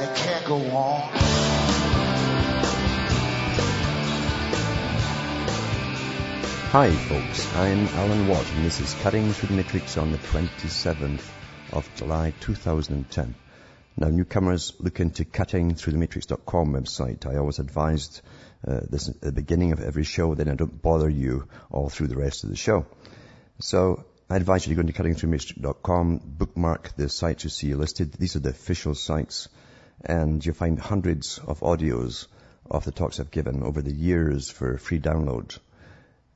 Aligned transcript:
and 0.00 0.08
it 0.08 0.16
can't 0.16 0.44
go 0.44 0.56
on. 0.56 1.00
Hi 6.70 6.90
folks, 6.90 7.56
I'm 7.56 7.86
Alan 7.88 8.28
Watt 8.28 8.46
and 8.52 8.64
this 8.64 8.80
is 8.80 8.94
Cutting 9.02 9.32
Through 9.32 9.48
the 9.48 9.54
Matrix 9.54 9.96
on 9.96 10.12
the 10.12 10.18
27th 10.18 11.28
of 11.72 11.88
July 11.96 12.32
2010. 12.40 13.34
Now 13.96 14.08
newcomers 14.08 14.74
look 14.78 15.00
into 15.00 15.24
cuttingthroughthematrix.com 15.24 16.72
website. 16.72 17.26
I 17.26 17.36
always 17.38 17.58
advised 17.58 18.20
uh, 18.66 18.80
this 18.88 19.08
at 19.08 19.20
the 19.20 19.32
beginning 19.32 19.72
of 19.72 19.80
every 19.80 20.04
show, 20.04 20.34
then 20.34 20.48
I 20.48 20.54
don't 20.54 20.80
bother 20.82 21.08
you 21.08 21.48
all 21.70 21.88
through 21.88 22.08
the 22.08 22.16
rest 22.16 22.44
of 22.44 22.50
the 22.50 22.56
show. 22.56 22.86
So 23.60 24.04
I 24.30 24.36
advise 24.36 24.66
you 24.66 24.76
to 24.76 24.82
go 24.82 24.86
into 24.86 25.02
cuttingthroughthematrix.com, 25.02 26.20
bookmark 26.24 26.94
the 26.96 27.08
sites 27.08 27.44
you 27.44 27.50
see 27.50 27.74
listed. 27.74 28.12
These 28.12 28.36
are 28.36 28.40
the 28.40 28.50
official 28.50 28.94
sites 28.94 29.48
and 30.04 30.44
you'll 30.44 30.54
find 30.54 30.78
hundreds 30.78 31.38
of 31.38 31.60
audios 31.60 32.26
of 32.70 32.84
the 32.84 32.92
talks 32.92 33.18
I've 33.18 33.30
given 33.30 33.62
over 33.62 33.82
the 33.82 33.92
years 33.92 34.50
for 34.50 34.78
free 34.78 35.00
download. 35.00 35.58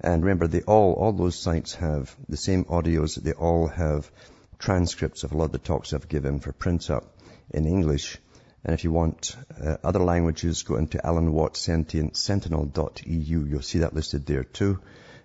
And 0.01 0.25
remember, 0.25 0.49
they 0.49 0.63
all, 0.63 0.95
all 0.95 1.13
those 1.13 1.37
sites 1.37 1.75
have 1.75 2.15
the 2.29 2.37
same 2.37 2.65
audios. 2.65 3.15
They 3.15 3.33
all 3.33 3.69
have 3.69 4.11
transcripts 4.59 5.23
of 5.23 5.33
a 5.33 5.37
lot 5.37 5.47
of 5.47 5.53
the 5.53 5.59
talks 5.59 5.93
I've 5.93 6.09
given 6.09 6.41
for 6.41 6.53
print 6.53 6.91
up 6.91 7.05
in 7.51 7.67
English. 7.67 8.19
And 8.65 8.75
if 8.75 8.85
you 8.85 8.93
want 8.93 9.37
uh, 9.61 9.77
other 9.85 10.01
languages, 10.01 10.63
go 10.63 10.77
into 10.77 11.05
Alan 11.05 11.33
Watt 11.33 11.57
Sentinel.eu. 11.57 13.45
You'll 13.45 13.63
see 13.63 13.81
that 13.81 13.95
listed 13.95 14.27
there 14.27 14.45
too. 14.45 14.81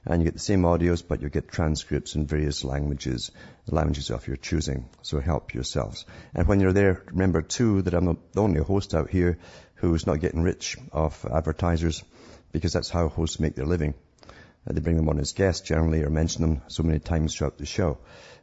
And 0.10 0.22
you 0.22 0.26
get 0.26 0.36
the 0.36 0.40
same 0.40 0.62
audios, 0.62 1.04
but 1.06 1.22
you 1.22 1.30
get 1.30 1.50
transcripts 1.50 2.16
in 2.16 2.28
various 2.28 2.64
languages, 2.64 3.30
languages 3.68 4.10
of 4.10 4.26
your 4.26 4.38
choosing. 4.38 4.88
So 5.02 5.20
help 5.20 5.54
yourselves. 5.54 6.06
And 6.34 6.48
when 6.48 6.62
you're 6.62 6.72
there, 6.72 7.04
remember 7.08 7.42
too 7.42 7.82
that 7.82 7.94
I'm 7.94 8.06
the 8.06 8.42
only 8.42 8.62
host 8.62 8.96
out 8.96 9.10
here 9.10 9.38
who's 9.76 10.08
not 10.08 10.22
getting 10.22 10.44
rich 10.44 10.78
off 10.94 11.26
advertisers 11.26 12.06
because 12.54 12.72
that's 12.72 12.90
how 12.90 13.10
hosts 13.10 13.42
make 13.42 13.56
their 13.56 13.66
living. 13.66 13.96
Uh, 14.66 14.74
they 14.74 14.80
bring 14.80 14.96
them 14.96 15.10
on 15.10 15.20
as 15.20 15.34
guests 15.34 15.68
generally 15.68 16.04
or 16.04 16.10
mention 16.10 16.42
them 16.42 16.62
so 16.68 16.84
many 16.84 17.00
times 17.00 17.36
throughout 17.36 17.58
the 17.58 17.66
show. 17.66 17.98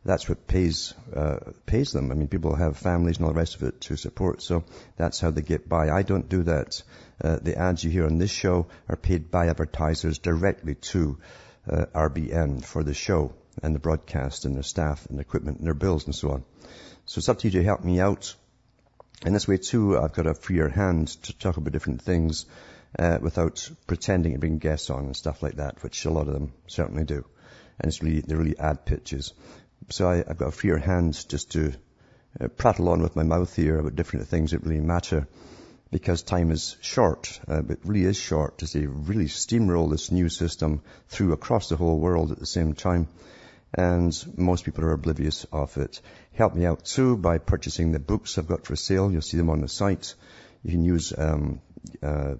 That's 0.04 0.28
what 0.28 0.46
pays, 0.46 0.92
uh, 1.16 1.38
pays 1.64 1.92
them. 1.92 2.10
I 2.10 2.14
mean, 2.14 2.28
people 2.28 2.54
have 2.54 2.76
families 2.76 3.16
and 3.16 3.24
all 3.24 3.32
the 3.32 3.38
rest 3.38 3.56
of 3.56 3.62
it 3.62 3.80
to 3.82 3.96
support, 3.96 4.42
so 4.42 4.64
that's 4.98 5.18
how 5.18 5.30
they 5.30 5.40
get 5.40 5.66
by. 5.66 5.88
I 5.88 6.02
don't 6.02 6.28
do 6.28 6.42
that. 6.42 6.82
Uh, 7.22 7.38
the 7.40 7.56
ads 7.56 7.82
you 7.82 7.90
hear 7.90 8.04
on 8.04 8.18
this 8.18 8.30
show 8.30 8.66
are 8.86 8.96
paid 8.96 9.30
by 9.30 9.48
advertisers 9.48 10.18
directly 10.18 10.74
to 10.74 11.18
uh, 11.68 11.86
RBN 11.94 12.64
for 12.64 12.82
the 12.82 12.94
show 12.94 13.32
and 13.62 13.74
the 13.74 13.80
broadcast 13.80 14.44
and 14.44 14.54
their 14.54 14.62
staff 14.62 15.06
and 15.06 15.20
equipment 15.20 15.58
and 15.58 15.66
their 15.66 15.74
bills 15.74 16.06
and 16.06 16.14
so 16.14 16.30
on. 16.30 16.44
So 17.06 17.18
it's 17.18 17.28
up 17.28 17.38
to 17.40 17.48
you 17.48 17.52
to 17.52 17.64
help 17.64 17.84
me 17.84 18.00
out. 18.00 18.34
In 19.24 19.32
this 19.32 19.48
way 19.48 19.58
too, 19.58 19.98
I've 19.98 20.12
got 20.12 20.26
a 20.26 20.34
freer 20.34 20.68
hand 20.68 21.08
to 21.24 21.38
talk 21.38 21.56
about 21.56 21.72
different 21.72 22.02
things 22.02 22.46
uh, 22.98 23.18
without 23.20 23.70
pretending 23.86 24.32
to 24.32 24.38
bring 24.38 24.58
guests 24.58 24.90
on 24.90 25.06
and 25.06 25.16
stuff 25.16 25.42
like 25.42 25.56
that, 25.56 25.82
which 25.82 26.04
a 26.04 26.10
lot 26.10 26.28
of 26.28 26.34
them 26.34 26.52
certainly 26.66 27.04
do. 27.04 27.24
And 27.78 27.88
it's 27.88 28.02
really, 28.02 28.20
they 28.20 28.34
really 28.34 28.58
add 28.58 28.86
pitches. 28.86 29.32
So 29.90 30.08
I, 30.08 30.16
have 30.16 30.38
got 30.38 30.48
a 30.48 30.52
freer 30.52 30.78
hand 30.78 31.28
just 31.28 31.52
to 31.52 31.72
uh, 32.40 32.48
prattle 32.48 32.88
on 32.88 33.02
with 33.02 33.16
my 33.16 33.22
mouth 33.22 33.54
here 33.54 33.78
about 33.78 33.96
different 33.96 34.28
things 34.28 34.52
that 34.52 34.62
really 34.62 34.80
matter 34.80 35.26
because 35.94 36.24
time 36.24 36.50
is 36.50 36.76
short, 36.80 37.38
uh, 37.46 37.62
but 37.62 37.78
really 37.84 38.02
is 38.02 38.16
short 38.16 38.58
to 38.58 38.66
say 38.66 38.84
really 38.84 39.26
steamroll 39.26 39.88
this 39.88 40.10
new 40.10 40.28
system 40.28 40.82
through 41.06 41.32
across 41.32 41.68
the 41.68 41.76
whole 41.76 42.00
world 42.00 42.32
at 42.32 42.40
the 42.40 42.46
same 42.46 42.74
time. 42.74 43.06
And 43.72 44.12
most 44.36 44.64
people 44.64 44.84
are 44.84 44.92
oblivious 44.92 45.46
of 45.52 45.76
it. 45.76 46.00
Help 46.32 46.56
me 46.56 46.66
out 46.66 46.84
too 46.84 47.16
by 47.16 47.38
purchasing 47.38 47.92
the 47.92 48.00
books 48.00 48.36
I've 48.36 48.48
got 48.48 48.66
for 48.66 48.74
sale. 48.74 49.12
You'll 49.12 49.22
see 49.22 49.36
them 49.36 49.50
on 49.50 49.60
the 49.60 49.68
site. 49.68 50.16
You 50.64 50.72
can 50.72 50.82
use 50.82 51.12
um, 51.16 51.60
uh, 52.02 52.34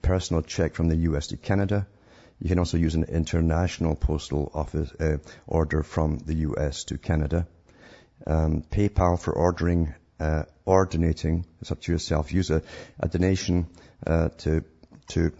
personal 0.00 0.42
check 0.42 0.76
from 0.76 0.86
the 0.86 0.96
US 1.08 1.26
to 1.28 1.36
Canada. 1.36 1.88
You 2.38 2.48
can 2.48 2.60
also 2.60 2.76
use 2.76 2.94
an 2.94 3.06
international 3.08 3.96
postal 3.96 4.52
office 4.54 4.92
uh, 5.00 5.16
order 5.48 5.82
from 5.82 6.18
the 6.18 6.34
US 6.48 6.84
to 6.84 6.98
Canada. 6.98 7.48
Um, 8.24 8.62
PayPal 8.70 9.18
for 9.18 9.32
ordering 9.32 9.94
uh, 10.20 10.44
or 10.64 10.86
donating. 10.86 11.46
It's 11.60 11.72
up 11.72 11.80
to 11.82 11.92
yourself. 11.92 12.32
Use 12.32 12.50
a, 12.50 12.62
a 13.00 13.08
donation 13.08 13.66
uh, 14.06 14.28
to 14.38 14.64
to 15.08 15.32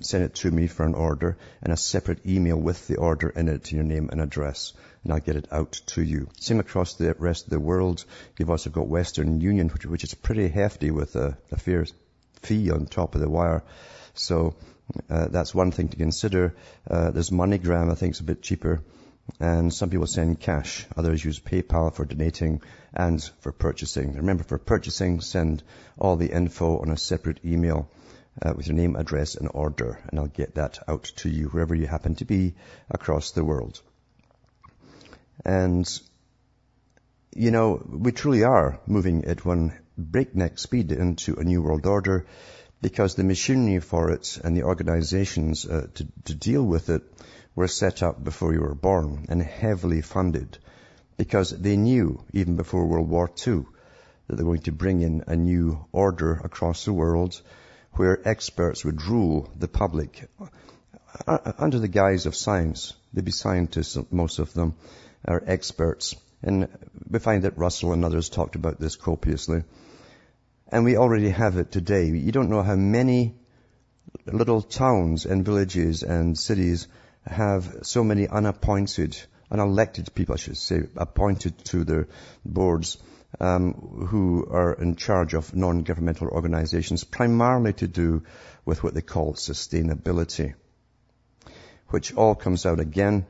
send 0.00 0.24
it 0.24 0.34
to 0.34 0.50
me 0.50 0.66
for 0.66 0.84
an 0.84 0.94
order 0.94 1.36
and 1.62 1.72
a 1.72 1.76
separate 1.76 2.26
email 2.26 2.56
with 2.56 2.86
the 2.88 2.96
order 2.96 3.28
in 3.28 3.48
it 3.48 3.70
your 3.70 3.84
name 3.84 4.08
and 4.10 4.20
address 4.20 4.72
and 5.04 5.12
I'll 5.12 5.20
get 5.20 5.36
it 5.36 5.48
out 5.52 5.72
to 5.86 6.02
you. 6.02 6.28
Same 6.40 6.60
across 6.60 6.94
the 6.94 7.14
rest 7.18 7.44
of 7.44 7.50
the 7.50 7.60
world. 7.60 8.04
You've 8.38 8.50
also 8.50 8.70
got 8.70 8.88
Western 8.88 9.40
Union, 9.40 9.68
which, 9.68 9.84
which 9.84 10.04
is 10.04 10.14
pretty 10.14 10.48
hefty 10.48 10.90
with 10.90 11.14
a, 11.14 11.36
a 11.52 11.58
fair 11.58 11.86
fee 12.42 12.70
on 12.70 12.86
top 12.86 13.14
of 13.14 13.20
the 13.20 13.28
wire. 13.28 13.62
So 14.14 14.56
uh, 15.10 15.28
that's 15.28 15.54
one 15.54 15.70
thing 15.70 15.88
to 15.88 15.96
consider. 15.96 16.54
Uh, 16.90 17.10
there's 17.10 17.30
MoneyGram, 17.30 17.90
I 17.90 17.94
think, 17.94 18.14
is 18.14 18.20
a 18.20 18.24
bit 18.24 18.42
cheaper. 18.42 18.82
And 19.40 19.72
some 19.72 19.90
people 19.90 20.06
send 20.06 20.40
cash. 20.40 20.86
Others 20.96 21.24
use 21.24 21.40
PayPal 21.40 21.94
for 21.94 22.04
donating 22.04 22.62
and 22.92 23.22
for 23.40 23.52
purchasing. 23.52 24.14
Remember, 24.14 24.44
for 24.44 24.58
purchasing, 24.58 25.20
send 25.20 25.62
all 25.98 26.16
the 26.16 26.30
info 26.30 26.78
on 26.78 26.90
a 26.90 26.96
separate 26.96 27.40
email 27.44 27.88
uh, 28.42 28.52
with 28.56 28.66
your 28.66 28.76
name, 28.76 28.96
address, 28.96 29.34
and 29.34 29.50
order, 29.52 29.98
and 30.08 30.20
I'll 30.20 30.26
get 30.26 30.56
that 30.56 30.78
out 30.88 31.04
to 31.16 31.28
you 31.28 31.48
wherever 31.48 31.74
you 31.74 31.86
happen 31.86 32.14
to 32.16 32.24
be 32.24 32.54
across 32.90 33.32
the 33.32 33.44
world. 33.44 33.80
And, 35.44 35.88
you 37.34 37.50
know, 37.50 37.82
we 37.88 38.12
truly 38.12 38.44
are 38.44 38.80
moving 38.86 39.24
at 39.24 39.44
one 39.44 39.76
breakneck 39.96 40.58
speed 40.58 40.92
into 40.92 41.36
a 41.36 41.44
new 41.44 41.62
world 41.62 41.86
order 41.86 42.26
because 42.82 43.14
the 43.14 43.24
machinery 43.24 43.80
for 43.80 44.10
it 44.10 44.38
and 44.44 44.56
the 44.56 44.64
organizations 44.64 45.64
uh, 45.66 45.86
to, 45.94 46.06
to 46.24 46.34
deal 46.34 46.62
with 46.62 46.90
it 46.90 47.02
were 47.54 47.68
set 47.68 48.02
up 48.02 48.22
before 48.22 48.52
you 48.52 48.60
were 48.60 48.74
born 48.74 49.26
and 49.28 49.42
heavily 49.42 50.00
funded 50.00 50.58
because 51.16 51.50
they 51.50 51.76
knew 51.76 52.22
even 52.32 52.56
before 52.56 52.86
World 52.86 53.08
War 53.08 53.30
II 53.46 53.64
that 54.26 54.36
they're 54.36 54.44
going 54.44 54.62
to 54.62 54.72
bring 54.72 55.02
in 55.02 55.24
a 55.26 55.36
new 55.36 55.84
order 55.92 56.32
across 56.32 56.84
the 56.84 56.92
world 56.92 57.40
where 57.92 58.26
experts 58.28 58.84
would 58.84 59.02
rule 59.02 59.50
the 59.56 59.68
public 59.68 60.28
uh, 61.26 61.52
under 61.58 61.78
the 61.78 61.88
guise 61.88 62.26
of 62.26 62.34
science. 62.34 62.94
They'd 63.12 63.24
be 63.24 63.30
scientists, 63.30 63.96
most 64.10 64.38
of 64.40 64.52
them 64.52 64.74
are 65.24 65.42
experts. 65.46 66.16
And 66.42 66.68
we 67.08 67.18
find 67.20 67.44
that 67.44 67.56
Russell 67.56 67.92
and 67.92 68.04
others 68.04 68.28
talked 68.28 68.56
about 68.56 68.80
this 68.80 68.96
copiously. 68.96 69.62
And 70.68 70.84
we 70.84 70.96
already 70.96 71.30
have 71.30 71.56
it 71.56 71.70
today. 71.70 72.06
You 72.06 72.32
don't 72.32 72.50
know 72.50 72.62
how 72.62 72.74
many 72.74 73.34
little 74.26 74.60
towns 74.60 75.24
and 75.26 75.44
villages 75.44 76.02
and 76.02 76.36
cities 76.36 76.88
have 77.26 77.78
so 77.82 78.04
many 78.04 78.28
unappointed, 78.28 79.16
unelected 79.50 80.14
people, 80.14 80.34
I 80.34 80.38
should 80.38 80.56
say, 80.56 80.82
appointed 80.96 81.64
to 81.66 81.84
their 81.84 82.08
boards, 82.44 82.98
um, 83.40 84.06
who 84.08 84.46
are 84.50 84.74
in 84.74 84.96
charge 84.96 85.34
of 85.34 85.54
non-governmental 85.54 86.28
organizations, 86.28 87.04
primarily 87.04 87.72
to 87.74 87.88
do 87.88 88.22
with 88.64 88.82
what 88.82 88.94
they 88.94 89.00
call 89.00 89.34
sustainability, 89.34 90.54
which 91.88 92.14
all 92.14 92.34
comes 92.34 92.66
out 92.66 92.80
again 92.80 93.26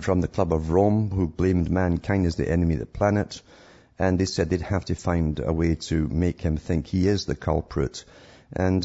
from 0.00 0.20
the 0.20 0.28
Club 0.28 0.52
of 0.52 0.70
Rome, 0.70 1.10
who 1.10 1.26
blamed 1.26 1.70
mankind 1.70 2.26
as 2.26 2.36
the 2.36 2.50
enemy 2.50 2.74
of 2.74 2.80
the 2.80 2.86
planet, 2.86 3.40
and 3.98 4.18
they 4.18 4.26
said 4.26 4.50
they'd 4.50 4.60
have 4.62 4.84
to 4.86 4.94
find 4.94 5.40
a 5.40 5.52
way 5.52 5.74
to 5.74 6.08
make 6.08 6.40
him 6.40 6.56
think 6.56 6.86
he 6.86 7.08
is 7.08 7.24
the 7.24 7.34
culprit 7.34 8.04
and 8.52 8.84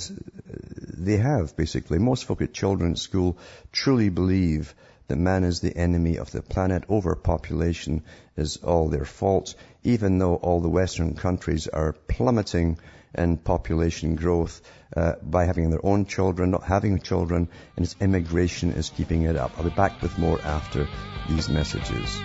they 0.97 1.17
have, 1.17 1.55
basically. 1.55 1.99
Most 1.99 2.25
folk 2.25 2.41
at 2.41 2.53
children's 2.53 3.01
school 3.01 3.37
truly 3.71 4.09
believe 4.09 4.73
that 5.07 5.17
man 5.17 5.43
is 5.43 5.59
the 5.59 5.75
enemy 5.75 6.17
of 6.17 6.31
the 6.31 6.41
planet. 6.41 6.83
Overpopulation 6.89 8.03
is 8.37 8.57
all 8.57 8.89
their 8.89 9.05
fault, 9.05 9.55
even 9.83 10.17
though 10.17 10.35
all 10.35 10.61
the 10.61 10.69
Western 10.69 11.15
countries 11.15 11.67
are 11.67 11.93
plummeting 12.07 12.77
in 13.13 13.37
population 13.37 14.15
growth 14.15 14.61
uh, 14.95 15.13
by 15.21 15.45
having 15.45 15.69
their 15.69 15.85
own 15.85 16.05
children, 16.05 16.51
not 16.51 16.63
having 16.63 16.99
children, 16.99 17.49
and 17.75 17.85
its 17.85 17.95
immigration 17.99 18.71
is 18.71 18.89
keeping 18.89 19.23
it 19.23 19.35
up. 19.35 19.51
I'll 19.57 19.65
be 19.65 19.69
back 19.69 20.01
with 20.01 20.17
more 20.17 20.39
after 20.41 20.87
these 21.29 21.49
messages. 21.49 22.21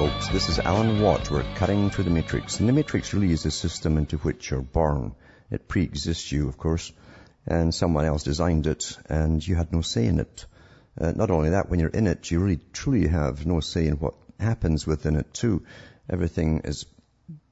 Folks. 0.00 0.28
This 0.28 0.48
is 0.48 0.58
Alan 0.58 1.02
Watt. 1.02 1.30
We're 1.30 1.44
cutting 1.56 1.90
through 1.90 2.04
the 2.04 2.10
matrix. 2.10 2.58
And 2.58 2.66
the 2.66 2.72
matrix 2.72 3.12
really 3.12 3.32
is 3.32 3.44
a 3.44 3.50
system 3.50 3.98
into 3.98 4.16
which 4.16 4.50
you're 4.50 4.62
born. 4.62 5.14
It 5.50 5.68
pre-exists 5.68 6.32
you, 6.32 6.48
of 6.48 6.56
course, 6.56 6.90
and 7.46 7.74
someone 7.74 8.06
else 8.06 8.22
designed 8.22 8.66
it, 8.66 8.96
and 9.10 9.46
you 9.46 9.56
had 9.56 9.74
no 9.74 9.82
say 9.82 10.06
in 10.06 10.18
it. 10.18 10.46
Uh, 10.98 11.12
not 11.14 11.30
only 11.30 11.50
that, 11.50 11.68
when 11.68 11.80
you're 11.80 11.90
in 11.90 12.06
it, 12.06 12.30
you 12.30 12.40
really 12.40 12.60
truly 12.72 13.08
have 13.08 13.44
no 13.44 13.60
say 13.60 13.88
in 13.88 13.96
what 13.96 14.14
happens 14.38 14.86
within 14.86 15.16
it 15.16 15.34
too. 15.34 15.66
Everything 16.08 16.62
is 16.64 16.86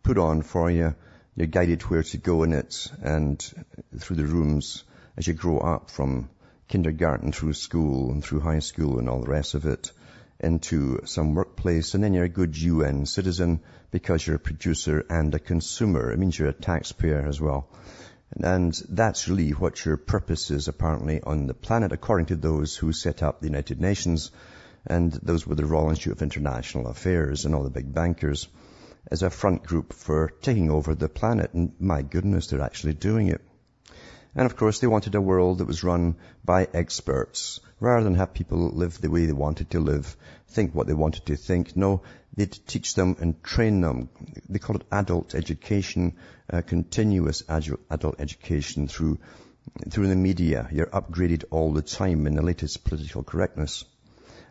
put 0.02 0.16
on 0.16 0.40
for 0.40 0.70
you. 0.70 0.94
You're 1.36 1.48
guided 1.48 1.82
where 1.82 2.02
to 2.02 2.16
go 2.16 2.44
in 2.44 2.54
it 2.54 2.90
and 3.02 3.38
through 3.98 4.16
the 4.16 4.24
rooms 4.24 4.84
as 5.18 5.26
you 5.26 5.34
grow 5.34 5.58
up 5.58 5.90
from 5.90 6.30
kindergarten 6.66 7.30
through 7.30 7.52
school 7.52 8.10
and 8.10 8.24
through 8.24 8.40
high 8.40 8.60
school 8.60 8.98
and 8.98 9.10
all 9.10 9.20
the 9.20 9.30
rest 9.30 9.52
of 9.52 9.66
it 9.66 9.92
into 10.40 11.00
some 11.04 11.34
workplace 11.34 11.94
and 11.94 12.02
then 12.02 12.14
you're 12.14 12.24
a 12.24 12.28
good 12.28 12.56
UN 12.56 13.06
citizen 13.06 13.60
because 13.90 14.26
you're 14.26 14.36
a 14.36 14.40
producer 14.40 15.04
and 15.10 15.34
a 15.34 15.38
consumer. 15.38 16.12
It 16.12 16.18
means 16.18 16.38
you're 16.38 16.48
a 16.48 16.52
taxpayer 16.52 17.26
as 17.26 17.40
well. 17.40 17.68
And 18.32 18.72
that's 18.88 19.28
really 19.28 19.50
what 19.50 19.84
your 19.84 19.96
purpose 19.96 20.50
is 20.50 20.68
apparently 20.68 21.20
on 21.22 21.46
the 21.46 21.54
planet 21.54 21.92
according 21.92 22.26
to 22.26 22.36
those 22.36 22.76
who 22.76 22.92
set 22.92 23.22
up 23.22 23.40
the 23.40 23.46
United 23.46 23.80
Nations 23.80 24.30
and 24.86 25.12
those 25.12 25.46
were 25.46 25.54
the 25.54 25.66
Royal 25.66 25.90
Institute 25.90 26.14
of 26.14 26.22
International 26.22 26.88
Affairs 26.88 27.44
and 27.44 27.54
all 27.54 27.64
the 27.64 27.70
big 27.70 27.92
bankers 27.92 28.48
as 29.10 29.22
a 29.22 29.30
front 29.30 29.64
group 29.64 29.92
for 29.92 30.32
taking 30.42 30.70
over 30.70 30.94
the 30.94 31.08
planet. 31.08 31.52
And 31.54 31.72
my 31.80 32.02
goodness, 32.02 32.48
they're 32.48 32.60
actually 32.60 32.94
doing 32.94 33.28
it. 33.28 33.40
And 34.34 34.46
of 34.46 34.56
course, 34.56 34.78
they 34.78 34.86
wanted 34.86 35.14
a 35.14 35.20
world 35.20 35.58
that 35.58 35.66
was 35.66 35.84
run 35.84 36.16
by 36.44 36.68
experts 36.72 37.60
rather 37.80 38.04
than 38.04 38.14
have 38.16 38.34
people 38.34 38.70
live 38.70 39.00
the 39.00 39.10
way 39.10 39.26
they 39.26 39.32
wanted 39.32 39.70
to 39.70 39.80
live, 39.80 40.16
think 40.48 40.74
what 40.74 40.86
they 40.86 40.94
wanted 40.94 41.26
to 41.26 41.36
think. 41.36 41.76
No, 41.76 42.02
they'd 42.36 42.58
teach 42.66 42.94
them 42.94 43.16
and 43.20 43.42
train 43.42 43.80
them. 43.80 44.08
They 44.48 44.58
call 44.58 44.76
it 44.76 44.86
adult 44.90 45.34
education, 45.34 46.14
uh, 46.50 46.62
continuous 46.62 47.42
adult 47.48 48.16
education 48.20 48.88
through 48.88 49.18
through 49.90 50.08
the 50.08 50.16
media. 50.16 50.68
You're 50.72 50.86
upgraded 50.86 51.44
all 51.50 51.72
the 51.72 51.82
time 51.82 52.26
in 52.26 52.34
the 52.34 52.42
latest 52.42 52.84
political 52.84 53.22
correctness. 53.22 53.84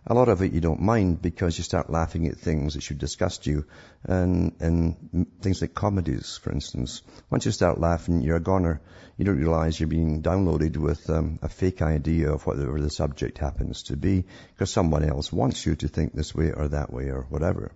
A 0.10 0.14
lot 0.14 0.30
of 0.30 0.42
it 0.42 0.54
you 0.54 0.62
don't 0.62 0.80
mind 0.80 1.22
because 1.22 1.58
you 1.58 1.66
start 1.66 1.90
laughing 1.90 2.28
at 2.28 2.38
things 2.38 2.76
that 2.76 2.82
should 2.82 2.98
disgust 2.98 3.46
you 3.46 3.66
and, 4.06 4.56
and 4.62 5.28
things 5.42 5.60
like 5.60 5.74
comedies, 5.74 6.40
for 6.42 6.54
instance. 6.54 7.02
Once 7.30 7.46
you 7.46 7.52
start 7.52 7.78
laughing, 7.78 8.22
you're 8.22 8.38
a 8.38 8.42
goner. 8.42 8.80
You 9.18 9.26
don't 9.26 9.38
realize 9.38 9.78
you're 9.78 9.88
being 9.88 10.24
downloaded 10.24 10.78
with 10.78 11.10
um, 11.10 11.40
a 11.42 11.50
fake 11.50 11.82
idea 11.82 12.32
of 12.32 12.48
whatever 12.48 12.80
the 12.80 12.90
subject 12.90 13.38
happens 13.38 13.84
to 13.84 13.98
be 13.98 14.24
because 14.54 14.72
someone 14.72 15.04
else 15.04 15.34
wants 15.34 15.66
you 15.66 15.76
to 15.76 15.90
think 15.90 16.14
this 16.14 16.34
way 16.34 16.54
or 16.54 16.70
that 16.70 16.94
way 16.94 17.10
or 17.10 17.26
whatever. 17.30 17.74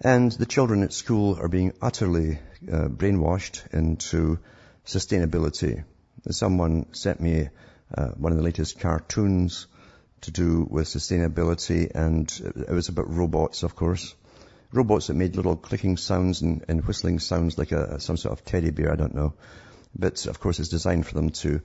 And 0.00 0.30
the 0.30 0.46
children 0.46 0.84
at 0.84 0.92
school 0.92 1.40
are 1.40 1.48
being 1.48 1.72
utterly 1.82 2.38
uh, 2.70 2.86
brainwashed 2.86 3.74
into 3.74 4.38
sustainability. 4.86 5.82
Someone 6.30 6.86
sent 6.92 7.20
me 7.20 7.48
uh, 7.92 8.08
one 8.10 8.30
of 8.30 8.38
the 8.38 8.44
latest 8.44 8.78
cartoons 8.78 9.66
to 10.22 10.30
do 10.30 10.66
with 10.68 10.86
sustainability 10.86 11.90
and 11.94 12.30
it 12.68 12.70
was 12.70 12.88
about 12.88 13.10
robots, 13.10 13.62
of 13.62 13.76
course. 13.76 14.14
Robots 14.72 15.08
that 15.08 15.14
made 15.14 15.36
little 15.36 15.56
clicking 15.56 15.96
sounds 15.96 16.40
and, 16.40 16.64
and 16.68 16.84
whistling 16.84 17.18
sounds 17.18 17.58
like 17.58 17.72
a, 17.72 18.00
some 18.00 18.16
sort 18.16 18.32
of 18.32 18.44
teddy 18.44 18.70
bear, 18.70 18.92
I 18.92 18.96
don't 18.96 19.14
know. 19.14 19.34
But 19.94 20.26
of 20.26 20.40
course 20.40 20.58
it's 20.58 20.70
designed 20.70 21.06
for 21.06 21.14
them 21.14 21.30
to 21.30 21.60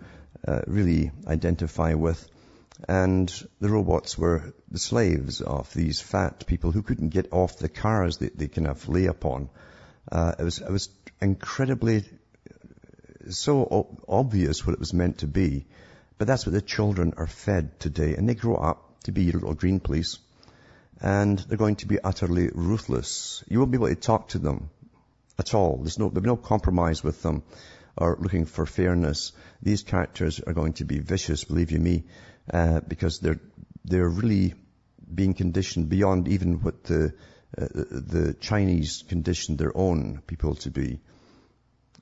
uh, 0.48 0.62
really 0.68 1.12
identify 1.26 1.94
with. 1.94 2.28
And 2.88 3.32
the 3.60 3.70
robots 3.70 4.18
were 4.18 4.54
the 4.70 4.80
slaves 4.80 5.42
of 5.42 5.74
these 5.74 6.02
fat 6.02 6.46
people 6.46 6.72
who 6.72 6.84
couldn't 6.84 7.10
get 7.10 7.32
off 7.32 7.58
the 7.58 7.70
cars 7.70 8.18
that 8.18 8.38
they 8.38 8.48
kind 8.48 8.68
of 8.68 8.88
lay 8.90 9.06
upon. 9.06 9.50
Uh, 10.12 10.34
it 10.38 10.44
was, 10.44 10.60
it 10.60 10.72
was 10.72 10.90
incredibly 11.22 12.04
so 13.30 13.98
obvious 14.08 14.66
what 14.66 14.74
it 14.74 14.80
was 14.80 14.94
meant 14.94 15.20
to 15.20 15.28
be 15.28 15.66
but 16.18 16.28
that's 16.28 16.46
what 16.46 16.54
the 16.54 16.62
children 16.62 17.14
are 17.18 17.28
fed 17.28 17.80
today. 17.80 18.16
And 18.16 18.28
they 18.28 18.36
grow 18.36 18.56
up 18.56 19.02
to 19.04 19.12
be 19.12 19.32
little 19.32 19.54
green 19.54 19.80
police. 19.80 20.20
And 21.00 21.38
they're 21.38 21.58
going 21.58 21.76
to 21.78 21.88
be 21.88 22.00
utterly 22.00 22.50
ruthless. 22.54 23.44
You 23.48 23.60
won't 23.60 23.72
be 23.72 23.78
able 23.78 23.90
to 23.90 23.96
talk 23.96 24.30
to 24.30 24.40
them 24.40 24.70
at 25.38 25.54
all. 25.54 25.78
There's 25.78 26.00
no, 26.00 26.10
there'll 26.10 26.22
be 26.22 26.28
no 26.28 26.38
compromise 26.38 27.04
with 27.04 27.22
them 27.22 27.44
or 27.96 28.18
looking 28.20 28.46
for 28.46 28.66
fairness. 28.66 29.32
These 29.62 29.84
characters 29.84 30.40
are 30.40 30.54
going 30.54 30.74
to 30.74 30.86
be 30.86 31.00
vicious, 31.00 31.44
believe 31.44 31.72
you 31.72 31.80
me, 31.80 32.04
uh, 32.52 32.80
because 32.80 33.20
they're, 33.20 33.40
they're 33.86 34.10
really 34.10 34.56
being 35.14 35.34
conditioned 35.34 35.90
beyond 35.90 36.28
even 36.28 36.62
what 36.62 36.84
the, 36.84 37.14
uh, 37.58 37.68
the 37.72 38.36
Chinese 38.40 39.04
conditioned 39.08 39.58
their 39.58 39.76
own 39.76 40.22
people 40.26 40.56
to 40.56 40.72
be. 40.72 41.00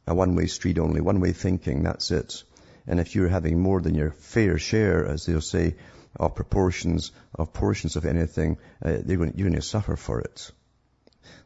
A 0.07 0.13
one-way 0.13 0.45
street 0.47 0.79
only, 0.79 1.01
one-way 1.01 1.33
thinking, 1.33 1.83
that's 1.83 2.11
it. 2.11 2.43
And 2.87 2.99
if 2.99 3.15
you're 3.15 3.27
having 3.27 3.59
more 3.59 3.81
than 3.81 3.95
your 3.95 4.11
fair 4.11 4.57
share, 4.57 5.05
as 5.05 5.25
they'll 5.25 5.41
say, 5.41 5.75
of 6.15 6.35
proportions, 6.35 7.11
of 7.33 7.53
portions 7.53 7.95
of 7.95 8.05
anything, 8.05 8.57
uh, 8.83 8.97
going, 8.97 9.33
you're 9.35 9.49
going 9.49 9.53
to 9.53 9.61
suffer 9.61 9.95
for 9.95 10.21
it. 10.21 10.51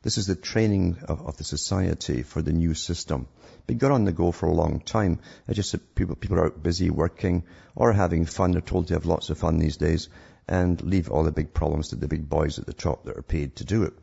This 0.02 0.18
is 0.18 0.28
the 0.28 0.36
training 0.36 0.98
of, 1.08 1.26
of, 1.26 1.38
the 1.38 1.44
society 1.44 2.24
for 2.24 2.42
the 2.42 2.54
new 2.54 2.74
system. 2.74 3.28
Been 3.68 3.78
got 3.78 3.92
on 3.92 4.06
the 4.06 4.12
go 4.12 4.32
for 4.32 4.48
a 4.48 4.54
long 4.54 4.80
time. 4.80 5.20
It's 5.48 5.56
just 5.56 5.72
that 5.72 5.96
people, 5.96 6.16
people 6.16 6.40
are 6.40 6.50
busy 6.50 6.90
working 6.90 7.44
or 7.76 7.94
having 7.94 8.26
fun. 8.26 8.52
They're 8.52 8.62
told 8.62 8.88
to 8.88 8.94
have 8.94 9.06
lots 9.06 9.30
of 9.30 9.38
fun 9.38 9.58
these 9.58 9.78
days 9.78 10.10
and 10.48 10.82
leave 10.82 11.12
all 11.12 11.24
the 11.24 11.32
big 11.32 11.54
problems 11.54 11.90
to 11.90 11.96
the 11.96 12.08
big 12.08 12.30
boys 12.30 12.60
at 12.60 12.66
the 12.66 12.74
top 12.74 13.06
that 13.06 13.18
are 13.18 13.22
paid 13.22 13.58
to 13.58 13.66
do 13.66 13.84
it. 13.84 13.94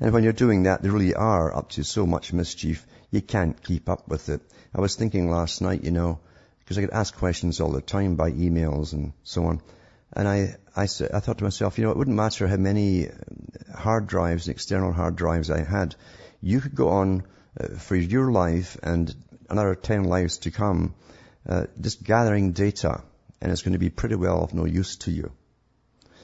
And 0.00 0.12
when 0.12 0.24
you're 0.24 0.32
doing 0.32 0.64
that, 0.64 0.82
they 0.82 0.88
really 0.88 1.14
are 1.14 1.54
up 1.54 1.70
to 1.70 1.84
so 1.84 2.06
much 2.06 2.32
mischief, 2.32 2.86
you 3.14 3.22
can't 3.22 3.62
keep 3.62 3.88
up 3.88 4.08
with 4.08 4.28
it. 4.28 4.40
I 4.74 4.80
was 4.80 4.96
thinking 4.96 5.30
last 5.30 5.62
night, 5.62 5.84
you 5.84 5.92
know, 5.92 6.18
because 6.58 6.78
I 6.78 6.80
get 6.80 6.92
asked 6.92 7.16
questions 7.16 7.60
all 7.60 7.70
the 7.70 7.80
time 7.80 8.16
by 8.16 8.32
emails 8.32 8.92
and 8.92 9.12
so 9.22 9.44
on. 9.44 9.60
And 10.12 10.26
I, 10.26 10.56
I, 10.74 10.82
I 10.82 10.86
thought 11.20 11.38
to 11.38 11.44
myself, 11.44 11.78
you 11.78 11.84
know, 11.84 11.92
it 11.92 11.96
wouldn't 11.96 12.16
matter 12.16 12.48
how 12.48 12.56
many 12.56 13.08
hard 13.72 14.08
drives, 14.08 14.48
external 14.48 14.92
hard 14.92 15.14
drives 15.14 15.48
I 15.48 15.62
had. 15.62 15.94
You 16.40 16.60
could 16.60 16.74
go 16.74 16.88
on 16.88 17.22
uh, 17.60 17.68
for 17.76 17.94
your 17.94 18.32
life 18.32 18.76
and 18.82 19.14
another 19.48 19.76
10 19.76 20.04
lives 20.04 20.38
to 20.38 20.50
come, 20.50 20.96
uh, 21.48 21.66
just 21.80 22.02
gathering 22.02 22.50
data, 22.50 23.04
and 23.40 23.52
it's 23.52 23.62
going 23.62 23.74
to 23.74 23.78
be 23.78 23.90
pretty 23.90 24.16
well 24.16 24.42
of 24.42 24.54
no 24.54 24.64
use 24.64 24.96
to 24.96 25.12
you. 25.12 25.30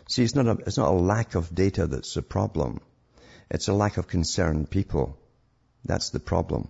See, 0.09 0.25
it's 0.25 0.35
not 0.35 0.49
a, 0.49 0.59
it's 0.67 0.79
not 0.79 0.89
a 0.89 0.97
lack 0.97 1.37
of 1.37 1.55
data 1.55 1.87
that's 1.87 2.15
the 2.15 2.23
problem. 2.23 2.81
It's 3.49 3.69
a 3.69 3.73
lack 3.73 3.97
of 3.97 4.09
concerned 4.09 4.71
people. 4.71 5.17
That's 5.85 6.11
the 6.11 6.21
problem. 6.21 6.69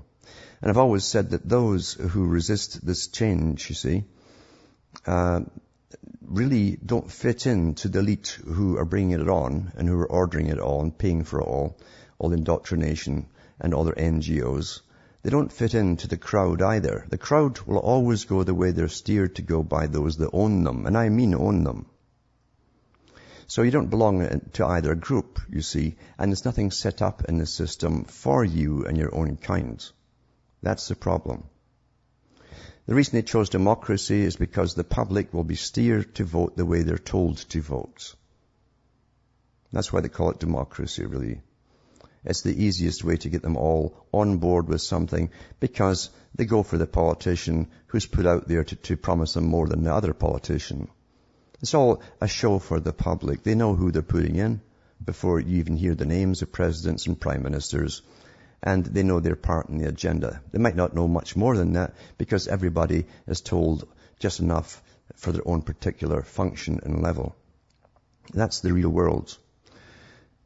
And 0.61 0.71
I've 0.71 0.79
always 0.79 1.05
said 1.05 1.31
that 1.31 1.49
those 1.49 1.95
who 1.95 2.27
resist 2.27 2.85
this 2.85 3.09
change, 3.09 3.69
you 3.69 3.75
see, 3.75 4.05
uh, 5.07 5.41
really 6.23 6.77
don't 6.77 7.11
fit 7.11 7.47
in 7.47 7.75
to 7.75 7.89
the 7.89 7.99
elite 7.99 8.39
who 8.45 8.77
are 8.77 8.85
bringing 8.85 9.21
it 9.21 9.29
on 9.29 9.73
and 9.77 9.89
who 9.89 9.99
are 9.99 10.11
ordering 10.11 10.47
it 10.47 10.59
all 10.59 10.83
and 10.83 10.97
paying 10.97 11.25
for 11.25 11.41
it 11.41 11.47
all, 11.47 11.77
all 12.19 12.33
indoctrination 12.33 13.27
and 13.59 13.75
other 13.75 13.93
NGOs. 13.93 14.81
They 15.23 15.31
don't 15.31 15.53
fit 15.53 15.75
into 15.75 16.09
the 16.09 16.17
crowd 16.17 16.63
either. 16.63 17.05
The 17.09 17.19
crowd 17.19 17.61
will 17.61 17.79
always 17.79 18.25
go 18.25 18.43
the 18.43 18.55
way 18.55 18.71
they're 18.71 18.89
steered 18.89 19.37
to 19.37 19.43
go 19.43 19.63
by 19.63 19.87
those 19.87 20.17
that 20.19 20.31
own 20.33 20.65
them. 20.65 20.87
And 20.87 20.97
I 20.97 21.09
mean 21.09 21.35
own 21.35 21.65
them. 21.65 21.87
So 23.47 23.63
you 23.63 23.71
don't 23.71 23.91
belong 23.91 24.41
to 24.53 24.67
either 24.67 24.95
group, 24.95 25.41
you 25.51 25.61
see, 25.61 25.97
and 26.19 26.31
there's 26.31 26.45
nothing 26.45 26.71
set 26.71 27.03
up 27.03 27.25
in 27.29 27.39
the 27.39 27.47
system 27.47 28.05
for 28.05 28.45
you 28.45 28.87
and 28.87 28.97
your 28.97 29.15
own 29.15 29.37
kind. 29.37 29.85
That's 30.63 30.89
the 30.89 30.95
problem. 30.95 31.45
The 32.87 32.95
reason 32.95 33.15
they 33.15 33.23
chose 33.23 33.49
democracy 33.49 34.23
is 34.23 34.37
because 34.37 34.75
the 34.75 34.85
public 34.85 35.33
will 35.33 35.45
be 35.45 35.55
steered 35.57 36.15
to 36.17 36.25
vote 36.25 36.57
the 36.57 36.67
way 36.67 36.83
they're 36.83 36.99
told 36.99 37.39
to 37.51 37.63
vote. 37.63 38.15
That's 39.73 39.93
why 39.93 40.01
they 40.01 40.09
call 40.09 40.31
it 40.31 40.41
democracy, 40.41 41.05
really. 41.07 41.41
It's 42.25 42.43
the 42.43 42.65
easiest 42.65 43.03
way 43.05 43.17
to 43.19 43.31
get 43.31 43.43
them 43.43 43.57
all 43.57 44.07
on 44.13 44.39
board 44.39 44.69
with 44.69 44.83
something 44.83 45.31
because 45.59 46.11
they 46.35 46.45
go 46.45 46.63
for 46.63 46.77
the 46.77 46.87
politician 46.87 47.69
who's 47.87 48.07
put 48.07 48.27
out 48.27 48.47
there 48.47 48.65
to, 48.65 48.77
to 48.77 48.97
promise 48.97 49.35
them 49.35 49.47
more 49.47 49.67
than 49.67 49.85
the 49.85 49.95
other 49.95 50.13
politician. 50.13 50.89
It's 51.63 51.75
all 51.75 52.03
a 52.21 52.29
show 52.29 52.59
for 52.59 52.81
the 52.81 52.93
public. 52.93 53.43
They 53.43 53.55
know 53.55 53.75
who 53.75 53.91
they're 53.91 54.03
putting 54.03 54.37
in 54.37 54.61
before 55.03 55.41
you 55.41 55.59
even 55.59 55.77
hear 55.77 55.95
the 55.95 56.05
names 56.07 56.43
of 56.43 56.53
presidents 56.53 57.07
and 57.07 57.19
prime 57.19 57.43
ministers. 57.43 58.03
And 58.63 58.85
they 58.85 59.03
know 59.03 59.21
their 59.21 59.37
part 59.37 59.69
in 59.69 59.79
the 59.79 59.89
agenda. 59.89 60.43
They 60.53 60.59
might 60.59 60.77
not 60.77 60.95
know 60.95 61.09
much 61.09 61.35
more 61.35 61.57
than 61.57 61.73
that 61.75 61.95
because 62.19 62.47
everybody 62.47 63.07
is 63.27 63.41
told 63.41 63.89
just 64.19 64.41
enough 64.41 64.83
for 65.17 65.33
their 65.33 65.47
own 65.47 65.63
particular 65.63 66.23
function 66.23 66.81
and 66.83 67.03
level. 67.03 67.35
That's 68.33 68.61
the 68.61 68.73
real 68.73 68.91
world. 68.91 69.37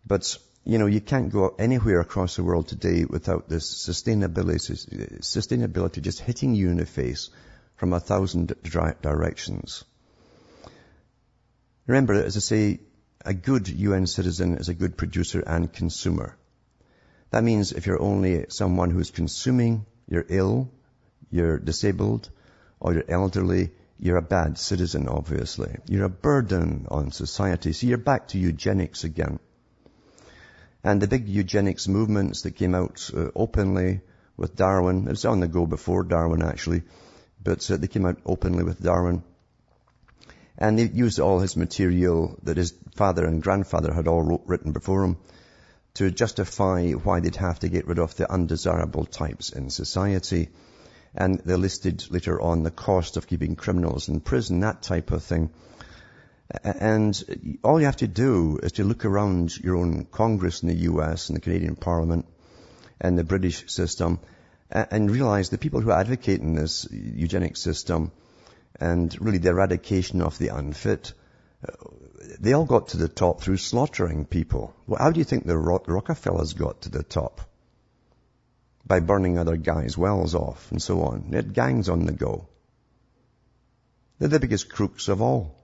But, 0.07 0.39
you 0.65 0.79
know, 0.79 0.87
you 0.87 1.01
can't 1.01 1.33
go 1.33 1.55
anywhere 1.59 2.01
across 2.01 2.37
the 2.37 2.45
world 2.45 2.69
today 2.69 3.05
without 3.05 3.49
this 3.49 3.89
sustainability, 3.89 5.21
sustainability 5.21 6.01
just 6.01 6.21
hitting 6.21 6.55
you 6.55 6.71
in 6.71 6.77
the 6.77 6.87
face 6.87 7.31
from 7.77 7.93
a 7.93 8.01
thousand 8.01 8.55
directions. 8.63 9.85
Remember, 11.87 12.15
as 12.15 12.37
I 12.37 12.41
say, 12.41 12.81
a 13.25 13.35
good 13.35 13.69
UN 13.69 14.07
citizen 14.07 14.57
is 14.57 14.69
a 14.69 14.75
good 14.75 14.97
producer 14.97 15.41
and 15.41 15.73
consumer. 15.73 16.37
That 17.35 17.43
means 17.43 17.73
if 17.73 17.89
you're 17.89 18.01
only 18.01 18.47
someone 18.49 18.91
who's 18.91 19.11
consuming, 19.11 19.87
you're 20.07 20.25
ill, 20.29 20.71
you're 21.33 21.59
disabled, 21.59 22.31
or 22.79 22.95
you're 22.95 23.11
elderly, 23.11 23.73
you're 23.99 24.19
a 24.19 24.23
bad 24.23 24.57
citizen, 24.57 25.09
obviously. 25.09 25.79
You're 25.89 26.05
a 26.05 26.09
burden 26.09 26.87
on 26.93 27.11
society. 27.11 27.73
So 27.73 27.89
you're 27.89 27.99
back 27.99 28.29
to 28.29 28.39
eugenics 28.39 29.03
again. 29.03 29.41
And 30.85 31.03
the 31.03 31.09
big 31.09 31.29
eugenics 31.29 31.89
movements 31.89 32.43
that 32.43 32.53
came 32.53 32.73
out 32.73 33.11
uh, 33.13 33.31
openly 33.35 34.03
with 34.37 34.55
Darwin, 34.55 35.09
it 35.09 35.11
was 35.11 35.25
on 35.25 35.41
the 35.41 35.49
go 35.49 35.67
before 35.67 36.05
Darwin 36.05 36.41
actually, 36.41 36.83
but 37.43 37.69
uh, 37.69 37.79
they 37.79 37.89
came 37.89 38.07
out 38.07 38.19
openly 38.25 38.63
with 38.63 38.81
Darwin. 38.81 39.25
And 40.57 40.79
they 40.79 40.85
used 40.85 41.19
all 41.19 41.41
his 41.41 41.57
material 41.57 42.39
that 42.45 42.59
his 42.59 42.73
father 42.95 43.25
and 43.25 43.43
grandfather 43.43 43.93
had 43.93 44.07
all 44.07 44.23
wrote, 44.23 44.45
written 44.47 44.71
before 44.71 45.03
him 45.03 45.17
to 45.95 46.11
justify 46.11 46.91
why 46.91 47.21
they'd 47.21 47.37
have 47.37 47.61
to 47.61 47.69
get 47.69 47.87
rid 47.87 47.99
of 47.99 48.17
the 48.17 48.31
undesirable 48.31 49.05
types 49.05 49.51
in 49.51 49.71
society 49.71 50.49
and 51.15 51.39
they 51.41 51.55
listed 51.55 52.05
later 52.11 52.41
on 52.41 52.63
the 52.63 52.71
cost 52.71 53.17
of 53.17 53.27
keeping 53.27 53.55
criminals 53.55 54.09
in 54.09 54.21
prison, 54.21 54.61
that 54.61 54.83
type 54.83 55.13
of 55.13 55.23
thing. 55.23 55.51
And 56.63 57.59
all 57.63 57.79
you 57.79 57.87
have 57.87 57.97
to 57.99 58.09
do 58.09 58.59
is 58.63 58.73
to 58.73 58.85
look 58.85 59.05
around 59.05 59.57
your 59.57 59.77
own 59.77 60.07
Congress 60.07 60.63
in 60.63 60.69
the 60.69 60.91
US 60.91 61.29
and 61.29 61.37
the 61.37 61.41
Canadian 61.41 61.77
Parliament 61.77 62.27
and 63.01 63.17
the 63.17 63.25
British 63.25 63.71
system 63.71 64.19
and 64.71 65.11
realize 65.11 65.51
the 65.51 65.59
people 65.59 65.81
who 65.81 65.91
are 65.91 66.01
advocating 66.01 66.55
this 66.55 66.87
eugenic 66.91 67.57
system 67.57 68.11
and 68.81 69.17
really 69.21 69.39
the 69.39 69.51
eradication 69.51 70.21
of 70.21 70.37
the 70.39 70.49
unfit, 70.49 71.13
uh, 71.67 71.73
they 72.41 72.53
all 72.53 72.65
got 72.65 72.89
to 72.89 72.97
the 72.97 73.09
top 73.09 73.41
through 73.41 73.57
slaughtering 73.59 74.25
people. 74.25 74.75
Well, 74.87 75.01
how 75.01 75.11
do 75.11 75.19
you 75.19 75.25
think 75.25 75.47
the 75.47 75.59
Rockefellers 75.59 76.53
got 76.53 76.83
to 76.83 76.91
the 76.91 77.03
top? 77.03 77.41
by 78.87 79.01
burning 79.01 79.39
other 79.39 79.57
guys' 79.57 79.97
wells 79.97 80.35
off 80.35 80.71
and 80.71 80.81
so 80.81 81.03
on. 81.03 81.31
They 81.31 81.37
had 81.37 81.55
gangs 81.55 81.89
on 81.89 82.05
the 82.05 82.13
go. 82.13 82.49
They're 84.19 84.29
the 84.29 84.41
biggest 84.41 84.69
crooks 84.69 85.09
of 85.09 85.23
all. 85.23 85.57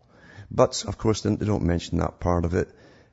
But, 0.50 0.84
of 0.86 0.98
course, 0.98 1.20
they 1.20 1.36
don't 1.36 1.62
mention 1.62 1.98
that 1.98 2.18
part 2.18 2.44
of 2.44 2.54
it. 2.54 2.68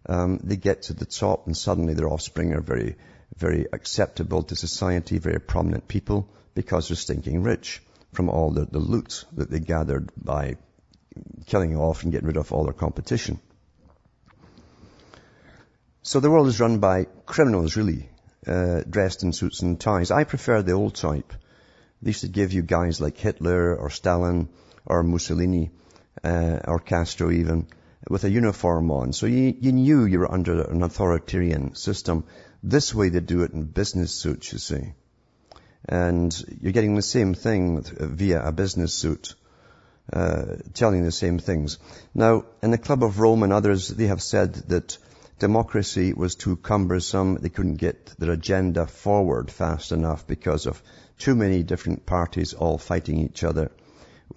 Um, 0.08 0.40
they 0.44 0.56
get 0.56 0.84
to 0.84 0.94
the 0.94 1.06
top 1.06 1.46
and 1.46 1.56
suddenly 1.56 1.94
their 1.94 2.08
offspring 2.08 2.54
are 2.54 2.62
very, 2.62 2.96
very 3.36 3.68
acceptable 3.72 4.44
to 4.44 4.56
society, 4.56 5.18
very 5.20 5.40
prominent 5.40 5.88
people 5.88 6.30
because 6.56 6.88
they're 6.88 6.96
stinking 6.96 7.44
rich 7.44 7.82
from 8.14 8.30
all 8.30 8.52
the, 8.52 8.66
the 8.66 8.80
loot 8.80 9.26
that 9.34 9.52
they 9.52 9.60
gathered 9.60 10.12
by 10.18 10.56
killing 11.46 11.72
you 11.72 11.80
off 11.80 12.04
and 12.04 12.12
getting 12.12 12.28
rid 12.28 12.38
of 12.38 12.52
all 12.52 12.64
their 12.64 12.74
competition. 12.74 13.40
So 16.04 16.20
the 16.20 16.32
world 16.32 16.48
is 16.48 16.60
run 16.60 16.80
by 16.80 17.08
criminals, 17.26 17.76
really, 17.76 18.10
uh, 18.46 18.82
dressed 18.90 19.24
in 19.24 19.34
suits 19.34 19.62
and 19.62 19.80
ties. 19.80 20.10
I 20.10 20.24
prefer 20.24 20.62
the 20.62 20.72
old 20.72 20.96
type. 20.96 21.34
They 22.02 22.10
used 22.10 22.22
to 22.22 22.28
give 22.28 22.54
you 22.54 22.62
guys 22.62 23.02
like 23.02 23.18
Hitler 23.18 23.76
or 23.76 23.90
Stalin 23.90 24.50
or 24.86 25.04
Mussolini 25.04 25.72
uh, 26.24 26.60
or 26.66 26.80
Castro 26.80 27.32
even 27.32 27.68
with 28.10 28.24
a 28.24 28.30
uniform 28.30 28.92
on. 28.92 29.14
So 29.14 29.26
you, 29.26 29.56
you 29.60 29.72
knew 29.72 30.06
you 30.06 30.20
were 30.20 30.32
under 30.32 30.62
an 30.62 30.82
authoritarian 30.84 31.76
system. 31.76 32.24
This 32.64 32.94
way 32.94 33.10
they 33.10 33.20
do 33.20 33.44
it 33.44 33.52
in 33.52 33.64
business 33.64 34.14
suits, 34.14 34.54
you 34.54 34.60
see. 34.60 34.94
And 35.90 36.34
you're 36.62 36.72
getting 36.72 36.96
the 36.96 37.02
same 37.02 37.34
thing 37.34 37.84
via 37.84 38.48
a 38.48 38.52
business 38.52 38.94
suit. 38.94 39.36
Uh, 40.12 40.56
telling 40.74 41.04
the 41.04 41.12
same 41.12 41.38
things. 41.38 41.80
Now, 42.14 42.46
in 42.64 42.72
the 42.72 42.78
Club 42.78 43.04
of 43.04 43.20
Rome 43.20 43.44
and 43.44 43.52
others, 43.52 43.90
they 43.90 44.08
have 44.08 44.22
said 44.22 44.54
that 44.70 44.98
democracy 45.38 46.14
was 46.14 46.36
too 46.36 46.56
cumbersome. 46.56 47.36
They 47.36 47.50
couldn't 47.50 47.76
get 47.76 48.06
their 48.18 48.32
agenda 48.32 48.88
forward 48.88 49.52
fast 49.52 49.92
enough 49.92 50.26
because 50.26 50.66
of 50.66 50.82
too 51.18 51.36
many 51.36 51.62
different 51.62 52.06
parties 52.06 52.54
all 52.54 52.78
fighting 52.78 53.20
each 53.20 53.44
other, 53.44 53.70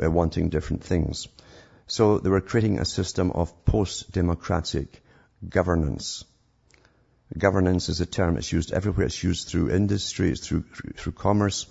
uh, 0.03 0.11
wanting 0.11 0.49
different 0.49 0.83
things. 0.83 1.29
So 1.87 2.19
they 2.19 2.31
were 2.31 2.41
creating 2.41 2.81
a 2.81 2.85
system 2.85 3.31
of 3.31 3.65
post-democratic 3.65 5.01
governance. 5.49 6.25
Governance 7.39 7.89
is 7.89 8.01
a 8.01 8.07
term 8.07 8.35
that's 8.35 8.53
used 8.53 8.73
everywhere. 8.73 9.07
It's 9.07 9.23
used 9.23 9.47
through 9.47 9.71
industry, 9.71 10.31
it's 10.31 10.45
through, 10.45 10.65
through, 10.75 10.93
through 10.95 11.13
commerce, 11.13 11.67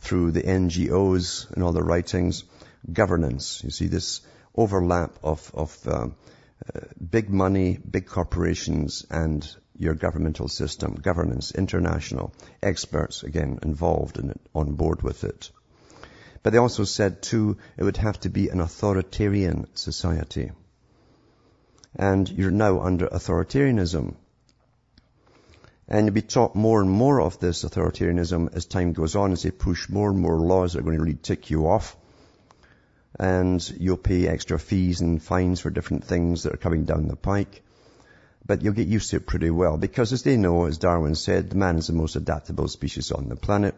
through 0.00 0.32
the 0.32 0.42
NGOs 0.42 1.50
and 1.52 1.64
all 1.64 1.72
the 1.72 1.82
writings. 1.82 2.44
Governance. 2.92 3.62
You 3.64 3.70
see 3.70 3.86
this 3.88 4.20
overlap 4.54 5.18
of, 5.22 5.50
of 5.54 5.88
um, 5.88 6.16
uh, 6.74 6.80
big 7.10 7.30
money, 7.30 7.78
big 7.78 8.06
corporations, 8.06 9.04
and 9.10 9.46
your 9.78 9.94
governmental 9.94 10.48
system, 10.48 10.94
governance, 10.94 11.52
international, 11.52 12.32
experts, 12.62 13.22
again, 13.22 13.58
involved 13.62 14.18
in 14.18 14.30
it, 14.30 14.40
on 14.54 14.74
board 14.74 15.02
with 15.02 15.24
it. 15.24 15.50
But 16.42 16.52
they 16.52 16.58
also 16.58 16.84
said, 16.84 17.22
too, 17.22 17.58
it 17.76 17.84
would 17.84 17.98
have 17.98 18.20
to 18.20 18.30
be 18.30 18.48
an 18.48 18.60
authoritarian 18.60 19.66
society. 19.74 20.52
And 21.94 22.28
you're 22.28 22.50
now 22.50 22.80
under 22.80 23.06
authoritarianism. 23.08 24.14
And 25.88 26.06
you'll 26.06 26.14
be 26.14 26.22
taught 26.22 26.54
more 26.54 26.80
and 26.80 26.90
more 26.90 27.20
of 27.20 27.38
this 27.38 27.64
authoritarianism 27.64 28.54
as 28.54 28.66
time 28.66 28.92
goes 28.92 29.16
on, 29.16 29.32
as 29.32 29.42
they 29.42 29.50
push 29.50 29.88
more 29.88 30.10
and 30.10 30.18
more 30.18 30.38
laws 30.38 30.72
that 30.72 30.80
are 30.80 30.82
going 30.82 30.96
to 30.96 31.02
really 31.02 31.18
tick 31.20 31.50
you 31.50 31.68
off 31.68 31.96
and 33.18 33.66
you'll 33.78 33.96
pay 33.96 34.28
extra 34.28 34.58
fees 34.58 35.00
and 35.00 35.22
fines 35.22 35.60
for 35.60 35.70
different 35.70 36.04
things 36.04 36.42
that 36.42 36.54
are 36.54 36.58
coming 36.58 36.84
down 36.84 37.08
the 37.08 37.16
pike. 37.16 37.62
But 38.44 38.62
you'll 38.62 38.74
get 38.74 38.86
used 38.86 39.10
to 39.10 39.16
it 39.16 39.26
pretty 39.26 39.50
well 39.50 39.76
because 39.76 40.12
as 40.12 40.22
they 40.22 40.36
know, 40.36 40.66
as 40.66 40.78
Darwin 40.78 41.14
said, 41.14 41.54
man 41.54 41.78
is 41.78 41.88
the 41.88 41.94
most 41.94 42.16
adaptable 42.16 42.68
species 42.68 43.10
on 43.10 43.28
the 43.28 43.36
planet. 43.36 43.74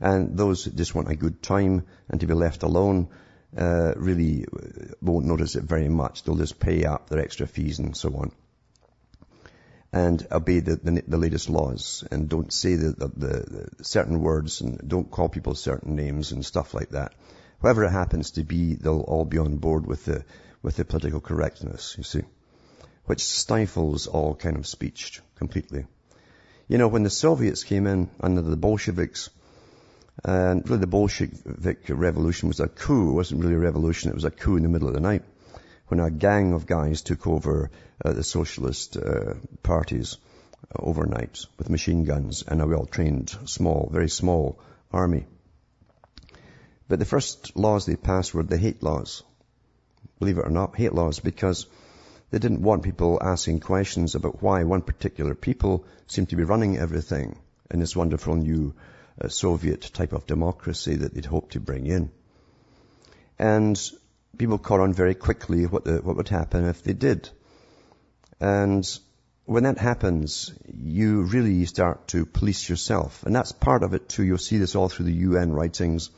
And 0.00 0.36
those 0.36 0.64
who 0.64 0.72
just 0.72 0.94
want 0.94 1.10
a 1.10 1.16
good 1.16 1.42
time 1.42 1.86
and 2.08 2.20
to 2.20 2.26
be 2.26 2.34
left 2.34 2.62
alone, 2.62 3.08
uh, 3.56 3.94
really 3.96 4.44
won't 5.00 5.24
notice 5.24 5.56
it 5.56 5.64
very 5.64 5.88
much. 5.88 6.22
They'll 6.22 6.36
just 6.36 6.60
pay 6.60 6.84
up 6.84 7.08
their 7.08 7.20
extra 7.20 7.46
fees 7.46 7.78
and 7.78 7.96
so 7.96 8.14
on. 8.14 8.32
And 9.90 10.26
obey 10.30 10.60
the, 10.60 10.76
the, 10.76 11.02
the 11.08 11.16
latest 11.16 11.48
laws 11.48 12.04
and 12.10 12.28
don't 12.28 12.52
say 12.52 12.74
the, 12.74 12.90
the, 12.90 13.08
the 13.16 13.84
certain 13.84 14.20
words 14.20 14.60
and 14.60 14.86
don't 14.86 15.10
call 15.10 15.30
people 15.30 15.54
certain 15.54 15.96
names 15.96 16.32
and 16.32 16.44
stuff 16.44 16.74
like 16.74 16.90
that 16.90 17.14
whoever 17.60 17.84
it 17.84 17.90
happens 17.90 18.32
to 18.32 18.44
be, 18.44 18.74
they'll 18.74 19.00
all 19.00 19.24
be 19.24 19.38
on 19.38 19.56
board 19.56 19.86
with 19.86 20.04
the, 20.04 20.24
with 20.62 20.76
the 20.76 20.84
political 20.84 21.20
correctness, 21.20 21.94
you 21.96 22.04
see, 22.04 22.22
which 23.06 23.22
stifles 23.22 24.06
all 24.06 24.34
kind 24.34 24.56
of 24.56 24.66
speech 24.66 25.20
completely. 25.36 25.86
You 26.68 26.78
know, 26.78 26.88
when 26.88 27.02
the 27.02 27.10
Soviets 27.10 27.64
came 27.64 27.86
in 27.86 28.10
under 28.20 28.42
the 28.42 28.56
Bolsheviks, 28.56 29.30
and 30.24 30.68
really 30.68 30.80
the 30.80 30.86
Bolshevik 30.86 31.84
revolution 31.88 32.48
was 32.48 32.60
a 32.60 32.68
coup. 32.68 33.10
It 33.10 33.14
wasn't 33.14 33.40
really 33.40 33.54
a 33.54 33.58
revolution. 33.58 34.10
It 34.10 34.14
was 34.14 34.24
a 34.24 34.30
coup 34.30 34.56
in 34.56 34.64
the 34.64 34.68
middle 34.68 34.88
of 34.88 34.94
the 34.94 35.00
night 35.00 35.22
when 35.88 36.00
a 36.00 36.10
gang 36.10 36.52
of 36.52 36.66
guys 36.66 37.02
took 37.02 37.26
over 37.26 37.70
uh, 38.04 38.12
the 38.12 38.24
socialist 38.24 38.96
uh, 38.96 39.34
parties 39.62 40.18
uh, 40.64 40.82
overnight 40.82 41.46
with 41.56 41.70
machine 41.70 42.04
guns 42.04 42.44
and 42.46 42.60
a 42.60 42.66
well-trained, 42.66 43.34
small, 43.46 43.88
very 43.90 44.08
small 44.08 44.58
army. 44.92 45.24
But 46.88 46.98
the 46.98 47.04
first 47.04 47.54
laws 47.54 47.84
they 47.84 47.96
passed 47.96 48.34
were 48.34 48.42
the 48.42 48.56
hate 48.56 48.82
laws. 48.82 49.22
Believe 50.18 50.38
it 50.38 50.46
or 50.46 50.50
not, 50.50 50.76
hate 50.76 50.94
laws, 50.94 51.20
because 51.20 51.66
they 52.30 52.38
didn't 52.38 52.62
want 52.62 52.82
people 52.82 53.18
asking 53.22 53.60
questions 53.60 54.14
about 54.14 54.42
why 54.42 54.64
one 54.64 54.82
particular 54.82 55.34
people 55.34 55.84
seemed 56.06 56.30
to 56.30 56.36
be 56.36 56.44
running 56.44 56.78
everything 56.78 57.38
in 57.70 57.80
this 57.80 57.94
wonderful 57.94 58.36
new 58.36 58.74
uh, 59.20 59.28
Soviet 59.28 59.82
type 59.92 60.12
of 60.12 60.26
democracy 60.26 60.96
that 60.96 61.14
they'd 61.14 61.24
hoped 61.26 61.52
to 61.52 61.60
bring 61.60 61.86
in. 61.86 62.10
And 63.38 63.80
people 64.36 64.58
caught 64.58 64.80
on 64.80 64.94
very 64.94 65.14
quickly 65.14 65.66
what, 65.66 65.84
the, 65.84 65.98
what 65.98 66.16
would 66.16 66.28
happen 66.28 66.64
if 66.64 66.82
they 66.82 66.94
did. 66.94 67.28
And 68.40 68.86
when 69.44 69.64
that 69.64 69.78
happens, 69.78 70.52
you 70.66 71.22
really 71.22 71.64
start 71.66 72.08
to 72.08 72.26
police 72.26 72.68
yourself. 72.68 73.22
And 73.24 73.34
that's 73.34 73.52
part 73.52 73.82
of 73.82 73.94
it 73.94 74.08
too. 74.08 74.22
You'll 74.22 74.38
see 74.38 74.58
this 74.58 74.74
all 74.74 74.88
through 74.88 75.06
the 75.06 75.12
UN 75.12 75.52
writings 75.52 76.10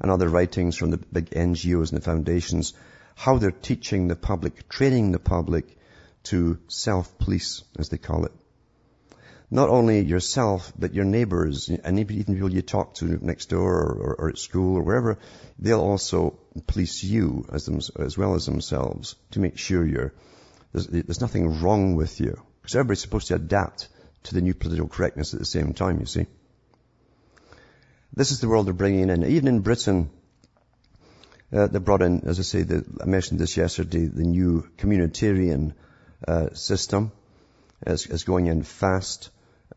and 0.00 0.10
other 0.10 0.28
writings 0.28 0.76
from 0.76 0.90
the 0.90 0.98
big 0.98 1.30
NGOs 1.30 1.90
and 1.90 2.00
the 2.00 2.04
foundations, 2.04 2.74
how 3.14 3.38
they're 3.38 3.50
teaching 3.50 4.08
the 4.08 4.16
public, 4.16 4.68
training 4.68 5.12
the 5.12 5.18
public 5.18 5.76
to 6.24 6.58
self-police, 6.68 7.62
as 7.78 7.88
they 7.88 7.98
call 7.98 8.24
it. 8.26 8.32
Not 9.50 9.68
only 9.68 10.00
yourself, 10.00 10.72
but 10.76 10.92
your 10.92 11.04
neighbors, 11.04 11.68
and 11.68 12.00
even 12.00 12.24
people 12.24 12.52
you 12.52 12.62
talk 12.62 12.94
to 12.94 13.24
next 13.24 13.46
door 13.46 13.74
or, 13.74 14.14
or, 14.18 14.28
at 14.30 14.38
school 14.38 14.76
or 14.76 14.82
wherever, 14.82 15.18
they'll 15.58 15.80
also 15.80 16.38
police 16.66 17.04
you 17.04 17.46
as, 17.52 17.64
them, 17.66 17.78
as 18.00 18.18
well 18.18 18.34
as 18.34 18.46
themselves 18.46 19.14
to 19.30 19.40
make 19.40 19.56
sure 19.56 19.86
you're, 19.86 20.12
there's, 20.72 20.88
there's 20.88 21.20
nothing 21.20 21.60
wrong 21.60 21.94
with 21.94 22.20
you. 22.20 22.42
Because 22.60 22.74
everybody's 22.74 23.02
supposed 23.02 23.28
to 23.28 23.36
adapt 23.36 23.88
to 24.24 24.34
the 24.34 24.40
new 24.40 24.52
political 24.52 24.88
correctness 24.88 25.32
at 25.32 25.38
the 25.38 25.46
same 25.46 25.72
time, 25.72 26.00
you 26.00 26.06
see. 26.06 26.26
This 28.16 28.30
is 28.30 28.40
the 28.40 28.48
world 28.48 28.66
they're 28.66 28.72
bringing 28.72 29.10
in. 29.10 29.24
Even 29.24 29.46
in 29.46 29.60
Britain, 29.60 30.08
uh, 31.52 31.66
they 31.66 31.78
brought 31.78 32.00
in, 32.00 32.22
as 32.26 32.38
I 32.38 32.42
say, 32.42 32.62
the, 32.62 32.82
I 32.98 33.04
mentioned 33.04 33.38
this 33.38 33.58
yesterday, 33.58 34.06
the 34.06 34.24
new 34.24 34.66
communitarian 34.78 35.74
uh, 36.26 36.54
system 36.54 37.12
is, 37.86 38.06
is 38.06 38.24
going 38.24 38.46
in 38.46 38.62
fast, 38.62 39.28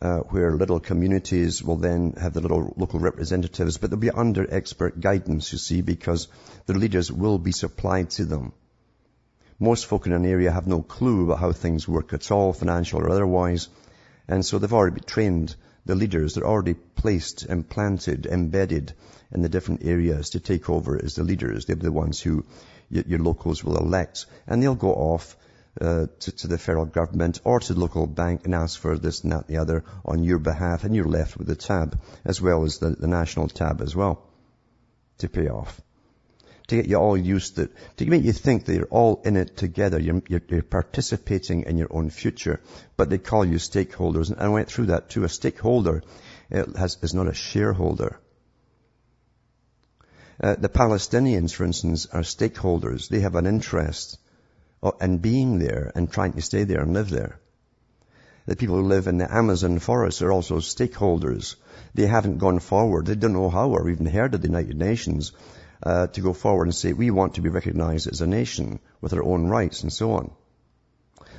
uh, 0.01 0.19
where 0.19 0.55
little 0.55 0.79
communities 0.79 1.61
will 1.61 1.75
then 1.75 2.13
have 2.13 2.33
the 2.33 2.39
little 2.39 2.73
local 2.77 3.01
representatives, 3.01 3.77
but 3.77 3.89
they'll 3.89 3.99
be 3.99 4.09
under 4.09 4.47
expert 4.49 5.01
guidance, 5.01 5.51
you 5.51 5.57
see, 5.57 5.81
because 5.81 6.29
the 6.65 6.73
leaders 6.73 7.11
will 7.11 7.39
be 7.39 7.51
supplied 7.51 8.09
to 8.11 8.23
them. 8.23 8.53
Most 9.59 9.85
folk 9.85 10.05
in 10.05 10.13
an 10.13 10.25
area 10.25 10.49
have 10.49 10.65
no 10.65 10.81
clue 10.81 11.25
about 11.25 11.39
how 11.39 11.51
things 11.51 11.89
work 11.89 12.13
at 12.13 12.31
all, 12.31 12.53
financial 12.53 13.01
or 13.01 13.09
otherwise, 13.09 13.67
and 14.29 14.45
so 14.45 14.59
they've 14.59 14.71
already 14.71 14.93
been 14.95 15.03
trained 15.03 15.55
the 15.85 15.95
leaders. 15.95 16.35
They're 16.35 16.47
already 16.47 16.73
placed, 16.73 17.45
implanted, 17.45 18.25
embedded 18.25 18.93
in 19.31 19.41
the 19.41 19.49
different 19.49 19.85
areas 19.85 20.31
to 20.31 20.39
take 20.39 20.69
over 20.69 20.99
as 21.03 21.15
the 21.15 21.23
leaders. 21.23 21.65
They're 21.65 21.75
the 21.75 21.91
ones 21.91 22.21
who 22.21 22.45
your 22.89 23.19
locals 23.19 23.63
will 23.63 23.77
elect, 23.77 24.25
and 24.47 24.61
they'll 24.61 24.75
go 24.75 24.93
off 24.93 25.37
uh, 25.79 26.07
to, 26.19 26.31
to, 26.31 26.47
the 26.47 26.57
federal 26.57 26.85
government 26.85 27.39
or 27.43 27.59
to 27.59 27.73
the 27.73 27.79
local 27.79 28.07
bank 28.07 28.41
and 28.45 28.55
ask 28.55 28.79
for 28.79 28.97
this 28.97 29.23
and 29.23 29.31
that 29.31 29.47
and 29.47 29.55
the 29.55 29.61
other 29.61 29.83
on 30.03 30.23
your 30.23 30.39
behalf, 30.39 30.83
and 30.83 30.95
you're 30.95 31.05
left 31.05 31.37
with 31.37 31.47
the 31.47 31.55
tab 31.55 31.99
as 32.25 32.41
well 32.41 32.63
as 32.63 32.79
the, 32.79 32.89
the 32.89 33.07
national 33.07 33.47
tab 33.47 33.81
as 33.81 33.95
well 33.95 34.23
to 35.19 35.29
pay 35.29 35.47
off. 35.47 35.79
To 36.69 36.75
get 36.75 36.87
you 36.87 36.97
all 36.97 37.17
used 37.17 37.55
to 37.55 37.67
to 37.97 38.05
make 38.05 38.23
you 38.23 38.31
think 38.31 38.65
that 38.65 38.75
you're 38.75 38.85
all 38.91 39.21
in 39.25 39.35
it 39.37 39.57
together, 39.57 39.99
you're, 39.99 40.21
you're, 40.27 40.41
you're 40.49 40.61
participating 40.61 41.63
in 41.63 41.79
your 41.79 41.87
own 41.89 42.11
future, 42.11 42.59
but 42.95 43.09
they 43.09 43.17
call 43.17 43.43
you 43.43 43.57
stakeholders, 43.57 44.29
and 44.29 44.39
I 44.39 44.49
went 44.49 44.69
through 44.69 44.87
that 44.87 45.09
too. 45.09 45.23
A 45.23 45.29
stakeholder 45.29 46.03
has, 46.51 46.99
is 47.01 47.15
not 47.15 47.27
a 47.27 47.33
shareholder. 47.33 48.19
Uh, 50.41 50.55
the 50.55 50.69
Palestinians, 50.69 51.53
for 51.53 51.65
instance, 51.65 52.05
are 52.05 52.21
stakeholders. 52.21 53.09
They 53.09 53.21
have 53.21 53.35
an 53.35 53.47
interest 53.47 54.19
in 55.01 55.17
being 55.17 55.57
there 55.57 55.91
and 55.95 56.11
trying 56.11 56.33
to 56.33 56.41
stay 56.41 56.65
there 56.65 56.81
and 56.81 56.93
live 56.93 57.09
there. 57.09 57.39
The 58.45 58.55
people 58.55 58.75
who 58.75 58.87
live 58.87 59.07
in 59.07 59.17
the 59.17 59.33
Amazon 59.33 59.79
forest 59.79 60.21
are 60.21 60.31
also 60.31 60.57
stakeholders. 60.57 61.55
They 61.95 62.05
haven't 62.05 62.37
gone 62.37 62.59
forward. 62.59 63.07
They 63.07 63.15
don't 63.15 63.33
know 63.33 63.49
how 63.49 63.71
or 63.71 63.89
even 63.89 64.05
heard 64.05 64.33
of 64.33 64.41
the 64.41 64.47
United 64.47 64.77
Nations 64.77 65.33
uh, 65.81 66.07
to 66.07 66.21
go 66.21 66.33
forward 66.33 66.65
and 66.65 66.75
say, 66.75 66.93
we 66.93 67.11
want 67.11 67.35
to 67.35 67.41
be 67.41 67.49
recognized 67.49 68.07
as 68.07 68.21
a 68.21 68.27
nation 68.27 68.79
with 69.01 69.13
our 69.13 69.23
own 69.23 69.47
rights 69.47 69.83
and 69.83 69.93
so 69.93 70.11
on. 70.13 70.31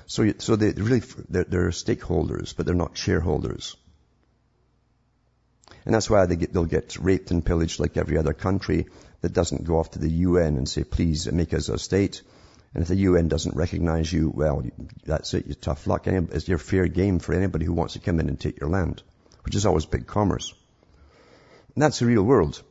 So, 0.07 0.33
so 0.39 0.57
they 0.57 0.73
really, 0.73 1.03
they're, 1.29 1.45
they're 1.45 1.69
stakeholders, 1.71 2.57
but 2.57 2.67
they're 2.67 2.75
not 2.75 2.97
shareholders. 2.97 3.77
And 5.85 5.95
that's 5.95 6.11
why 6.11 6.27
they 6.27 6.37
get, 6.37 6.53
they'll 6.53 6.65
get 6.65 6.97
raped 6.99 7.31
and 7.31 7.45
pillaged 7.45 7.81
like 7.81 7.97
every 7.97 8.19
other 8.19 8.33
country 8.33 8.87
that 9.21 9.33
doesn't 9.33 9.65
go 9.65 9.79
off 9.79 9.93
to 9.93 9.99
the 9.99 10.11
UN 10.11 10.57
and 10.57 10.69
say, 10.69 10.85
please 10.85 11.31
make 11.31 11.55
us 11.55 11.69
a 11.69 11.79
state. 11.79 12.23
And 12.75 12.83
if 12.83 12.89
the 12.89 12.97
UN 12.97 13.29
doesn't 13.29 13.57
recognize 13.57 14.13
you, 14.13 14.31
well, 14.35 14.63
that's 15.05 15.35
it. 15.35 15.47
You're 15.47 15.55
tough 15.55 15.87
luck. 15.87 16.07
It's 16.07 16.49
your 16.49 16.59
fair 16.59 16.87
game 16.87 17.19
for 17.19 17.35
anybody 17.35 17.65
who 17.65 17.73
wants 17.73 17.95
to 17.95 18.01
come 18.01 18.21
in 18.21 18.29
and 18.29 18.39
take 18.39 18.61
your 18.61 18.71
land, 18.71 19.03
which 19.45 19.55
is 19.55 19.67
always 19.67 19.87
big 19.87 20.07
commerce. 20.07 20.55
And 21.75 21.83
that's 21.83 21.99
the 21.99 22.07
real 22.07 22.23
world. 22.23 22.63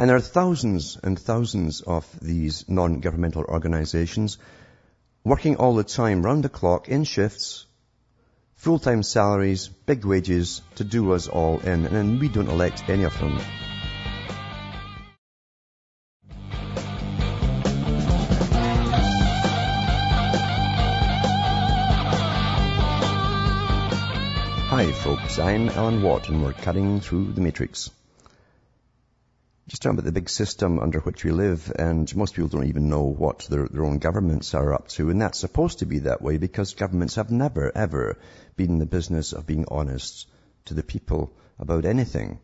And 0.00 0.08
there 0.08 0.16
are 0.16 0.20
thousands 0.20 0.96
and 1.02 1.18
thousands 1.18 1.82
of 1.82 2.06
these 2.22 2.66
non-governmental 2.66 3.44
organizations 3.44 4.38
working 5.24 5.56
all 5.56 5.74
the 5.74 5.84
time, 5.84 6.22
round 6.22 6.42
the 6.42 6.48
clock, 6.48 6.88
in 6.88 7.04
shifts, 7.04 7.66
full-time 8.54 9.02
salaries, 9.02 9.68
big 9.68 10.06
wages 10.06 10.62
to 10.76 10.84
do 10.84 11.12
us 11.12 11.28
all 11.28 11.60
in. 11.60 11.84
And 11.84 12.18
we 12.18 12.28
don't 12.28 12.48
elect 12.48 12.88
any 12.88 13.02
of 13.02 13.18
them. 13.18 13.38
Hi 24.70 24.90
folks, 24.92 25.38
I'm 25.38 25.68
Alan 25.68 26.02
Watt 26.02 26.30
and 26.30 26.42
we're 26.42 26.54
cutting 26.54 27.00
through 27.00 27.34
the 27.34 27.42
matrix. 27.42 27.90
Just 29.70 29.82
talking 29.82 30.00
about 30.00 30.06
the 30.06 30.10
big 30.10 30.28
system 30.28 30.80
under 30.80 30.98
which 30.98 31.22
we 31.22 31.30
live 31.30 31.70
and 31.78 32.16
most 32.16 32.34
people 32.34 32.48
don't 32.48 32.66
even 32.66 32.88
know 32.88 33.04
what 33.04 33.46
their, 33.48 33.68
their 33.68 33.84
own 33.84 33.98
governments 33.98 34.52
are 34.52 34.74
up 34.74 34.88
to 34.88 35.10
and 35.10 35.22
that's 35.22 35.38
supposed 35.38 35.78
to 35.78 35.86
be 35.86 36.00
that 36.00 36.20
way 36.20 36.38
because 36.38 36.74
governments 36.74 37.14
have 37.14 37.30
never 37.30 37.70
ever 37.72 38.18
been 38.56 38.70
in 38.70 38.78
the 38.80 38.84
business 38.86 39.32
of 39.32 39.46
being 39.46 39.66
honest 39.68 40.26
to 40.64 40.74
the 40.74 40.82
people 40.82 41.32
about 41.60 41.84
anything. 41.84 42.40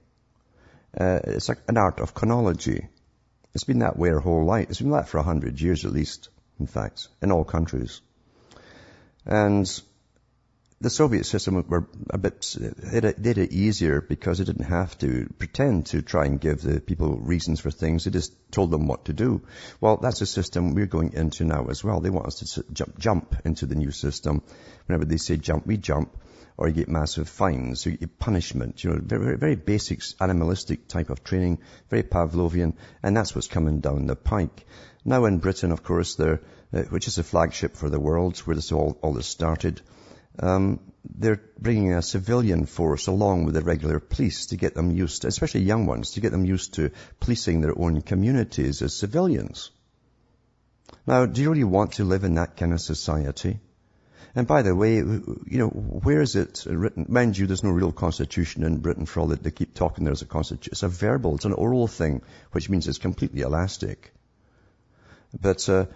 Uh, 0.97 1.19
it's 1.25 1.49
like 1.49 1.59
an 1.67 1.77
art 1.77 1.99
of 1.99 2.15
chronology. 2.15 2.87
It's 3.55 3.65
been 3.65 3.81
that 3.81 3.99
way 3.99 4.11
our 4.11 4.21
whole 4.21 4.45
life. 4.45 4.71
It's 4.71 4.81
been 4.81 4.93
that 4.93 5.09
for 5.09 5.19
a 5.19 5.25
hundred 5.25 5.61
years 5.61 5.85
at 5.85 5.93
least, 5.93 6.29
in 6.61 6.69
fact, 6.69 7.09
in 7.21 7.33
all 7.33 7.43
countries. 7.43 8.03
And 9.25 9.69
the 10.87 10.91
Soviet 10.91 11.27
system 11.27 11.67
were 11.69 11.89
a 12.11 12.17
bit, 12.17 12.57
it 12.61 13.21
did 13.21 13.39
it 13.39 13.51
easier 13.51 14.01
because 14.01 14.39
it 14.39 14.45
didn't 14.45 14.67
have 14.67 14.97
to 14.99 15.29
pretend 15.37 15.87
to 15.87 16.01
try 16.01 16.27
and 16.27 16.41
give 16.41 16.63
the 16.63 16.81
people 16.81 17.17
reasons 17.17 17.59
for 17.59 17.73
things. 17.73 18.07
It 18.07 18.13
just 18.13 18.33
told 18.53 18.71
them 18.71 18.87
what 18.87 19.07
to 19.07 19.13
do. 19.13 19.43
Well, 19.81 19.97
that's 19.97 20.21
a 20.21 20.27
system 20.27 20.75
we're 20.75 20.87
going 20.87 21.15
into 21.15 21.45
now 21.45 21.67
as 21.71 21.83
well. 21.83 21.99
They 21.99 22.11
want 22.11 22.29
us 22.29 22.55
to 22.55 22.65
jump, 22.73 23.01
jump 23.01 23.35
into 23.45 23.67
the 23.67 23.75
new 23.75 23.91
system. 23.91 24.43
Whenever 24.87 25.05
they 25.05 25.17
say 25.17 25.37
jump, 25.37 25.67
we 25.67 25.77
jump. 25.77 26.17
Or 26.57 26.69
you 26.69 26.75
get 26.75 26.89
massive 26.89 27.29
fines, 27.29 27.85
you 27.85 27.97
get 27.97 28.21
punishment, 28.21 28.85
you 28.85 28.91
know, 28.91 29.01
very, 29.03 29.37
very 29.37 29.57
basic 29.57 30.03
animalistic 30.21 30.87
type 30.87 31.11
of 31.11 31.25
training, 31.25 31.59
very 31.91 32.05
Pavlovian, 32.05 32.75
and 33.03 33.17
that's 33.17 33.35
what's 33.35 33.49
coming 33.49 33.81
down 33.81 34.07
the 34.07 34.15
pike. 34.15 34.65
Now 35.05 35.25
in 35.25 35.39
Britain, 35.39 35.73
of 35.73 35.83
course, 35.83 36.15
there, 36.15 36.41
uh, 36.73 36.83
which 36.85 37.09
is 37.09 37.19
a 37.19 37.25
flagship 37.25 37.77
for 37.77 37.91
the 37.91 38.01
world, 38.01 38.39
where 38.39 38.55
this 38.55 38.73
all, 38.73 38.97
all 39.03 39.13
this 39.15 39.27
started, 39.27 39.83
um, 40.41 40.81
they're 41.19 41.41
bringing 41.59 41.93
a 41.93 42.03
civilian 42.03 42.67
force 42.67 43.07
along 43.07 43.45
with 43.45 43.55
the 43.55 43.63
regular 43.63 44.01
police 44.01 44.47
to 44.47 44.57
get 44.57 44.75
them 44.75 44.91
used, 44.91 45.23
to, 45.23 45.29
especially 45.29 45.63
young 45.63 45.87
ones, 45.87 46.13
to 46.13 46.21
get 46.21 46.33
them 46.33 46.45
used 46.45 46.75
to 46.75 46.91
policing 47.21 47.61
their 47.61 47.79
own 47.79 48.03
communities 48.03 48.83
as 48.83 48.95
civilians. 48.95 49.71
Now, 51.07 51.27
do 51.27 51.41
you 51.41 51.51
really 51.51 51.65
want 51.65 51.93
to 51.93 52.05
live 52.05 52.25
in 52.25 52.35
that 52.35 52.57
kind 52.57 52.73
of 52.73 52.81
society? 52.81 53.61
And 54.35 54.47
by 54.47 54.63
the 54.63 54.75
way, 54.75 54.97
you 54.97 55.59
know, 55.59 55.69
where 55.69 56.21
is 56.21 56.37
it 56.37 56.67
written? 56.67 57.07
Mind 57.09 57.39
you, 57.39 57.47
there's 57.47 57.65
no 57.65 57.71
real 57.71 57.93
constitution 57.93 58.65
in 58.65 58.79
Britain 58.79 59.07
for 59.07 59.21
all 59.21 59.29
that 59.29 59.43
they 59.43 59.51
keep 59.51 59.73
talking 59.73 60.05
there's 60.05 60.21
a 60.23 60.27
constitution. 60.27 60.73
It's 60.73 60.83
a 60.83 60.89
verbal, 60.89 61.37
it's 61.37 61.47
an 61.47 61.55
oral 61.55 61.87
thing, 61.87 62.21
which 62.53 62.69
means 62.69 62.87
it's 62.87 62.99
completely 62.99 63.41
elastic. 63.41 64.13
But 65.41 65.67
uh, 65.69 65.87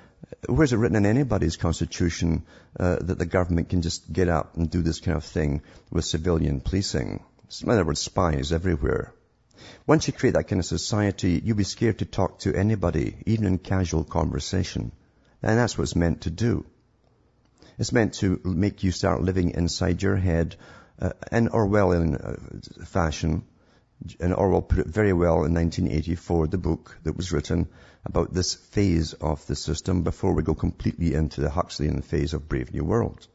where 0.47 0.65
is 0.65 0.73
it 0.73 0.77
written 0.77 0.97
in 0.97 1.07
anybody's 1.07 1.57
constitution 1.57 2.45
uh, 2.79 2.97
that 3.01 3.19
the 3.19 3.27
government 3.27 3.69
can 3.69 3.83
just 3.83 4.13
get 4.13 4.29
up 4.29 4.57
and 4.57 4.71
do 4.71 4.83
this 4.83 5.01
kind 5.01 5.17
of 5.17 5.25
thing 5.25 5.63
with 5.91 6.05
civilian 6.05 6.61
policing? 6.61 7.23
In 7.63 7.71
other 7.71 7.85
words, 7.85 8.01
spies 8.01 8.53
everywhere. 8.53 9.13
Once 9.87 10.07
you 10.07 10.13
create 10.13 10.35
that 10.35 10.49
kind 10.49 10.61
of 10.61 10.67
society, 10.67 11.41
you'll 11.45 11.57
be 11.57 11.65
scared 11.65 11.99
to 11.99 12.05
talk 12.05 12.39
to 12.41 12.55
anybody, 12.55 13.17
even 13.27 13.47
in 13.47 13.59
casual 13.59 14.05
conversation. 14.05 14.93
And 15.43 15.59
that's 15.59 15.77
what 15.77 15.85
it's 15.85 15.97
meant 15.97 16.23
to 16.23 16.31
do. 16.31 16.65
It's 17.79 17.93
meant 17.93 18.15
to 18.15 18.41
make 18.45 18.83
you 18.83 18.93
start 18.93 19.23
living 19.23 19.51
inside 19.51 20.03
your 20.03 20.17
head 20.17 20.57
uh, 21.01 21.13
in 21.33 21.49
Orwellian 21.49 22.15
uh, 22.15 22.85
fashion. 22.85 23.43
And 24.19 24.35
Orwell 24.35 24.63
put 24.63 24.79
it 24.79 24.87
very 24.87 25.13
well 25.13 25.45
in 25.45 25.55
1984, 25.55 26.47
the 26.49 26.59
book 26.59 26.97
that 27.03 27.17
was 27.17 27.33
written 27.33 27.69
about 28.05 28.33
this 28.33 28.55
phase 28.55 29.13
of 29.13 29.47
the 29.47 29.57
system 29.57 30.03
before 30.03 30.33
we 30.33 30.43
go 30.43 30.55
completely 30.55 31.15
into 31.15 31.41
the 31.41 31.51
Huxleyan 31.51 32.03
phase 32.03 32.33
of 32.33 32.49
Brave 32.49 32.73
New 32.73 32.85
World. 32.85 33.27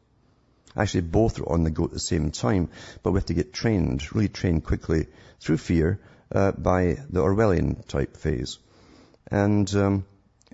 Actually, 0.76 1.02
both 1.02 1.40
are 1.40 1.48
on 1.48 1.64
the 1.64 1.70
go 1.70 1.84
at 1.84 1.92
the 1.92 1.98
same 1.98 2.30
time, 2.30 2.68
but 3.02 3.12
we 3.12 3.18
have 3.18 3.26
to 3.26 3.34
get 3.34 3.52
trained, 3.52 4.14
really 4.14 4.28
trained 4.28 4.64
quickly 4.64 5.06
through 5.40 5.56
fear 5.56 6.00
uh, 6.32 6.52
by 6.52 6.98
the 7.08 7.22
Orwellian 7.22 7.86
type 7.86 8.16
phase. 8.16 8.58
And 9.30 9.72
um, 9.74 10.04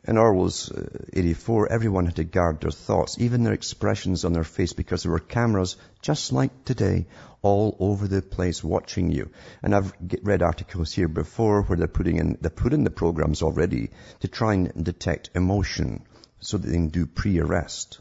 in 0.04 0.18
Orwell's 0.18 0.68
uh, 0.72 1.04
84, 1.12 1.70
everyone 1.70 2.06
had 2.06 2.16
to 2.16 2.24
guard 2.24 2.60
their 2.60 2.72
thoughts, 2.72 3.18
even 3.20 3.44
their 3.44 3.52
expressions 3.52 4.24
on 4.24 4.32
their 4.32 4.42
face, 4.42 4.72
because 4.72 5.04
there 5.04 5.12
were 5.12 5.20
cameras, 5.20 5.76
just 6.00 6.32
like 6.32 6.64
today, 6.64 7.06
all 7.40 7.76
over 7.78 8.08
the 8.08 8.20
place 8.20 8.64
watching 8.64 9.12
you. 9.12 9.30
And 9.62 9.72
I've 9.72 9.92
read 10.22 10.42
articles 10.42 10.92
here 10.92 11.06
before 11.06 11.62
where 11.62 11.78
they're 11.78 11.86
putting 11.86 12.16
in, 12.16 12.36
they 12.40 12.48
put 12.48 12.72
in 12.72 12.82
the 12.82 12.90
programs 12.90 13.42
already 13.42 13.90
to 14.20 14.28
try 14.28 14.54
and 14.54 14.84
detect 14.84 15.30
emotion 15.36 16.04
so 16.40 16.58
that 16.58 16.66
they 16.66 16.74
can 16.74 16.88
do 16.88 17.06
pre-arrest. 17.06 18.00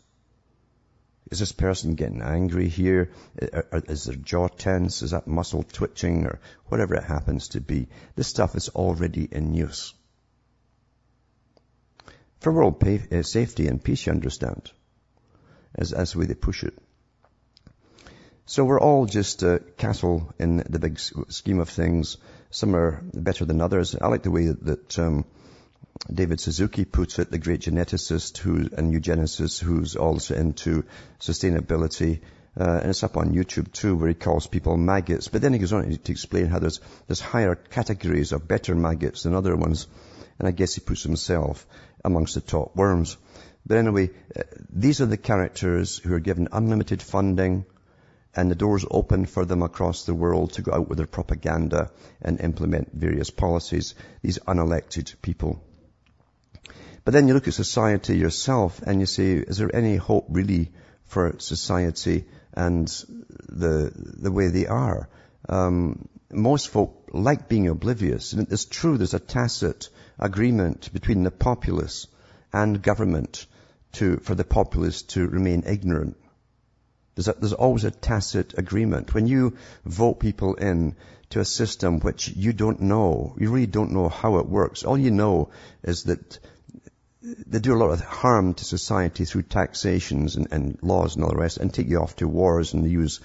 Is 1.29 1.37
this 1.37 1.51
person 1.51 1.93
getting 1.93 2.23
angry 2.23 2.67
here? 2.67 3.11
Uh, 3.39 3.45
uh, 3.53 3.61
uh, 3.73 3.81
is 3.87 4.05
their 4.05 4.15
jaw 4.15 4.47
tense? 4.47 5.03
Is 5.03 5.11
that 5.11 5.27
muscle 5.27 5.63
twitching 5.63 6.25
or 6.25 6.39
whatever 6.65 6.95
it 6.95 7.03
happens 7.03 7.49
to 7.49 7.61
be? 7.61 7.89
This 8.15 8.27
stuff 8.27 8.55
is 8.55 8.69
already 8.69 9.29
in 9.31 9.53
use 9.53 9.93
for 12.41 12.51
world 12.51 12.79
pay, 12.79 13.01
uh, 13.11 13.21
safety 13.21 13.67
and 13.67 13.83
peace, 13.83 14.05
you 14.05 14.11
understand, 14.11 14.71
as, 15.75 15.93
as 15.93 16.13
they 16.13 16.33
push 16.33 16.63
it. 16.63 16.73
So 18.45 18.65
we're 18.65 18.81
all 18.81 19.05
just 19.05 19.43
a 19.43 19.59
castle 19.77 20.33
in 20.37 20.57
the 20.57 20.79
big 20.79 20.99
scheme 20.99 21.59
of 21.59 21.69
things. 21.69 22.17
Some 22.49 22.75
are 22.75 23.01
better 23.13 23.45
than 23.45 23.61
others. 23.61 23.95
I 23.95 24.07
like 24.07 24.23
the 24.23 24.31
way 24.31 24.47
that, 24.47 24.99
um, 24.99 25.25
David 26.11 26.39
Suzuki 26.39 26.83
puts 26.83 27.19
it, 27.19 27.29
the 27.29 27.37
great 27.37 27.61
geneticist 27.61 28.37
who, 28.39 28.69
and 28.75 28.91
eugenicist 28.91 29.61
who's 29.61 29.95
also 29.95 30.35
into 30.35 30.83
sustainability. 31.19 32.21
Uh, 32.59 32.79
and 32.81 32.89
it's 32.89 33.03
up 33.03 33.17
on 33.17 33.33
YouTube 33.33 33.71
too, 33.71 33.95
where 33.95 34.09
he 34.09 34.15
calls 34.15 34.47
people 34.47 34.77
maggots. 34.77 35.27
But 35.27 35.41
then 35.41 35.53
he 35.53 35.59
goes 35.59 35.71
on 35.71 35.89
to 35.89 36.11
explain 36.11 36.47
how 36.47 36.59
there's, 36.59 36.81
there's 37.07 37.21
higher 37.21 37.55
categories 37.55 38.31
of 38.31 38.47
better 38.47 38.73
maggots 38.73 39.23
than 39.23 39.35
other 39.35 39.55
ones. 39.55 39.87
And 40.39 40.47
I 40.47 40.51
guess 40.51 40.73
he 40.73 40.81
puts 40.81 41.03
himself 41.03 41.67
amongst 42.03 42.35
the 42.35 42.41
top 42.41 42.75
worms. 42.75 43.17
But 43.65 43.77
anyway, 43.77 44.09
uh, 44.35 44.43
these 44.69 45.01
are 45.01 45.05
the 45.05 45.17
characters 45.17 45.97
who 45.97 46.13
are 46.13 46.19
given 46.19 46.47
unlimited 46.51 47.01
funding 47.01 47.65
and 48.33 48.49
the 48.49 48.55
doors 48.55 48.85
open 48.89 49.25
for 49.25 49.45
them 49.45 49.61
across 49.61 50.05
the 50.05 50.13
world 50.13 50.53
to 50.53 50.61
go 50.61 50.73
out 50.73 50.87
with 50.87 50.97
their 50.97 51.07
propaganda 51.07 51.91
and 52.21 52.39
implement 52.39 52.93
various 52.93 53.29
policies. 53.29 53.93
These 54.21 54.39
unelected 54.39 55.21
people. 55.21 55.61
But 57.03 57.13
then 57.13 57.27
you 57.27 57.33
look 57.33 57.47
at 57.47 57.53
society 57.53 58.17
yourself 58.17 58.81
and 58.81 58.99
you 58.99 59.05
say, 59.05 59.33
is 59.33 59.57
there 59.57 59.75
any 59.75 59.95
hope 59.95 60.27
really 60.29 60.71
for 61.05 61.35
society 61.39 62.25
and 62.53 62.87
the, 63.49 63.91
the 63.95 64.31
way 64.31 64.47
they 64.47 64.67
are? 64.67 65.09
Um, 65.49 66.07
most 66.31 66.69
folk 66.69 67.09
like 67.11 67.49
being 67.49 67.67
oblivious. 67.67 68.33
And 68.33 68.51
it's 68.51 68.65
true, 68.65 68.97
there's 68.97 69.13
a 69.13 69.19
tacit 69.19 69.89
agreement 70.19 70.91
between 70.93 71.23
the 71.23 71.31
populace 71.31 72.07
and 72.53 72.81
government 72.81 73.45
to, 73.93 74.17
for 74.17 74.35
the 74.35 74.43
populace 74.43 75.01
to 75.03 75.27
remain 75.27 75.63
ignorant. 75.65 76.17
There's, 77.15 77.27
a, 77.27 77.33
there's 77.33 77.53
always 77.53 77.83
a 77.83 77.91
tacit 77.91 78.57
agreement. 78.57 79.13
When 79.13 79.27
you 79.27 79.57
vote 79.85 80.19
people 80.19 80.55
in 80.55 80.95
to 81.31 81.39
a 81.39 81.45
system 81.45 81.99
which 81.99 82.29
you 82.29 82.53
don't 82.53 82.81
know, 82.81 83.35
you 83.39 83.49
really 83.49 83.67
don't 83.67 83.91
know 83.91 84.09
how 84.09 84.37
it 84.37 84.47
works. 84.47 84.83
All 84.83 84.97
you 84.97 85.11
know 85.11 85.49
is 85.83 86.03
that 86.03 86.39
they 87.21 87.59
do 87.59 87.73
a 87.73 87.77
lot 87.77 87.91
of 87.91 88.01
harm 88.01 88.53
to 88.55 88.65
society 88.65 89.25
through 89.25 89.43
taxations 89.43 90.35
and, 90.35 90.47
and 90.51 90.79
laws 90.81 91.15
and 91.15 91.23
all 91.23 91.31
the 91.31 91.37
rest 91.37 91.57
and 91.57 91.73
take 91.73 91.87
you 91.87 91.99
off 91.99 92.15
to 92.17 92.27
wars 92.27 92.73
and 92.73 92.89
use 92.89 93.19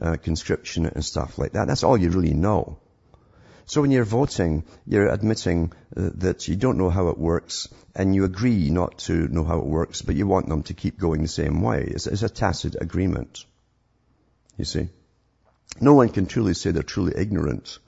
uh, 0.00 0.16
conscription 0.16 0.86
and 0.86 1.04
stuff 1.04 1.38
like 1.38 1.52
that. 1.52 1.66
That's 1.66 1.84
all 1.84 1.96
you 1.96 2.10
really 2.10 2.34
know. 2.34 2.78
So 3.66 3.80
when 3.80 3.90
you're 3.90 4.04
voting, 4.04 4.64
you're 4.86 5.08
admitting 5.08 5.72
uh, 5.96 6.10
that 6.16 6.48
you 6.48 6.56
don't 6.56 6.78
know 6.78 6.90
how 6.90 7.08
it 7.08 7.18
works 7.18 7.68
and 7.94 8.14
you 8.14 8.24
agree 8.24 8.70
not 8.70 8.98
to 8.98 9.28
know 9.28 9.44
how 9.44 9.58
it 9.58 9.66
works, 9.66 10.02
but 10.02 10.16
you 10.16 10.26
want 10.26 10.48
them 10.48 10.62
to 10.64 10.74
keep 10.74 10.98
going 10.98 11.22
the 11.22 11.28
same 11.28 11.62
way. 11.62 11.84
It's, 11.86 12.06
it's 12.06 12.22
a 12.22 12.28
tacit 12.28 12.76
agreement. 12.80 13.44
You 14.56 14.64
see? 14.64 14.88
No 15.80 15.94
one 15.94 16.08
can 16.08 16.26
truly 16.26 16.54
say 16.54 16.70
they're 16.70 16.82
truly 16.82 17.12
ignorant 17.16 17.78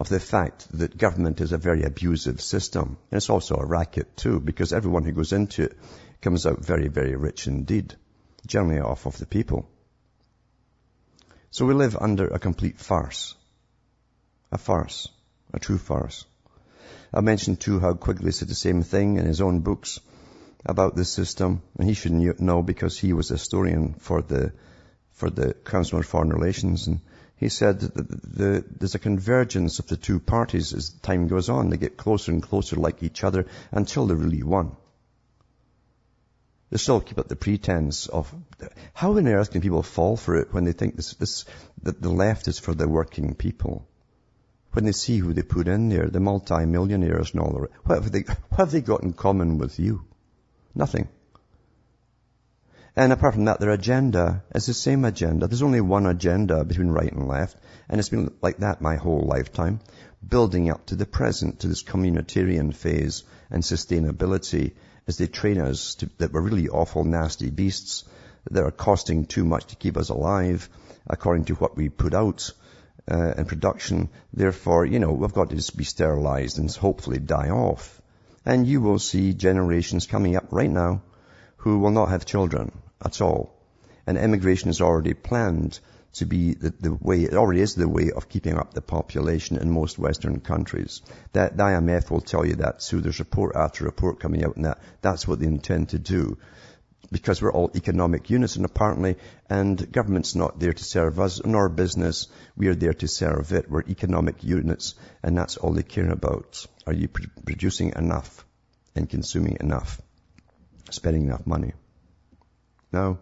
of 0.00 0.08
the 0.08 0.20
fact 0.20 0.66
that 0.78 0.96
government 0.96 1.40
is 1.40 1.52
a 1.52 1.58
very 1.58 1.82
abusive 1.82 2.40
system. 2.40 2.98
And 3.10 3.16
it's 3.16 3.30
also 3.30 3.56
a 3.56 3.66
racket 3.66 4.16
too, 4.16 4.40
because 4.40 4.72
everyone 4.72 5.04
who 5.04 5.12
goes 5.12 5.32
into 5.32 5.64
it 5.64 5.78
comes 6.20 6.46
out 6.46 6.64
very, 6.64 6.88
very 6.88 7.16
rich 7.16 7.46
indeed, 7.46 7.94
generally 8.46 8.80
off 8.80 9.06
of 9.06 9.18
the 9.18 9.26
people. 9.26 9.68
So 11.50 11.64
we 11.64 11.74
live 11.74 11.96
under 11.96 12.28
a 12.28 12.38
complete 12.38 12.78
farce. 12.78 13.34
A 14.50 14.58
farce. 14.58 15.08
A 15.52 15.58
true 15.58 15.78
farce. 15.78 16.24
I 17.12 17.20
mentioned 17.20 17.60
too 17.60 17.80
how 17.80 17.94
Quigley 17.94 18.32
said 18.32 18.48
the 18.48 18.54
same 18.54 18.82
thing 18.82 19.16
in 19.16 19.24
his 19.24 19.40
own 19.40 19.60
books 19.60 20.00
about 20.64 20.96
this 20.96 21.10
system, 21.10 21.62
and 21.78 21.88
he 21.88 21.94
should 21.94 22.12
know 22.40 22.62
because 22.62 22.98
he 22.98 23.12
was 23.12 23.30
a 23.30 23.34
historian 23.34 23.94
for 23.94 24.22
the, 24.22 24.52
for 25.12 25.30
the 25.30 25.54
Council 25.54 25.96
on 25.96 26.02
Foreign 26.02 26.30
Relations, 26.30 26.86
and 26.86 27.00
he 27.36 27.48
said 27.48 27.80
that 27.80 27.94
the, 27.94 28.02
the, 28.02 28.64
there's 28.78 28.94
a 28.94 28.98
convergence 28.98 29.78
of 29.78 29.86
the 29.86 29.96
two 29.96 30.18
parties 30.18 30.74
as 30.74 30.90
time 30.90 31.28
goes 31.28 31.48
on. 31.48 31.70
They 31.70 31.76
get 31.76 31.96
closer 31.96 32.32
and 32.32 32.42
closer 32.42 32.76
like 32.76 33.02
each 33.02 33.22
other 33.24 33.46
until 33.70 34.06
they're 34.06 34.16
really 34.16 34.42
one. 34.42 34.76
They 36.70 36.78
still 36.78 37.00
keep 37.00 37.18
up 37.18 37.28
the 37.28 37.36
pretense 37.36 38.08
of, 38.08 38.34
how 38.92 39.16
on 39.16 39.28
earth 39.28 39.52
can 39.52 39.62
people 39.62 39.82
fall 39.82 40.16
for 40.16 40.36
it 40.36 40.52
when 40.52 40.64
they 40.64 40.72
think 40.72 40.96
this, 40.96 41.14
this, 41.14 41.44
that 41.82 42.02
the 42.02 42.10
left 42.10 42.48
is 42.48 42.58
for 42.58 42.74
the 42.74 42.88
working 42.88 43.34
people? 43.34 43.86
When 44.72 44.84
they 44.84 44.92
see 44.92 45.18
who 45.18 45.32
they 45.32 45.42
put 45.42 45.66
in 45.66 45.88
there, 45.88 46.08
the 46.08 46.20
multi-millionaires 46.20 47.32
and 47.32 47.40
all 47.40 47.52
the 47.52 47.60
rest. 47.62 47.72
What 47.84 48.02
have 48.02 48.12
they, 48.12 48.20
what 48.20 48.58
have 48.58 48.70
they 48.70 48.80
got 48.80 49.02
in 49.02 49.12
common 49.12 49.58
with 49.58 49.78
you? 49.78 50.04
Nothing. 50.74 51.08
And 52.94 53.12
apart 53.12 53.34
from 53.34 53.44
that, 53.44 53.60
their 53.60 53.70
agenda 53.70 54.42
is 54.54 54.66
the 54.66 54.74
same 54.74 55.04
agenda. 55.04 55.46
There's 55.46 55.62
only 55.62 55.80
one 55.80 56.06
agenda 56.06 56.64
between 56.64 56.88
right 56.88 57.12
and 57.12 57.28
left, 57.28 57.56
and 57.88 58.00
it's 58.00 58.08
been 58.08 58.34
like 58.42 58.58
that 58.58 58.80
my 58.80 58.96
whole 58.96 59.20
lifetime, 59.20 59.80
building 60.26 60.68
up 60.68 60.86
to 60.86 60.96
the 60.96 61.06
present, 61.06 61.60
to 61.60 61.68
this 61.68 61.84
communitarian 61.84 62.74
phase 62.74 63.22
and 63.50 63.62
sustainability 63.62 64.72
as 65.06 65.16
they 65.16 65.26
train 65.28 65.60
us 65.60 65.94
to, 65.96 66.10
that 66.18 66.32
we're 66.32 66.40
really 66.40 66.68
awful, 66.68 67.04
nasty 67.04 67.50
beasts 67.50 68.04
that 68.50 68.64
are 68.64 68.70
costing 68.70 69.26
too 69.26 69.44
much 69.44 69.66
to 69.66 69.76
keep 69.76 69.96
us 69.96 70.08
alive 70.08 70.68
according 71.06 71.44
to 71.44 71.54
what 71.54 71.76
we 71.76 71.88
put 71.88 72.14
out 72.14 72.50
uh, 73.10 73.34
in 73.36 73.44
production. 73.44 74.08
Therefore, 74.32 74.84
you 74.84 74.98
know, 74.98 75.12
we've 75.12 75.32
got 75.32 75.50
to 75.50 75.76
be 75.76 75.84
sterilized 75.84 76.58
and 76.58 76.70
hopefully 76.70 77.18
die 77.18 77.50
off. 77.50 78.00
And 78.44 78.66
you 78.66 78.80
will 78.80 78.98
see 78.98 79.34
generations 79.34 80.06
coming 80.06 80.36
up 80.36 80.46
right 80.50 80.70
now 80.70 81.02
who 81.58 81.78
will 81.78 81.90
not 81.90 82.10
have 82.10 82.24
children 82.24 82.72
at 83.04 83.20
all. 83.20 83.54
And 84.06 84.16
immigration 84.16 84.70
is 84.70 84.80
already 84.80 85.14
planned 85.14 85.80
to 86.14 86.24
be 86.24 86.54
the, 86.54 86.70
the, 86.80 86.94
way, 86.94 87.22
it 87.22 87.34
already 87.34 87.60
is 87.60 87.74
the 87.74 87.88
way 87.88 88.10
of 88.10 88.28
keeping 88.28 88.56
up 88.56 88.72
the 88.72 88.80
population 88.80 89.58
in 89.58 89.70
most 89.70 89.98
Western 89.98 90.40
countries. 90.40 91.02
That 91.32 91.56
the 91.56 91.62
IMF 91.62 92.10
will 92.10 92.20
tell 92.20 92.46
you 92.46 92.56
that. 92.56 92.82
So 92.82 92.98
there's 92.98 93.18
report 93.18 93.54
after 93.54 93.84
report 93.84 94.20
coming 94.20 94.44
out 94.44 94.56
and 94.56 94.64
that 94.64 94.80
that's 95.02 95.28
what 95.28 95.40
they 95.40 95.46
intend 95.46 95.90
to 95.90 95.98
do. 95.98 96.38
Because 97.10 97.40
we're 97.40 97.52
all 97.52 97.70
economic 97.74 98.28
units 98.28 98.56
and 98.56 98.64
apparently, 98.64 99.16
and 99.48 99.90
government's 99.90 100.34
not 100.34 100.58
there 100.58 100.74
to 100.74 100.84
serve 100.84 101.18
us, 101.18 101.40
nor 101.44 101.68
business. 101.68 102.26
We 102.56 102.68
are 102.68 102.74
there 102.74 102.92
to 102.94 103.08
serve 103.08 103.52
it. 103.52 103.70
We're 103.70 103.82
economic 103.88 104.44
units 104.44 104.94
and 105.22 105.36
that's 105.36 105.56
all 105.56 105.72
they 105.72 105.82
care 105.82 106.10
about. 106.10 106.66
Are 106.86 106.92
you 106.92 107.08
producing 107.08 107.92
enough 107.96 108.44
and 108.94 109.08
consuming 109.08 109.56
enough? 109.60 110.00
Spending 110.90 111.24
enough 111.24 111.46
money? 111.46 111.72
No. 112.92 113.18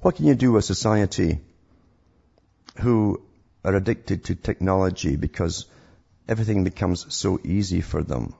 What 0.00 0.16
can 0.16 0.26
you 0.26 0.34
do 0.34 0.52
with 0.52 0.64
society 0.64 1.40
who 2.80 3.22
are 3.64 3.74
addicted 3.74 4.24
to 4.24 4.34
technology 4.34 5.16
because 5.16 5.66
everything 6.28 6.64
becomes 6.64 7.14
so 7.14 7.40
easy 7.42 7.80
for 7.80 8.02
them? 8.02 8.34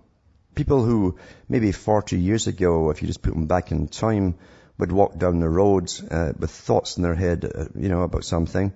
People 0.54 0.84
who 0.84 1.18
maybe 1.48 1.72
40 1.72 2.18
years 2.18 2.46
ago, 2.46 2.90
if 2.90 3.02
you 3.02 3.08
just 3.08 3.22
put 3.22 3.34
them 3.34 3.46
back 3.46 3.72
in 3.72 3.88
time, 3.88 4.36
would 4.78 4.92
walk 4.92 5.18
down 5.18 5.40
the 5.40 5.48
road 5.48 5.92
uh, 6.10 6.32
with 6.38 6.50
thoughts 6.50 6.96
in 6.96 7.02
their 7.02 7.14
head, 7.14 7.44
uh, 7.44 7.64
you 7.74 7.88
know, 7.88 8.02
about 8.02 8.24
something, 8.24 8.72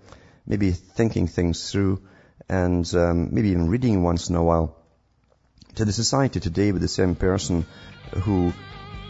maybe 0.47 0.71
thinking 0.71 1.27
things 1.27 1.71
through, 1.71 2.01
and 2.49 2.93
um, 2.95 3.35
maybe 3.35 3.51
even 3.51 3.69
reading 3.69 4.03
once 4.03 4.29
in 4.29 4.37
a 4.37 4.43
while. 4.43 4.77
To 5.77 5.85
the 5.85 5.93
society 5.93 6.41
today 6.41 6.73
with 6.73 6.83
the 6.83 6.89
same 6.89 7.15
person 7.15 7.67
who 8.23 8.53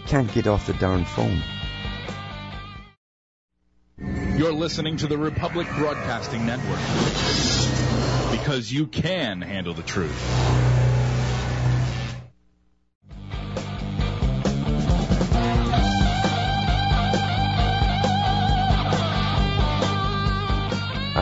can't 0.07 0.33
get 0.33 0.47
off 0.47 0.67
the 0.67 0.75
darn 0.75 1.05
phone. 1.05 1.43
You're 4.37 4.53
listening 4.53 4.99
to 4.99 5.07
the 5.07 5.19
Republic 5.19 5.67
Broadcasting 5.77 6.47
Network 6.47 6.79
because 8.31 8.73
you 8.73 8.87
can 8.87 9.41
handle 9.41 9.75
the 9.75 9.83
truth. 9.83 10.78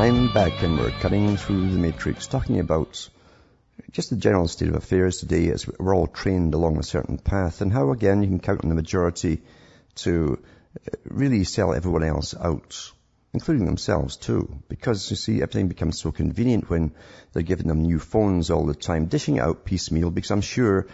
I'm 0.06 0.32
back 0.32 0.62
and 0.62 0.78
we're 0.78 0.92
cutting 0.92 1.36
through 1.36 1.68
the 1.68 1.78
matrix 1.78 2.28
talking 2.28 2.60
about 2.60 3.10
just 3.90 4.10
the 4.10 4.16
general 4.16 4.46
state 4.46 4.68
of 4.68 4.76
affairs 4.76 5.18
today 5.18 5.48
as 5.48 5.66
we're 5.66 5.96
all 5.96 6.06
trained 6.06 6.54
along 6.54 6.78
a 6.78 6.84
certain 6.84 7.18
path 7.18 7.60
and 7.60 7.72
how 7.72 7.90
again 7.90 8.22
you 8.22 8.28
can 8.28 8.38
count 8.38 8.62
on 8.62 8.68
the 8.68 8.76
majority 8.76 9.42
to 9.96 10.38
uh, 10.76 10.96
really 11.06 11.42
sell 11.42 11.74
everyone 11.74 12.04
else 12.04 12.36
out 12.36 12.92
including 13.34 13.66
themselves 13.66 14.16
too. 14.16 14.62
Because 14.68 15.10
you 15.10 15.16
see, 15.16 15.42
everything 15.42 15.66
becomes 15.66 16.00
so 16.00 16.12
convenient 16.12 16.70
when 16.70 16.92
they're 17.32 17.42
giving 17.42 17.66
them 17.66 17.82
new 17.82 17.98
phones 17.98 18.48
all 18.48 18.64
the 18.64 18.76
time, 18.76 19.06
dishing 19.06 19.40
out 19.40 19.64
piecemeal 19.64 20.12
because 20.12 20.30
I'm 20.30 20.40
sure 20.40 20.86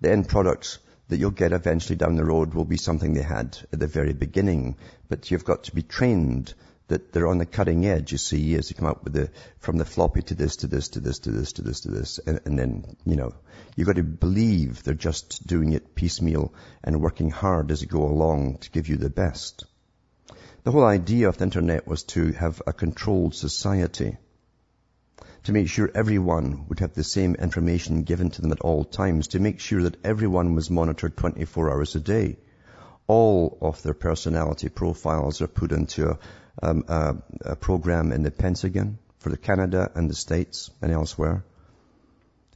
the 0.00 0.12
end 0.12 0.28
product 0.28 0.78
that 1.08 1.18
you'll 1.18 1.32
get 1.32 1.52
eventually 1.52 1.96
down 1.96 2.14
the 2.14 2.24
road 2.24 2.54
will 2.54 2.64
be 2.64 2.76
something 2.76 3.14
they 3.14 3.22
had 3.22 3.58
at 3.72 3.80
the 3.80 3.88
very 3.88 4.12
beginning. 4.12 4.76
But 5.08 5.32
you've 5.32 5.44
got 5.44 5.64
to 5.64 5.74
be 5.74 5.82
trained 5.82 6.54
that 6.90 7.12
they're 7.12 7.26
on 7.26 7.38
the 7.38 7.46
cutting 7.46 7.86
edge, 7.86 8.12
you 8.12 8.18
see, 8.18 8.54
as 8.54 8.70
you 8.70 8.76
come 8.76 8.86
up 8.86 9.02
with 9.02 9.14
the, 9.14 9.30
from 9.58 9.78
the 9.78 9.84
floppy 9.84 10.22
to 10.22 10.34
this, 10.34 10.56
to 10.56 10.66
this, 10.66 10.88
to 10.90 11.00
this, 11.00 11.20
to 11.20 11.30
this, 11.30 11.52
to 11.54 11.62
this, 11.62 11.80
to 11.80 11.90
this. 11.90 12.18
And, 12.18 12.40
and 12.44 12.58
then, 12.58 12.96
you 13.04 13.16
know, 13.16 13.34
you've 13.74 13.86
got 13.86 13.96
to 13.96 14.02
believe 14.02 14.82
they're 14.82 14.94
just 14.94 15.46
doing 15.46 15.72
it 15.72 15.94
piecemeal 15.94 16.52
and 16.84 17.00
working 17.00 17.30
hard 17.30 17.70
as 17.70 17.80
they 17.80 17.86
go 17.86 18.04
along 18.04 18.58
to 18.58 18.70
give 18.70 18.88
you 18.88 18.96
the 18.96 19.10
best. 19.10 19.64
The 20.62 20.72
whole 20.72 20.84
idea 20.84 21.28
of 21.28 21.38
the 21.38 21.44
internet 21.44 21.86
was 21.86 22.02
to 22.14 22.32
have 22.32 22.60
a 22.66 22.72
controlled 22.72 23.34
society. 23.34 24.18
to 25.44 25.52
make 25.52 25.68
sure 25.68 25.90
everyone 25.94 26.66
would 26.68 26.80
have 26.80 26.92
the 26.92 27.04
same 27.04 27.34
information 27.34 28.02
given 28.02 28.30
to 28.30 28.42
them 28.42 28.52
at 28.52 28.60
all 28.60 28.84
times, 28.84 29.28
to 29.28 29.40
make 29.40 29.58
sure 29.58 29.82
that 29.82 30.04
everyone 30.04 30.54
was 30.54 30.70
monitored 30.70 31.16
24 31.16 31.70
hours 31.70 31.94
a 31.94 32.00
day. 32.00 32.36
All 33.10 33.58
of 33.60 33.82
their 33.82 33.94
personality 33.94 34.68
profiles 34.68 35.40
are 35.42 35.48
put 35.48 35.72
into 35.72 36.10
a, 36.10 36.18
um, 36.62 36.84
a, 36.86 37.16
a 37.52 37.56
program 37.56 38.12
in 38.12 38.22
the 38.22 38.30
Pentagon 38.30 38.98
for 39.18 39.30
the 39.30 39.36
Canada 39.36 39.90
and 39.96 40.08
the 40.08 40.14
States 40.14 40.70
and 40.80 40.92
elsewhere 40.92 41.42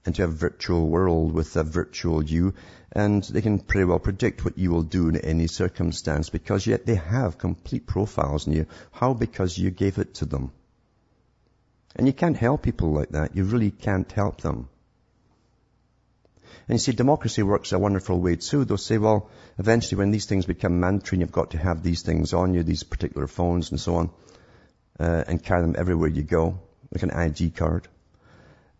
into 0.07 0.23
a 0.23 0.29
virtual 0.29 0.87
world 0.89 1.33
with 1.33 1.57
a 1.57 1.65
virtual 1.65 2.23
you 2.23 2.55
and 2.93 3.25
they 3.25 3.43
can 3.43 3.59
pretty 3.59 3.85
well 3.85 3.99
predict 3.99 4.45
what 4.45 4.57
you 4.57 4.71
will 4.71 4.85
do 4.85 5.09
in 5.09 5.17
any 5.17 5.49
circumstance 5.49 6.31
because 6.31 6.69
yet 6.69 6.87
they 6.87 6.95
have 6.95 7.37
complete 7.37 7.85
profiles 7.85 8.47
in 8.47 8.53
you. 8.53 8.67
How? 8.93 9.13
Because 9.13 9.59
you 9.59 9.73
gave 9.73 9.99
it 9.99 10.15
to 10.15 10.25
them. 10.25 10.53
And 11.97 12.07
you 12.07 12.13
can't 12.13 12.37
help 12.37 12.63
people 12.63 12.93
like 12.93 13.09
that. 13.09 13.35
You 13.35 13.43
really 13.43 13.73
can't 13.73 14.13
help 14.13 14.41
them. 14.41 14.69
And 16.67 16.77
you 16.77 16.79
see, 16.79 16.93
democracy 16.93 17.43
works 17.43 17.73
a 17.73 17.79
wonderful 17.79 18.21
way 18.21 18.37
too. 18.37 18.65
They'll 18.65 18.79
say, 18.79 18.99
well, 18.99 19.29
eventually 19.59 19.99
when 19.99 20.11
these 20.11 20.27
things 20.27 20.47
become 20.47 20.81
mandatory 20.81 21.17
and 21.17 21.21
you've 21.21 21.33
got 21.33 21.51
to 21.51 21.59
have 21.59 21.83
these 21.83 22.03
things 22.03 22.33
on 22.33 22.55
you, 22.55 22.63
these 22.63 22.83
particular 22.83 23.27
phones 23.27 23.71
and 23.71 23.81
so 23.81 23.97
on, 23.97 24.11
uh, 24.99 25.25
and 25.27 25.43
carry 25.43 25.61
them 25.61 25.77
everywhere 25.77 26.09
you 26.09 26.23
go, 26.23 26.59
like 26.93 27.03
an 27.03 27.11
ID 27.11 27.51
card, 27.51 27.87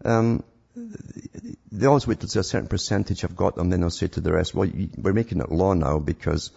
um, 0.05 0.43
they 0.75 1.87
always 1.87 2.07
wait 2.07 2.23
a 2.25 2.43
certain 2.43 2.69
percentage 2.69 3.21
have 3.21 3.37
got 3.37 3.55
them, 3.55 3.71
then 3.71 3.81
they'll 3.81 3.91
say 3.91 4.09
to 4.09 4.21
the 4.21 4.33
rest, 4.33 4.55
well, 4.55 4.71
we're 4.97 5.13
making 5.13 5.41
it 5.41 5.53
law 5.53 5.73
now 5.73 5.99
because 5.99 6.51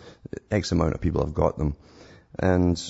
X 0.49 0.71
amount 0.71 0.95
of 0.95 1.01
people 1.01 1.23
have 1.23 1.33
got 1.33 1.57
them. 1.57 1.75
And 2.39 2.81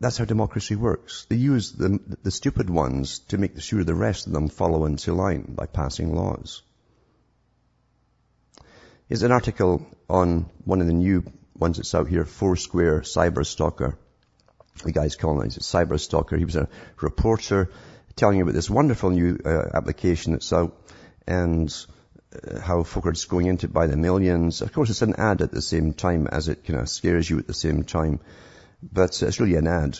that's 0.00 0.18
how 0.18 0.24
democracy 0.24 0.76
works. 0.76 1.26
They 1.28 1.36
use 1.36 1.72
the, 1.72 1.98
the 2.22 2.30
stupid 2.30 2.68
ones 2.68 3.20
to 3.28 3.38
make 3.38 3.60
sure 3.60 3.84
the 3.84 3.94
rest 3.94 4.26
of 4.26 4.32
them 4.32 4.48
follow 4.48 4.84
into 4.84 5.14
line 5.14 5.54
by 5.54 5.66
passing 5.66 6.14
laws. 6.14 6.62
Here's 9.10 9.24
an 9.24 9.32
article 9.32 9.84
on 10.08 10.48
one 10.64 10.80
of 10.80 10.86
the 10.86 10.92
new 10.92 11.24
ones 11.58 11.78
that's 11.78 11.96
out 11.96 12.06
here, 12.06 12.24
Foursquare 12.24 13.00
Cyber 13.00 13.44
Stalker. 13.44 13.98
The 14.84 14.92
guy's 14.92 15.16
calling 15.16 15.48
it 15.48 15.54
Cyber 15.54 15.98
Stalker. 15.98 16.36
He 16.36 16.44
was 16.44 16.54
a 16.54 16.68
reporter 17.00 17.72
telling 18.14 18.38
you 18.38 18.44
about 18.44 18.54
this 18.54 18.70
wonderful 18.70 19.10
new 19.10 19.36
uh, 19.44 19.70
application 19.74 20.34
that's 20.34 20.52
out 20.52 20.80
and 21.26 21.74
uh, 22.32 22.60
how 22.60 22.84
folk 22.84 23.04
are 23.04 23.10
just 23.10 23.28
going 23.28 23.46
into 23.46 23.66
it 23.66 23.72
by 23.72 23.88
the 23.88 23.96
millions. 23.96 24.60
Of 24.60 24.72
course, 24.72 24.90
it's 24.90 25.02
an 25.02 25.16
ad 25.16 25.42
at 25.42 25.50
the 25.50 25.60
same 25.60 25.92
time 25.92 26.28
as 26.28 26.46
it 26.46 26.64
kind 26.64 26.78
of 26.78 26.88
scares 26.88 27.28
you 27.28 27.40
at 27.40 27.48
the 27.48 27.52
same 27.52 27.82
time, 27.82 28.20
but 28.80 29.20
it's 29.20 29.40
really 29.40 29.56
an 29.56 29.66
ad. 29.66 29.98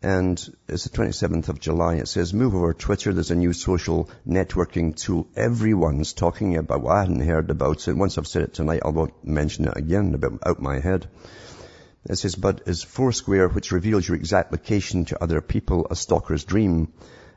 And 0.00 0.38
it's 0.68 0.84
the 0.84 0.96
27th 0.96 1.48
of 1.48 1.58
July. 1.58 1.96
It 1.96 2.06
says, 2.06 2.32
move 2.32 2.54
over 2.54 2.72
Twitter. 2.72 3.12
There's 3.12 3.32
a 3.32 3.36
new 3.36 3.52
social 3.52 4.08
networking 4.26 4.94
tool. 4.94 5.28
Everyone's 5.34 6.12
talking 6.12 6.56
about. 6.56 6.82
Well, 6.82 6.96
I 6.96 7.00
hadn't 7.00 7.26
heard 7.26 7.50
about 7.50 7.88
it. 7.88 7.96
Once 7.96 8.16
I've 8.16 8.28
said 8.28 8.42
it 8.42 8.54
tonight, 8.54 8.82
I 8.84 8.90
won't 8.90 9.24
mention 9.24 9.64
it 9.64 9.76
again 9.76 10.14
about 10.14 10.38
out 10.46 10.62
my 10.62 10.78
head. 10.78 11.08
It 12.08 12.16
says, 12.16 12.36
but 12.36 12.62
is 12.66 12.84
Foursquare, 12.84 13.48
which 13.48 13.72
reveals 13.72 14.06
your 14.06 14.16
exact 14.16 14.52
location 14.52 15.04
to 15.06 15.20
other 15.20 15.40
people, 15.40 15.88
a 15.90 15.96
stalker's 15.96 16.44
dream. 16.44 16.92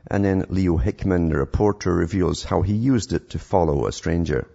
And 0.06 0.24
then 0.24 0.46
Leo 0.48 0.76
Hickman, 0.76 1.30
the 1.30 1.38
reporter, 1.38 1.92
reveals 1.92 2.44
how 2.44 2.62
he 2.62 2.74
used 2.74 3.12
it 3.12 3.30
to 3.30 3.40
follow 3.40 3.86
a 3.86 3.92
stranger. 3.92 4.48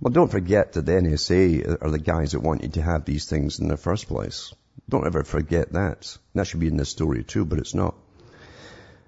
Well, 0.00 0.12
don't 0.12 0.30
forget 0.30 0.72
that 0.72 0.86
the 0.86 0.92
NSA 0.92 1.78
are 1.80 1.90
the 1.90 2.00
guys 2.00 2.32
that 2.32 2.40
want 2.40 2.64
you 2.64 2.70
to 2.70 2.82
have 2.82 3.04
these 3.04 3.26
things 3.26 3.60
in 3.60 3.68
the 3.68 3.76
first 3.76 4.08
place. 4.08 4.52
Don't 4.88 5.06
ever 5.06 5.24
forget 5.24 5.72
that. 5.72 6.16
That 6.34 6.46
should 6.46 6.60
be 6.60 6.68
in 6.68 6.76
this 6.76 6.90
story 6.90 7.24
too, 7.24 7.44
but 7.44 7.58
it's 7.58 7.74
not. 7.74 7.94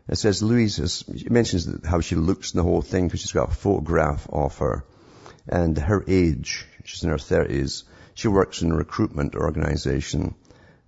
It 0.09 0.17
says 0.17 0.43
Louise 0.43 0.79
is, 0.79 1.05
she 1.17 1.29
mentions 1.31 1.69
how 1.87 2.01
she 2.01 2.15
looks 2.15 2.53
in 2.53 2.59
the 2.59 2.63
whole 2.63 2.83
thing 2.83 3.07
because 3.07 3.21
she's 3.21 3.33
got 3.33 3.51
a 3.51 3.55
photograph 3.55 4.27
of 4.31 4.59
her 4.59 4.85
and 5.49 5.79
her 5.79 6.05
age. 6.07 6.67
She's 6.85 7.03
in 7.03 7.11
her 7.11 7.19
thirties. 7.19 7.85
She 8.15 8.29
works 8.29 8.63
in 8.63 8.71
a 8.71 8.77
recruitment 8.77 9.35
organization 9.35 10.35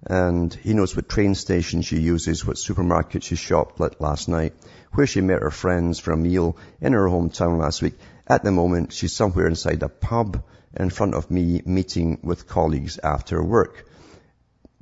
and 0.07 0.53
he 0.53 0.75
knows 0.75 0.95
what 0.95 1.09
train 1.09 1.35
station 1.35 1.83
she 1.83 1.99
uses, 1.99 2.47
what 2.47 2.59
supermarket 2.59 3.25
she 3.25 3.37
shopped 3.37 3.81
at 3.81 4.01
last 4.01 4.29
night, 4.29 4.55
where 4.93 5.07
she 5.07 5.21
met 5.21 5.43
her 5.43 5.51
friends 5.51 5.99
for 5.99 6.13
a 6.13 6.17
meal 6.17 6.57
in 6.81 6.93
her 6.93 7.07
hometown 7.07 7.59
last 7.59 7.83
week. 7.83 7.95
At 8.27 8.45
the 8.45 8.53
moment, 8.53 8.93
she's 8.93 9.15
somewhere 9.15 9.49
inside 9.49 9.83
a 9.83 9.89
pub 9.89 10.43
in 10.79 10.91
front 10.91 11.15
of 11.15 11.31
me 11.31 11.63
meeting 11.65 12.19
with 12.23 12.47
colleagues 12.47 12.99
after 13.03 13.43
work. 13.43 13.85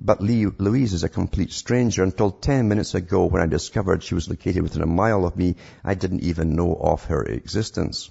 But 0.07 0.21
Louise 0.21 0.93
is 0.93 1.03
a 1.03 1.09
complete 1.09 1.51
stranger. 1.51 2.03
Until 2.03 2.31
10 2.31 2.69
minutes 2.69 2.95
ago 2.95 3.25
when 3.25 3.41
I 3.41 3.47
discovered 3.47 4.03
she 4.03 4.15
was 4.15 4.29
located 4.29 4.63
within 4.63 4.83
a 4.83 4.87
mile 4.87 5.25
of 5.25 5.35
me, 5.35 5.57
I 5.83 5.95
didn't 5.95 6.25
even 6.25 6.55
know 6.55 6.75
of 6.75 7.05
her 7.05 7.23
existence. 7.23 8.11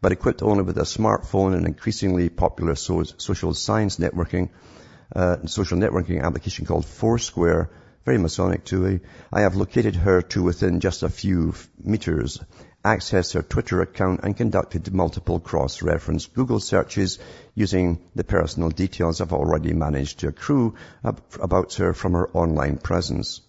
But 0.00 0.10
equipped 0.10 0.42
only 0.42 0.64
with 0.64 0.76
a 0.76 0.82
smartphone 0.82 1.54
and 1.54 1.66
increasingly 1.66 2.28
popular 2.28 2.74
social 2.74 3.54
science 3.54 3.98
networking, 3.98 4.50
uh, 5.14 5.36
social 5.46 5.78
networking 5.78 6.20
application 6.20 6.66
called 6.66 6.84
Foursquare, 6.84 7.70
very 8.04 8.18
Masonic 8.18 8.64
too. 8.64 8.98
I 9.32 9.42
have 9.42 9.54
located 9.54 9.94
her 9.94 10.22
to 10.22 10.42
within 10.42 10.80
just 10.80 11.04
a 11.04 11.08
few 11.08 11.54
meters, 11.78 12.40
accessed 12.84 13.34
her 13.34 13.42
Twitter 13.42 13.82
account 13.82 14.20
and 14.22 14.36
conducted 14.36 14.94
multiple 14.94 15.40
cross-reference 15.40 16.26
Google 16.26 16.60
searches 16.60 17.18
using 17.54 17.98
the 18.14 18.24
personal 18.24 18.70
details 18.70 19.20
I've 19.20 19.32
already 19.32 19.72
managed 19.72 20.20
to 20.20 20.28
accrue 20.28 20.74
about 21.02 21.74
her 21.74 21.92
from 21.92 22.12
her 22.12 22.28
online 22.30 22.78
presence. 22.78 23.40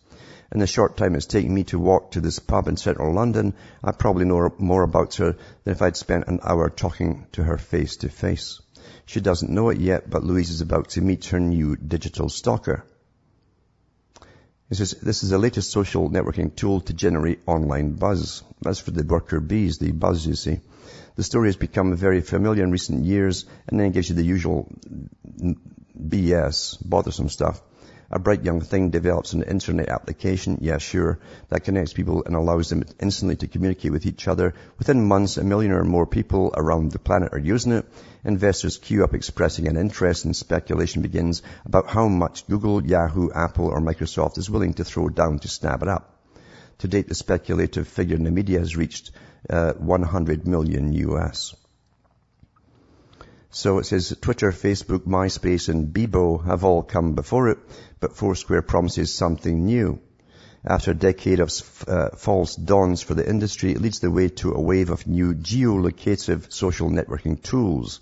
In 0.52 0.60
the 0.60 0.66
short 0.66 0.98
time 0.98 1.14
it's 1.14 1.28
taken 1.28 1.54
me 1.54 1.64
to 1.66 1.78
walk 1.78 2.12
to 2.12 2.22
this 2.22 2.40
pub 2.40 2.68
in 2.68 2.76
central 2.76 3.14
London, 3.14 3.54
I 3.84 3.92
probably 3.92 4.26
know 4.26 4.52
more 4.58 4.82
about 4.82 5.14
her 5.16 5.36
than 5.64 5.74
if 5.76 5.82
I'd 5.84 5.96
spent 5.96 6.28
an 6.28 6.40
hour 6.42 6.70
talking 6.72 7.28
to 7.34 7.44
her 7.44 7.60
face 7.60 7.98
to 7.98 8.10
face. 8.10 8.60
She 9.06 9.22
doesn't 9.22 9.52
know 9.52 9.70
it 9.70 9.80
yet, 9.80 10.10
but 10.10 10.24
Louise 10.24 10.50
is 10.50 10.62
about 10.62 10.90
to 10.90 11.02
meet 11.02 11.26
her 11.26 11.40
new 11.40 11.76
digital 11.76 12.30
stalker. 12.30 12.84
He 14.70 14.76
says, 14.76 14.92
this 15.02 15.24
is 15.24 15.32
the 15.32 15.40
latest 15.40 15.72
social 15.72 16.10
networking 16.10 16.56
tool 16.56 16.82
to 16.82 16.94
generate 16.94 17.40
online 17.48 17.94
buzz. 17.94 18.44
That's 18.62 18.80
for 18.80 18.92
the 18.92 19.04
worker 19.04 19.40
bees, 19.40 19.80
the 19.80 19.92
buzz, 19.92 20.26
you 20.28 20.36
see. 20.36 20.60
The 21.16 21.24
story 21.24 21.50
has 21.50 21.56
become 21.56 21.96
very 21.96 22.22
familiar 22.22 22.64
in 22.64 22.72
recent 22.72 23.04
years, 23.04 23.46
and 23.68 23.80
then 23.80 23.88
it 23.88 23.94
gives 23.94 24.10
you 24.10 24.16
the 24.16 24.24
usual 24.24 24.68
mm, 25.28 25.58
BS, 26.00 26.78
bothersome 26.88 27.30
stuff. 27.30 27.62
A 28.12 28.18
bright 28.18 28.44
young 28.44 28.62
thing 28.62 28.90
develops 28.90 29.34
an 29.34 29.44
internet 29.44 29.90
application, 29.90 30.58
yeah 30.62 30.80
sure, 30.80 31.20
that 31.50 31.64
connects 31.64 31.94
people 31.94 32.24
and 32.26 32.36
allows 32.36 32.70
them 32.70 32.84
instantly 33.00 33.36
to 33.36 33.48
communicate 33.48 33.92
with 33.92 34.08
each 34.08 34.28
other. 34.28 34.56
Within 34.80 35.08
months, 35.08 35.38
a 35.38 35.44
million 35.44 35.74
or 35.74 35.84
more 35.84 36.08
people 36.08 36.52
around 36.58 36.92
the 36.92 36.98
planet 36.98 37.34
are 37.34 37.38
using 37.38 37.74
it. 37.74 37.86
Investors 38.24 38.80
queue 38.80 39.04
up 39.04 39.14
expressing 39.14 39.68
an 39.68 39.78
interest 39.78 40.26
and 40.26 40.36
speculation 40.36 41.04
begins 41.04 41.44
about 41.66 41.88
how 41.88 42.08
much 42.08 42.48
Google, 42.48 42.84
Yahoo, 42.84 43.30
Apple 43.32 43.68
or 43.68 43.80
Microsoft 43.80 44.40
is 44.40 44.50
willing 44.50 44.74
to 44.74 44.84
throw 44.84 45.10
down 45.10 45.38
to 45.40 45.48
snap 45.48 45.84
it 45.84 45.88
up. 45.88 46.16
To 46.80 46.88
date, 46.88 47.10
the 47.10 47.16
speculative 47.16 47.88
figure 47.88 48.16
in 48.16 48.24
the 48.24 48.32
media 48.32 48.58
has 48.58 48.76
reached 48.76 49.12
uh, 49.50 49.74
100 49.74 50.48
million 50.48 50.94
US. 50.94 51.54
So 53.52 53.80
it 53.80 53.86
says 53.86 54.16
Twitter, 54.22 54.52
Facebook, 54.52 55.08
MySpace 55.08 55.70
and 55.70 55.92
Bebo 55.92 56.46
have 56.46 56.64
all 56.64 56.84
come 56.84 57.14
before 57.14 57.50
it, 57.50 57.58
but 58.00 58.16
Foursquare 58.16 58.62
promises 58.62 59.14
something 59.14 59.66
new. 59.66 60.00
After 60.66 60.92
a 60.92 60.96
decade 60.96 61.40
of 61.40 61.52
uh, 61.88 62.10
false 62.18 62.56
dawns 62.56 63.02
for 63.02 63.14
the 63.14 63.28
industry, 63.28 63.72
it 63.72 63.82
leads 63.82 64.00
the 64.00 64.12
way 64.12 64.30
to 64.30 64.54
a 64.54 64.62
wave 64.62 64.90
of 64.90 65.08
new 65.08 65.34
geolocative 65.34 66.52
social 66.52 66.90
networking 66.90 67.42
tools. 67.42 68.02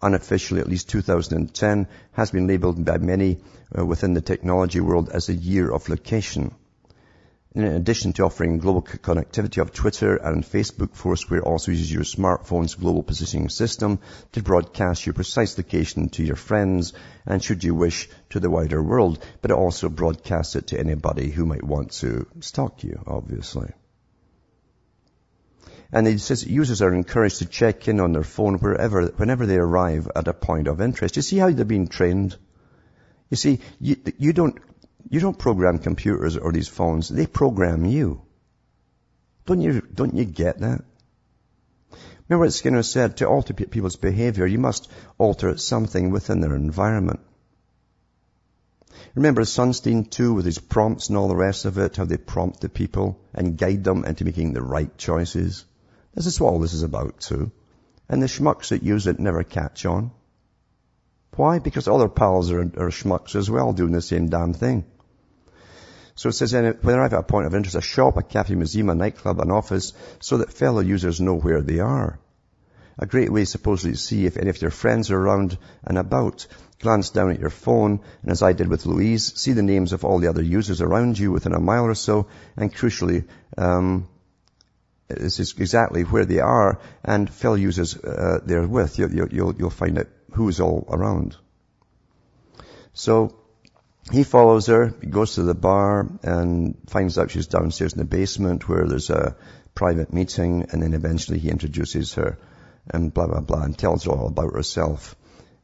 Unofficially, 0.00 0.60
at 0.60 0.68
least 0.68 0.88
2010 0.90 1.88
has 2.12 2.30
been 2.30 2.46
labeled 2.46 2.84
by 2.84 2.98
many 2.98 3.38
uh, 3.76 3.84
within 3.84 4.14
the 4.14 4.20
technology 4.20 4.80
world 4.80 5.10
as 5.10 5.28
a 5.28 5.34
year 5.34 5.72
of 5.72 5.88
location. 5.88 6.54
In 7.54 7.64
addition 7.64 8.14
to 8.14 8.24
offering 8.24 8.56
global 8.56 8.80
connectivity 8.80 9.60
of 9.60 9.74
Twitter 9.74 10.16
and 10.16 10.42
Facebook, 10.42 10.94
Foursquare 10.94 11.42
also 11.42 11.70
uses 11.70 11.92
your 11.92 12.04
smartphone's 12.04 12.76
global 12.76 13.02
positioning 13.02 13.50
system 13.50 13.98
to 14.32 14.42
broadcast 14.42 15.04
your 15.04 15.12
precise 15.12 15.58
location 15.58 16.08
to 16.10 16.24
your 16.24 16.36
friends 16.36 16.94
and 17.26 17.44
should 17.44 17.62
you 17.62 17.74
wish 17.74 18.08
to 18.30 18.40
the 18.40 18.48
wider 18.48 18.82
world, 18.82 19.22
but 19.42 19.50
it 19.50 19.54
also 19.54 19.90
broadcasts 19.90 20.56
it 20.56 20.68
to 20.68 20.80
anybody 20.80 21.30
who 21.30 21.44
might 21.44 21.62
want 21.62 21.92
to 21.92 22.26
stalk 22.40 22.84
you, 22.84 23.02
obviously. 23.06 23.70
And 25.92 26.08
it 26.08 26.20
says 26.20 26.46
users 26.46 26.80
are 26.80 26.94
encouraged 26.94 27.40
to 27.40 27.46
check 27.46 27.86
in 27.86 28.00
on 28.00 28.14
their 28.14 28.24
phone 28.24 28.54
wherever, 28.60 29.08
whenever 29.08 29.44
they 29.44 29.58
arrive 29.58 30.08
at 30.16 30.26
a 30.26 30.32
point 30.32 30.68
of 30.68 30.80
interest. 30.80 31.16
You 31.16 31.22
see 31.22 31.36
how 31.36 31.50
they're 31.50 31.66
being 31.66 31.88
trained? 31.88 32.34
You 33.28 33.36
see, 33.36 33.60
you, 33.78 33.96
you 34.18 34.32
don't 34.32 34.58
you 35.10 35.20
don't 35.20 35.38
program 35.38 35.78
computers 35.78 36.36
or 36.36 36.52
these 36.52 36.68
phones. 36.68 37.08
They 37.08 37.26
program 37.26 37.84
you. 37.84 38.22
Don't 39.46 39.60
you, 39.60 39.80
don't 39.80 40.14
you 40.14 40.24
get 40.24 40.60
that? 40.60 40.84
Remember 42.28 42.46
what 42.46 42.52
Skinner 42.52 42.82
said, 42.82 43.18
to 43.18 43.28
alter 43.28 43.52
people's 43.52 43.96
behavior, 43.96 44.46
you 44.46 44.58
must 44.58 44.90
alter 45.18 45.56
something 45.58 46.10
within 46.10 46.40
their 46.40 46.54
environment. 46.54 47.20
Remember 49.14 49.42
Sunstein 49.42 50.08
too 50.08 50.32
with 50.32 50.46
his 50.46 50.58
prompts 50.58 51.08
and 51.08 51.18
all 51.18 51.28
the 51.28 51.36
rest 51.36 51.66
of 51.66 51.76
it, 51.76 51.96
how 51.96 52.04
they 52.04 52.16
prompt 52.16 52.60
the 52.60 52.68
people 52.68 53.20
and 53.34 53.58
guide 53.58 53.84
them 53.84 54.04
into 54.04 54.24
making 54.24 54.54
the 54.54 54.62
right 54.62 54.96
choices. 54.96 55.64
This 56.14 56.26
is 56.26 56.40
what 56.40 56.52
all 56.52 56.60
this 56.60 56.72
is 56.72 56.82
about 56.82 57.20
too. 57.20 57.50
And 58.08 58.22
the 58.22 58.26
schmucks 58.26 58.68
that 58.68 58.82
use 58.82 59.06
it 59.06 59.18
never 59.18 59.42
catch 59.42 59.84
on. 59.84 60.12
Why? 61.36 61.58
Because 61.58 61.88
other 61.88 62.08
pals 62.08 62.50
are, 62.50 62.60
are 62.60 62.90
schmucks 62.90 63.34
as 63.34 63.50
well 63.50 63.72
doing 63.72 63.92
the 63.92 64.02
same 64.02 64.28
damn 64.28 64.54
thing. 64.54 64.84
So 66.14 66.28
it 66.28 66.32
says, 66.32 66.52
whenever 66.52 67.02
I've 67.02 67.12
a 67.12 67.22
point 67.22 67.46
of 67.46 67.54
interest, 67.54 67.76
a 67.76 67.80
shop, 67.80 68.16
a 68.16 68.22
cafe, 68.22 68.54
museum, 68.54 68.90
a 68.90 68.94
nightclub, 68.94 69.40
an 69.40 69.50
office, 69.50 69.92
so 70.20 70.38
that 70.38 70.52
fellow 70.52 70.80
users 70.80 71.20
know 71.20 71.34
where 71.34 71.62
they 71.62 71.80
are. 71.80 72.18
A 72.98 73.06
great 73.06 73.32
way 73.32 73.46
supposedly 73.46 73.92
to 73.92 73.98
see 73.98 74.26
if 74.26 74.36
any 74.36 74.50
of 74.50 74.60
your 74.60 74.70
friends 74.70 75.10
are 75.10 75.18
around 75.18 75.56
and 75.82 75.96
about. 75.96 76.46
Glance 76.80 77.10
down 77.10 77.30
at 77.30 77.40
your 77.40 77.50
phone, 77.50 78.00
and 78.22 78.30
as 78.30 78.42
I 78.42 78.52
did 78.52 78.68
with 78.68 78.86
Louise, 78.86 79.32
see 79.40 79.52
the 79.52 79.62
names 79.62 79.92
of 79.92 80.04
all 80.04 80.18
the 80.18 80.28
other 80.28 80.42
users 80.42 80.80
around 80.80 81.18
you 81.18 81.30
within 81.32 81.54
a 81.54 81.60
mile 81.60 81.84
or 81.84 81.94
so, 81.94 82.26
and 82.56 82.74
crucially, 82.74 83.24
um, 83.56 84.08
this 85.08 85.40
is 85.40 85.54
exactly 85.56 86.02
where 86.02 86.24
they 86.24 86.40
are, 86.40 86.80
and 87.04 87.30
fellow 87.30 87.54
users 87.54 87.96
uh, 87.96 88.40
they're 88.44 88.66
with. 88.66 88.98
You, 88.98 89.28
you'll, 89.30 89.54
you'll 89.54 89.70
find 89.70 89.98
out 89.98 90.08
who's 90.32 90.60
all 90.60 90.86
around. 90.90 91.36
So 92.94 93.41
he 94.10 94.24
follows 94.24 94.66
her, 94.66 94.92
he 95.00 95.06
goes 95.06 95.36
to 95.36 95.42
the 95.42 95.54
bar 95.54 96.08
and 96.22 96.76
finds 96.88 97.18
out 97.18 97.30
she's 97.30 97.46
downstairs 97.46 97.92
in 97.92 97.98
the 97.98 98.04
basement 98.04 98.68
where 98.68 98.86
there's 98.86 99.10
a 99.10 99.36
private 99.74 100.12
meeting 100.12 100.66
and 100.70 100.82
then 100.82 100.92
eventually 100.92 101.38
he 101.38 101.50
introduces 101.50 102.14
her 102.14 102.38
and 102.90 103.14
blah, 103.14 103.26
blah, 103.26 103.40
blah 103.40 103.62
and 103.62 103.78
tells 103.78 104.04
her 104.04 104.10
all 104.10 104.26
about 104.26 104.54
herself. 104.54 105.14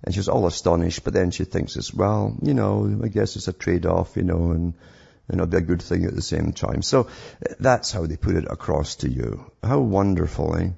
And 0.05 0.14
she's 0.14 0.29
all 0.29 0.46
astonished, 0.46 1.03
but 1.03 1.12
then 1.12 1.33
she 1.33 1.44
thinks 1.44 1.77
as 1.77 1.92
well, 1.92 2.37
you 2.40 2.55
know, 2.55 3.01
I 3.03 3.09
guess 3.09 3.35
it's 3.35 3.48
a 3.48 3.53
trade-off, 3.53 4.16
you 4.16 4.22
know, 4.22 4.53
and, 4.53 4.74
and 5.27 5.40
it'll 5.40 5.46
be 5.46 5.57
a 5.57 5.61
good 5.61 5.83
thing 5.83 6.05
at 6.05 6.14
the 6.14 6.22
same 6.22 6.53
time. 6.53 6.83
So 6.83 7.09
that's 7.59 7.90
how 7.90 8.07
they 8.07 8.16
put 8.16 8.37
it 8.37 8.46
across 8.48 8.96
to 8.96 9.11
you. 9.11 9.51
How 9.64 9.81
wonderful, 9.81 10.57
eh? 10.57 10.70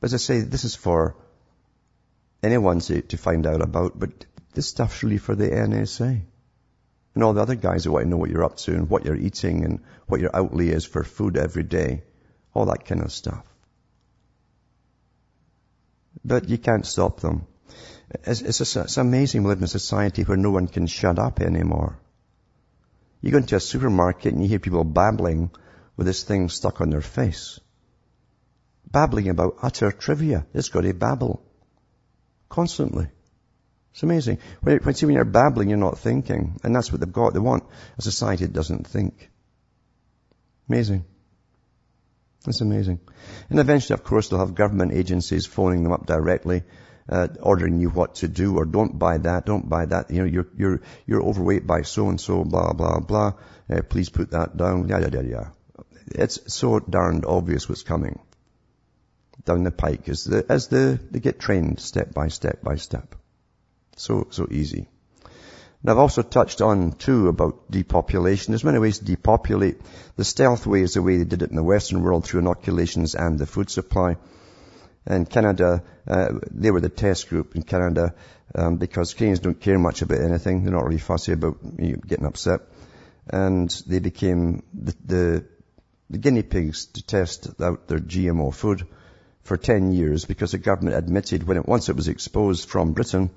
But 0.00 0.04
as 0.04 0.14
I 0.14 0.18
say, 0.18 0.40
this 0.40 0.62
is 0.62 0.76
for 0.76 1.16
anyone 2.44 2.78
to, 2.78 3.02
to 3.02 3.16
find 3.16 3.44
out 3.46 3.62
about, 3.62 3.98
but 3.98 4.10
this 4.54 4.68
stuff's 4.68 5.02
really 5.02 5.18
for 5.18 5.34
the 5.34 5.48
NSA. 5.48 6.22
And 7.16 7.24
all 7.24 7.32
the 7.32 7.40
other 7.40 7.54
guys 7.54 7.82
who 7.82 7.92
want 7.92 8.04
to 8.04 8.10
know 8.10 8.18
what 8.18 8.28
you're 8.28 8.44
up 8.44 8.58
to 8.58 8.74
and 8.74 8.90
what 8.90 9.06
you're 9.06 9.16
eating 9.16 9.64
and 9.64 9.80
what 10.06 10.20
your 10.20 10.36
outlay 10.36 10.68
is 10.68 10.84
for 10.84 11.02
food 11.02 11.38
every 11.38 11.62
day. 11.62 12.02
All 12.52 12.66
that 12.66 12.84
kind 12.84 13.00
of 13.00 13.10
stuff. 13.10 13.42
But 16.22 16.50
you 16.50 16.58
can't 16.58 16.84
stop 16.84 17.20
them. 17.20 17.46
It's, 18.24 18.42
it's, 18.42 18.76
it's 18.76 18.98
amazing 18.98 19.44
we 19.44 19.48
live 19.48 19.58
in 19.58 19.64
a 19.64 19.68
society 19.68 20.24
where 20.24 20.36
no 20.36 20.50
one 20.50 20.66
can 20.66 20.86
shut 20.86 21.18
up 21.18 21.40
anymore. 21.40 21.98
You 23.22 23.30
go 23.30 23.38
into 23.38 23.56
a 23.56 23.60
supermarket 23.60 24.34
and 24.34 24.42
you 24.42 24.48
hear 24.50 24.58
people 24.58 24.84
babbling 24.84 25.50
with 25.96 26.06
this 26.06 26.22
thing 26.22 26.50
stuck 26.50 26.82
on 26.82 26.90
their 26.90 27.00
face. 27.00 27.58
Babbling 28.92 29.30
about 29.30 29.56
utter 29.62 29.90
trivia. 29.90 30.44
It's 30.52 30.68
got 30.68 30.82
to 30.82 30.92
babble. 30.92 31.42
Constantly. 32.50 33.08
It's 33.96 34.02
amazing. 34.02 34.40
When, 34.60 34.76
when, 34.80 34.94
see, 34.94 35.06
when 35.06 35.14
you're 35.14 35.24
babbling, 35.24 35.70
you're 35.70 35.78
not 35.78 35.98
thinking. 35.98 36.60
And 36.62 36.76
that's 36.76 36.92
what 36.92 37.00
they've 37.00 37.10
got. 37.10 37.32
They 37.32 37.38
want 37.38 37.64
a 37.96 38.02
society 38.02 38.44
that 38.44 38.52
doesn't 38.52 38.86
think. 38.86 39.30
Amazing. 40.68 41.06
That's 42.44 42.60
amazing. 42.60 43.00
And 43.48 43.58
eventually, 43.58 43.94
of 43.94 44.04
course, 44.04 44.28
they'll 44.28 44.40
have 44.40 44.54
government 44.54 44.92
agencies 44.92 45.46
phoning 45.46 45.82
them 45.82 45.92
up 45.92 46.04
directly, 46.04 46.64
uh, 47.08 47.28
ordering 47.40 47.80
you 47.80 47.88
what 47.88 48.16
to 48.16 48.28
do 48.28 48.58
or 48.58 48.66
don't 48.66 48.98
buy 48.98 49.16
that, 49.16 49.46
don't 49.46 49.66
buy 49.66 49.86
that. 49.86 50.10
You 50.10 50.18
know, 50.18 50.24
you're, 50.26 50.48
you're, 50.58 50.82
you're 51.06 51.22
overweight 51.22 51.66
by 51.66 51.80
so 51.80 52.10
and 52.10 52.20
so, 52.20 52.44
blah, 52.44 52.74
blah, 52.74 53.00
blah. 53.00 53.32
Uh, 53.70 53.80
please 53.80 54.10
put 54.10 54.32
that 54.32 54.58
down. 54.58 54.88
Yeah, 54.88 55.08
yeah, 55.10 55.22
yeah. 55.22 55.48
It's 56.08 56.52
so 56.52 56.80
darned 56.80 57.24
obvious 57.24 57.66
what's 57.66 57.82
coming 57.82 58.20
down 59.46 59.62
the 59.62 59.70
pike 59.70 60.06
as 60.10 60.24
the, 60.24 60.44
as 60.50 60.68
the, 60.68 61.00
they 61.10 61.20
get 61.20 61.40
trained 61.40 61.80
step 61.80 62.12
by 62.12 62.28
step 62.28 62.62
by 62.62 62.76
step. 62.76 63.14
So, 63.96 64.28
so 64.30 64.46
easy. 64.50 64.88
And 65.82 65.90
I've 65.90 65.98
also 65.98 66.22
touched 66.22 66.60
on 66.60 66.92
too 66.92 67.28
about 67.28 67.70
depopulation. 67.70 68.52
There's 68.52 68.64
many 68.64 68.78
ways 68.78 68.98
to 68.98 69.04
depopulate. 69.04 69.80
The 70.16 70.24
stealth 70.24 70.66
way 70.66 70.82
is 70.82 70.94
the 70.94 71.02
way 71.02 71.18
they 71.18 71.24
did 71.24 71.42
it 71.42 71.50
in 71.50 71.56
the 71.56 71.62
Western 71.62 72.02
world 72.02 72.24
through 72.24 72.40
inoculations 72.40 73.14
and 73.14 73.38
the 73.38 73.46
food 73.46 73.70
supply. 73.70 74.16
And 75.06 75.30
Canada, 75.30 75.82
uh, 76.06 76.40
they 76.50 76.70
were 76.70 76.80
the 76.80 76.88
test 76.88 77.28
group 77.28 77.54
in 77.54 77.62
Canada 77.62 78.14
um, 78.54 78.76
because 78.76 79.14
Canadians 79.14 79.40
don't 79.40 79.60
care 79.60 79.78
much 79.78 80.02
about 80.02 80.20
anything. 80.20 80.62
They're 80.62 80.72
not 80.72 80.84
really 80.84 80.98
fussy 80.98 81.32
about 81.32 81.58
you 81.78 81.92
know, 81.92 82.02
getting 82.06 82.26
upset. 82.26 82.62
And 83.28 83.70
they 83.86 84.00
became 84.00 84.62
the, 84.74 84.94
the, 85.04 85.44
the 86.10 86.18
guinea 86.18 86.42
pigs 86.42 86.86
to 86.86 87.06
test 87.06 87.60
out 87.60 87.86
their 87.86 87.98
GMO 87.98 88.52
food 88.52 88.86
for 89.44 89.56
10 89.56 89.92
years 89.92 90.24
because 90.24 90.52
the 90.52 90.58
government 90.58 90.96
admitted 90.96 91.46
when 91.46 91.56
it, 91.56 91.66
once 91.66 91.88
it 91.88 91.96
was 91.96 92.08
exposed 92.08 92.68
from 92.68 92.92
Britain, 92.92 93.30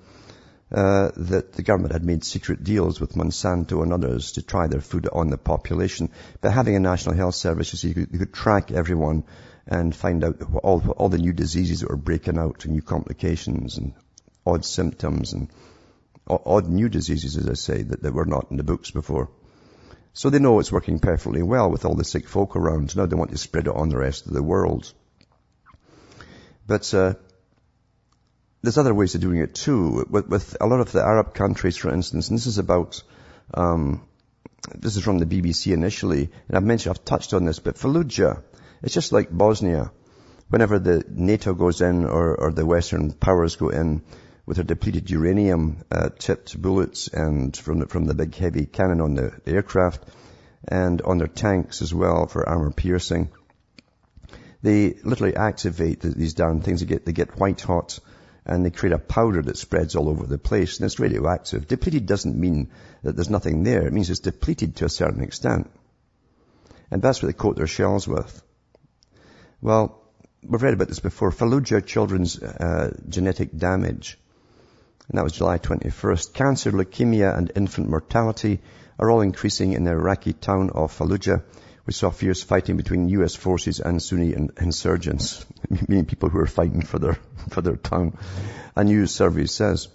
uh, 0.71 1.10
that 1.17 1.53
the 1.53 1.63
government 1.63 1.93
had 1.93 2.03
made 2.03 2.23
secret 2.23 2.63
deals 2.63 2.99
with 2.99 3.15
Monsanto 3.15 3.82
and 3.82 3.91
others 3.91 4.34
to 4.34 4.41
try 4.41 4.67
their 4.67 4.82
food 4.82 5.08
on 5.12 5.29
the 5.29 5.38
population. 5.38 6.12
But 6.41 6.51
having 6.51 6.75
a 6.75 6.79
national 6.79 7.15
health 7.15 7.36
service, 7.36 7.73
you 7.73 7.77
see, 7.77 7.88
you 7.89 7.93
could, 7.95 8.10
you 8.12 8.19
could 8.19 8.34
track 8.34 8.71
everyone 8.71 9.23
and 9.65 9.95
find 9.95 10.23
out 10.23 10.41
all, 10.63 10.82
all 10.97 11.10
the 11.10 11.17
new 11.17 11.34
diseases 11.34 11.82
that 11.82 11.89
were 11.89 11.97
breaking 11.97 12.38
out 12.38 12.65
and 12.65 12.73
new 12.73 12.82
complications 12.82 13.77
and 13.77 13.93
odd 14.45 14.65
symptoms 14.65 15.34
and 15.34 15.49
odd 16.27 16.67
new 16.67 16.89
diseases, 16.89 17.38
as 17.38 17.47
I 17.47 17.53
say, 17.53 17.82
that, 17.84 18.03
that 18.03 18.13
were 18.13 18.25
not 18.25 18.51
in 18.51 18.58
the 18.58 18.63
books 18.63 18.91
before. 18.91 19.29
So 20.13 20.29
they 20.29 20.39
know 20.39 20.60
it's 20.60 20.71
working 20.71 20.99
perfectly 20.99 21.43
well 21.43 21.69
with 21.69 21.86
all 21.86 21.95
the 21.95 22.03
sick 22.03 22.27
folk 22.27 22.55
around. 22.55 22.95
Now 22.95 23.05
they 23.05 23.15
want 23.15 23.32
to 23.32 23.38
spread 23.38 23.67
it 23.67 23.75
on 23.75 23.89
the 23.89 23.97
rest 23.97 24.27
of 24.27 24.34
the 24.34 24.43
world. 24.43 24.91
But 26.67 26.93
uh, 26.93 27.13
there's 28.61 28.77
other 28.77 28.93
ways 28.93 29.15
of 29.15 29.21
doing 29.21 29.39
it 29.39 29.55
too. 29.55 30.05
With, 30.09 30.27
with, 30.27 30.57
a 30.59 30.67
lot 30.67 30.81
of 30.81 30.91
the 30.91 31.01
Arab 31.01 31.33
countries, 31.33 31.77
for 31.77 31.93
instance, 31.93 32.29
and 32.29 32.37
this 32.37 32.47
is 32.47 32.57
about, 32.57 33.01
um, 33.53 34.05
this 34.75 34.97
is 34.97 35.03
from 35.03 35.19
the 35.19 35.25
BBC 35.25 35.73
initially, 35.73 36.29
and 36.47 36.57
I've 36.57 36.63
mentioned, 36.63 36.95
I've 36.95 37.05
touched 37.05 37.33
on 37.33 37.45
this, 37.45 37.59
but 37.59 37.75
Fallujah, 37.75 38.43
it's 38.83 38.93
just 38.93 39.11
like 39.11 39.29
Bosnia. 39.31 39.91
Whenever 40.49 40.79
the 40.79 41.03
NATO 41.07 41.53
goes 41.53 41.81
in 41.81 42.05
or, 42.05 42.35
or 42.35 42.51
the 42.51 42.65
Western 42.65 43.11
powers 43.11 43.55
go 43.55 43.69
in 43.69 44.01
with 44.45 44.57
their 44.57 44.65
depleted 44.65 45.09
uranium 45.11 45.83
uh, 45.91 46.09
tipped 46.17 46.59
bullets 46.59 47.07
and 47.07 47.55
from 47.55 47.79
the, 47.79 47.85
from 47.85 48.05
the 48.05 48.15
big 48.15 48.33
heavy 48.33 48.65
cannon 48.65 48.99
on 48.99 49.13
the, 49.13 49.31
the 49.45 49.51
aircraft 49.51 50.03
and 50.67 51.03
on 51.03 51.19
their 51.19 51.27
tanks 51.27 51.83
as 51.83 51.93
well 51.93 52.25
for 52.25 52.49
armor 52.49 52.71
piercing, 52.71 53.29
they 54.63 54.95
literally 55.03 55.35
activate 55.35 56.01
these 56.01 56.33
darn 56.33 56.61
things. 56.61 56.79
They 56.79 56.87
get, 56.87 57.05
they 57.05 57.13
get 57.13 57.39
white 57.39 57.61
hot 57.61 57.99
and 58.49 58.65
they 58.65 58.71
create 58.71 58.93
a 58.93 58.97
powder 58.97 59.43
that 59.43 59.57
spreads 59.57 59.95
all 59.95 60.09
over 60.09 60.25
the 60.25 60.39
place 60.39 60.77
and 60.77 60.85
it's 60.85 60.99
radioactive. 60.99 61.67
Depleted 61.67 62.07
doesn't 62.07 62.35
mean 62.35 62.71
that 63.03 63.15
there's 63.15 63.29
nothing 63.29 63.62
there. 63.63 63.85
It 63.85 63.93
means 63.93 64.09
it's 64.09 64.21
depleted 64.21 64.77
to 64.77 64.85
a 64.85 64.89
certain 64.89 65.21
extent. 65.21 65.69
And 66.89 66.99
that's 66.99 67.21
what 67.21 67.27
they 67.27 67.38
coat 67.38 67.57
their 67.57 67.67
shells 67.67 68.07
with. 68.07 68.41
Well, 69.62 70.01
we've 70.41 70.63
read 70.63 70.73
about 70.73 70.88
this 70.88 70.99
before. 70.99 71.29
Fallujah 71.29 71.85
children's 71.85 72.41
uh, 72.41 72.97
genetic 73.07 73.55
damage. 73.55 74.17
And 75.07 75.19
that 75.19 75.23
was 75.23 75.33
July 75.33 75.59
21st. 75.59 76.33
Cancer, 76.33 76.71
leukemia 76.71 77.38
and 77.38 77.51
infant 77.55 77.88
mortality 77.88 78.62
are 78.97 79.12
all 79.12 79.21
increasing 79.21 79.73
in 79.73 79.83
the 79.83 79.91
Iraqi 79.91 80.33
town 80.33 80.71
of 80.71 80.97
Fallujah 80.97 81.43
we 81.89 81.93
saw 81.93 82.12
fierce 82.12 82.43
fighting 82.43 82.78
between 82.78 83.10
U.S. 83.10 83.34
forces 83.34 83.80
and 83.80 83.99
Sunni 83.99 84.36
insurgents, 84.62 85.43
meaning 85.88 86.06
people 86.06 86.30
who 86.30 86.38
are 86.38 86.45
fighting 86.45 86.84
for 86.84 86.99
their, 86.99 87.17
for 87.49 87.62
their 87.62 87.78
town. 87.78 88.15
A 88.75 88.84
news 88.84 89.10
survey 89.10 89.47
says. 89.47 89.88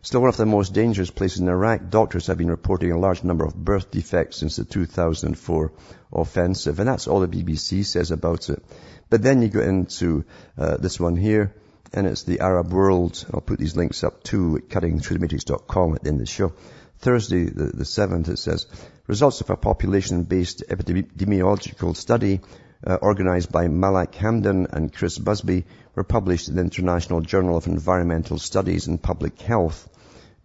Still 0.00 0.22
one 0.22 0.30
of 0.30 0.38
the 0.38 0.46
most 0.46 0.72
dangerous 0.72 1.10
places 1.10 1.40
in 1.40 1.48
Iraq, 1.50 1.90
doctors 1.90 2.28
have 2.28 2.38
been 2.38 2.50
reporting 2.50 2.92
a 2.92 2.98
large 2.98 3.24
number 3.24 3.44
of 3.44 3.54
birth 3.54 3.90
defects 3.90 4.38
since 4.38 4.56
the 4.56 4.64
2004 4.64 5.70
offensive, 6.14 6.78
and 6.78 6.88
that's 6.88 7.06
all 7.06 7.20
the 7.20 7.28
BBC 7.28 7.84
says 7.84 8.10
about 8.10 8.48
it. 8.48 8.64
But 9.10 9.22
then 9.22 9.42
you 9.42 9.48
go 9.48 9.60
into 9.60 10.24
uh, 10.56 10.78
this 10.78 10.98
one 10.98 11.16
here, 11.16 11.54
and 11.92 12.06
it's 12.06 12.22
the 12.22 12.40
Arab 12.40 12.72
world. 12.72 13.22
I'll 13.34 13.42
put 13.42 13.58
these 13.58 13.76
links 13.76 14.02
up 14.02 14.22
too 14.22 14.56
at 14.56 14.68
cuttingthroughthematrix.com 14.70 15.94
at 15.94 16.02
the 16.04 16.08
end 16.08 16.22
of 16.22 16.26
the 16.26 16.32
show. 16.32 16.54
Thursday, 16.98 17.44
the, 17.44 17.64
the 17.64 17.84
7th, 17.84 18.28
it 18.28 18.38
says, 18.38 18.66
results 19.06 19.40
of 19.40 19.50
a 19.50 19.56
population-based 19.56 20.64
epidemiological 20.68 21.96
study 21.96 22.40
uh, 22.86 22.94
organized 23.00 23.50
by 23.52 23.68
Malak 23.68 24.12
Hamdan 24.12 24.66
and 24.72 24.92
Chris 24.92 25.18
Busby 25.18 25.64
were 25.94 26.04
published 26.04 26.48
in 26.48 26.56
the 26.56 26.62
International 26.62 27.20
Journal 27.20 27.56
of 27.56 27.66
Environmental 27.66 28.38
Studies 28.38 28.86
and 28.86 29.02
Public 29.02 29.40
Health, 29.40 29.88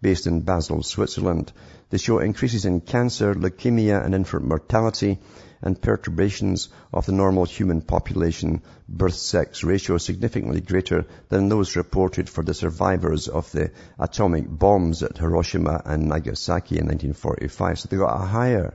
based 0.00 0.26
in 0.26 0.40
Basel, 0.40 0.82
Switzerland. 0.82 1.52
They 1.90 1.98
show 1.98 2.18
increases 2.18 2.64
in 2.64 2.80
cancer, 2.80 3.34
leukemia 3.34 4.04
and 4.04 4.14
infant 4.14 4.44
mortality 4.44 5.18
and 5.64 5.80
perturbations 5.80 6.68
of 6.92 7.06
the 7.06 7.12
normal 7.12 7.46
human 7.46 7.80
population 7.80 8.62
birth-sex 8.86 9.64
ratio 9.64 9.96
significantly 9.96 10.60
greater 10.60 11.06
than 11.30 11.48
those 11.48 11.74
reported 11.74 12.28
for 12.28 12.44
the 12.44 12.52
survivors 12.52 13.28
of 13.28 13.50
the 13.52 13.70
atomic 13.98 14.44
bombs 14.46 15.02
at 15.02 15.16
Hiroshima 15.16 15.80
and 15.86 16.08
Nagasaki 16.08 16.76
in 16.76 16.86
1945. 16.86 17.78
So 17.78 17.88
they 17.88 17.96
got 17.96 18.20
a 18.20 18.26
higher, 18.26 18.74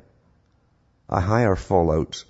a 1.07 1.21
higher 1.21 1.55
fallout 1.55 2.25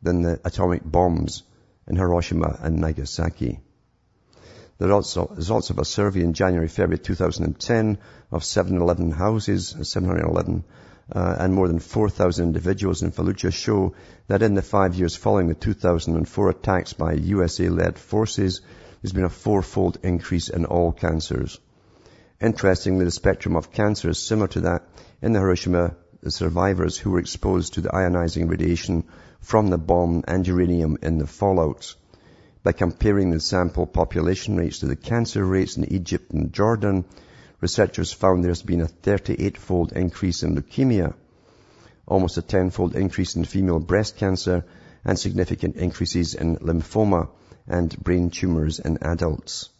than 0.00 0.22
the 0.22 0.40
atomic 0.44 0.82
bombs 0.84 1.42
in 1.88 1.96
Hiroshima 1.96 2.56
and 2.62 2.78
Nagasaki. 2.78 3.58
The 4.78 4.86
results 4.86 5.70
of 5.70 5.78
a 5.78 5.84
survey 5.84 6.22
in 6.22 6.34
January, 6.34 6.68
February 6.68 6.98
2010 6.98 7.98
of 8.30 8.44
711 8.44 9.10
houses, 9.10 9.74
711 9.82 10.64
uh, 11.12 11.36
and 11.38 11.54
more 11.54 11.68
than 11.68 11.78
4,000 11.78 12.46
individuals 12.46 13.02
in 13.02 13.12
Fallujah 13.12 13.52
show 13.52 13.94
that 14.28 14.42
in 14.42 14.54
the 14.54 14.62
five 14.62 14.94
years 14.94 15.16
following 15.16 15.48
the 15.48 15.54
2004 15.54 16.50
attacks 16.50 16.92
by 16.92 17.12
USA-led 17.12 17.98
forces, 17.98 18.60
there's 19.02 19.12
been 19.12 19.24
a 19.24 19.28
fourfold 19.28 19.98
increase 20.02 20.48
in 20.48 20.64
all 20.64 20.92
cancers. 20.92 21.58
Interestingly, 22.40 23.04
the 23.04 23.10
spectrum 23.10 23.56
of 23.56 23.72
cancer 23.72 24.08
is 24.10 24.18
similar 24.18 24.48
to 24.48 24.60
that 24.62 24.88
in 25.20 25.32
the 25.32 25.40
Hiroshima 25.40 25.94
survivors 26.28 26.96
who 26.96 27.10
were 27.10 27.18
exposed 27.18 27.74
to 27.74 27.80
the 27.80 27.90
ionizing 27.90 28.48
radiation 28.48 29.04
from 29.40 29.68
the 29.68 29.78
bomb 29.78 30.24
and 30.26 30.46
uranium 30.46 30.96
in 31.02 31.18
the 31.18 31.26
fallout. 31.26 31.94
By 32.62 32.72
comparing 32.72 33.30
the 33.30 33.40
sample 33.40 33.86
population 33.86 34.56
rates 34.56 34.78
to 34.78 34.86
the 34.86 34.96
cancer 34.96 35.44
rates 35.44 35.76
in 35.76 35.92
Egypt 35.92 36.32
and 36.32 36.50
Jordan, 36.50 37.04
researchers 37.64 38.12
found 38.12 38.44
there's 38.44 38.60
been 38.60 38.82
a 38.82 38.86
38-fold 38.86 39.92
increase 39.92 40.42
in 40.42 40.54
leukemia, 40.54 41.14
almost 42.06 42.36
a 42.36 42.42
10-fold 42.42 42.94
increase 42.94 43.36
in 43.36 43.44
female 43.44 43.80
breast 43.80 44.18
cancer, 44.18 44.66
and 45.02 45.18
significant 45.18 45.76
increases 45.76 46.34
in 46.34 46.58
lymphoma 46.58 47.30
and 47.66 47.98
brain 47.98 48.28
tumors 48.28 48.80
in 48.80 48.98
adults. 49.00 49.70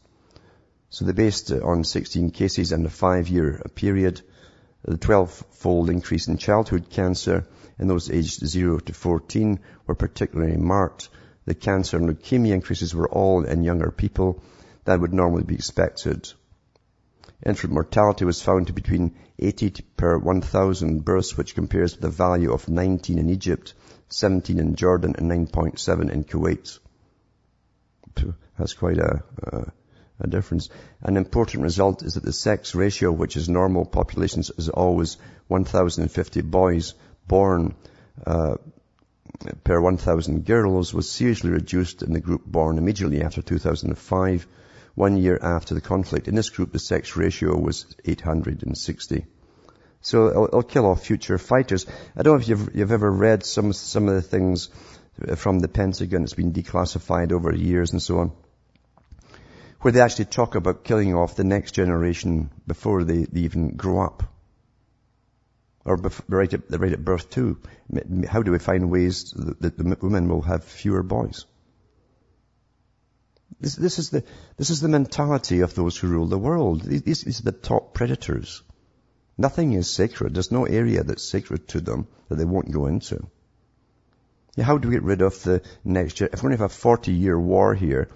So 0.89 1.05
they 1.05 1.13
based 1.13 1.53
on 1.53 1.85
16 1.85 2.31
cases 2.31 2.73
and 2.73 2.87
a 2.87 2.89
five-year 2.89 3.61
period. 3.75 4.23
The 4.83 4.97
12-fold 4.97 5.91
increase 5.91 6.27
in 6.29 6.39
childhood 6.39 6.89
cancer 6.89 7.47
in 7.79 7.87
those 7.87 8.11
aged 8.11 8.47
0 8.47 8.79
to 8.79 8.95
14 8.95 9.61
were 9.87 9.95
particularly 9.95 10.57
marked. 10.57 11.11
The 11.45 11.55
cancer 11.55 11.99
and 11.99 12.09
leukemia 12.09 12.55
increases 12.55 12.95
were 12.95 13.11
all 13.11 13.45
in 13.45 13.63
younger 13.63 13.91
people. 13.91 14.43
That 14.87 15.01
would 15.01 15.13
normally 15.13 15.45
be 15.45 15.57
expected. 15.57 16.33
Infant 17.45 17.75
mortality 17.75 18.25
was 18.25 18.41
found 18.41 18.69
to 18.69 18.73
be 18.73 18.81
between 18.81 19.15
80 19.39 19.85
per 19.99 20.19
1,000 20.19 21.05
births, 21.05 21.37
which 21.37 21.55
compares 21.55 21.93
with 21.93 22.01
the 22.01 22.09
value 22.09 22.53
of 22.53 22.71
19 22.71 23.19
in 23.19 23.29
Egypt, 23.29 23.75
17 24.09 24.59
in 24.59 24.75
Jordan, 24.77 25.15
and 25.19 25.31
9.7 25.31 26.11
in 26.11 26.25
Kuwait. 26.25 26.79
That's 28.59 28.73
quite 28.73 28.97
a, 28.97 29.23
a, 29.43 29.73
a, 30.21 30.27
difference. 30.27 30.71
An 31.03 31.19
important 31.19 31.65
result 31.65 32.03
is 32.03 32.15
that 32.15 32.23
the 32.23 32.33
sex 32.33 32.75
ratio, 32.75 33.13
which 33.13 33.37
is 33.37 33.49
normal 33.49 33.85
populations, 33.85 34.51
is 34.57 34.71
always 34.71 35.19
1,050 35.49 36.41
boys 36.43 36.95
born 37.27 37.75
uh, 38.27 38.55
per 39.65 39.81
1,000 39.81 40.47
girls, 40.47 40.95
was 40.95 41.11
seriously 41.11 41.51
reduced 41.51 42.03
in 42.03 42.13
the 42.13 42.21
group 42.21 42.47
born 42.47 42.79
immediately 42.79 43.23
after 43.23 43.43
2005 43.43 44.47
one 44.95 45.17
year 45.17 45.39
after 45.41 45.75
the 45.75 45.81
conflict. 45.81 46.29
In 46.29 46.35
this 46.35 46.51
group, 46.51 46.73
the 46.73 46.79
sex 46.79 47.17
ratio 47.17 47.57
was 47.57 47.87
860. 48.05 49.27
So 50.01 50.29
it'll, 50.29 50.45
it'll 50.45 50.63
kill 50.63 50.87
off 50.87 51.05
future 51.05 51.39
fighters. 51.39 51.87
I 52.17 52.23
don't 52.23 52.35
know 52.35 52.41
if 52.41 52.49
you've, 52.49 52.75
you've 52.75 52.93
ever 52.93 53.11
read 53.11 53.45
some, 53.45 53.73
some 53.73 54.09
of 54.09 54.15
the 54.15 54.23
things 54.23 54.69
from 55.37 55.61
the 55.61 55.69
Pentagon. 55.69 56.23
It's 56.23 56.35
been 56.35 56.53
declassified 56.53 57.33
over 57.33 57.55
years 57.55 57.93
and 57.93 58.03
so 58.03 58.19
on. 58.19 58.33
Where 59.81 59.93
they 59.93 60.01
actually 60.01 60.27
talk 60.27 60.55
about 60.55 60.85
killing 60.85 61.15
off 61.15 61.37
the 61.37 61.45
next 61.45 61.73
generation 61.73 62.51
before 62.67 63.05
they, 63.05 63.25
they 63.25 63.41
even 63.41 63.77
grow 63.77 64.05
up. 64.05 64.23
Or 65.85 65.97
right, 66.29 66.53
at, 66.55 66.63
right 66.71 66.93
at 66.93 67.05
birth 67.05 67.29
too. 67.29 67.59
How 68.27 68.43
do 68.43 68.53
we 68.53 68.59
find 68.59 68.91
ways 68.91 69.33
that 69.37 69.77
the 69.77 69.97
women 70.01 70.29
will 70.29 70.41
have 70.43 70.65
fewer 70.65 71.03
boys? 71.03 71.45
This, 73.61 73.77
this, 73.77 73.99
is 73.99 74.11
the, 74.11 74.25
this 74.57 74.71
is 74.71 74.81
the 74.81 74.89
mentality 74.89 75.61
of 75.61 75.75
those 75.75 75.97
who 75.97 76.09
rule 76.09 76.27
the 76.27 76.39
world. 76.39 76.83
These, 76.83 77.23
these 77.23 77.41
are 77.41 77.45
the 77.45 77.53
top 77.53 77.95
predators. 77.95 78.63
Nothing 79.37 79.73
is 79.73 79.91
sacred. 79.91 80.35
There's 80.35 80.53
no 80.53 80.65
area 80.65 81.03
that's 81.03 81.25
sacred 81.25 81.69
to 81.69 81.81
them 81.81 82.07
that 82.29 82.37
they 82.37 82.45
won't 82.45 82.71
go 82.71 82.87
into. 82.87 83.27
Yeah, 84.57 84.65
how 84.65 84.79
do 84.79 84.89
we 84.89 84.95
get 84.95 85.03
rid 85.03 85.23
of 85.23 85.43
the 85.43 85.63
next 85.85 86.21
year? 86.21 86.31
If 86.33 86.43
we're 86.43 86.51
going 86.51 86.59
to 86.59 86.65
have 86.65 86.71
a 86.71 86.75
40 86.75 87.13
year 87.13 87.39
war 87.39 87.75
here, 87.75 88.09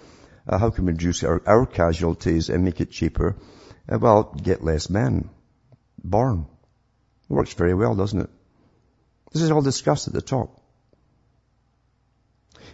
uh, 0.46 0.58
how 0.58 0.70
can 0.70 0.86
we 0.86 0.92
reduce 0.92 1.24
our, 1.24 1.42
our, 1.46 1.66
casualties 1.66 2.48
and 2.48 2.64
make 2.64 2.80
it 2.80 2.90
cheaper? 2.90 3.36
Uh, 3.90 3.98
well, 3.98 4.22
get 4.22 4.62
less 4.62 4.88
men 4.88 5.28
born. 6.02 6.46
Works 7.28 7.54
very 7.54 7.74
well, 7.74 7.94
doesn't 7.94 8.20
it? 8.20 8.30
This 9.32 9.42
is 9.42 9.50
all 9.50 9.60
discussed 9.60 10.06
at 10.06 10.14
the 10.14 10.22
top. 10.22 10.57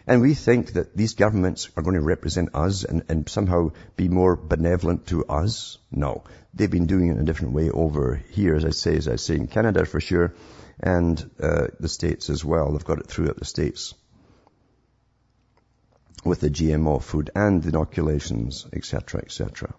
And 0.06 0.20
we 0.20 0.34
think 0.34 0.72
that 0.74 0.96
these 0.96 1.14
governments 1.14 1.68
are 1.76 1.82
going 1.82 1.96
to 1.96 2.02
represent 2.02 2.54
us 2.54 2.84
and, 2.84 3.04
and, 3.08 3.28
somehow 3.28 3.70
be 3.96 4.08
more 4.08 4.36
benevolent 4.36 5.06
to 5.08 5.24
us. 5.26 5.78
No. 5.90 6.24
They've 6.52 6.70
been 6.70 6.86
doing 6.86 7.08
it 7.08 7.12
in 7.12 7.20
a 7.20 7.24
different 7.24 7.54
way 7.54 7.70
over 7.70 8.22
here, 8.30 8.54
as 8.54 8.64
I 8.64 8.70
say, 8.70 8.96
as 8.96 9.08
I 9.08 9.16
say 9.16 9.36
in 9.36 9.46
Canada 9.46 9.84
for 9.84 10.00
sure, 10.00 10.34
and 10.80 11.30
uh, 11.40 11.68
the 11.80 11.88
States 11.88 12.30
as 12.30 12.44
well. 12.44 12.72
They've 12.72 12.84
got 12.84 12.98
it 12.98 13.06
throughout 13.06 13.38
the 13.38 13.44
States 13.44 13.94
with 16.24 16.40
the 16.40 16.50
GMO 16.50 17.02
food 17.02 17.30
and 17.34 17.62
the 17.62 17.68
inoculations, 17.68 18.66
etc., 18.72 19.20
etc. 19.22 19.74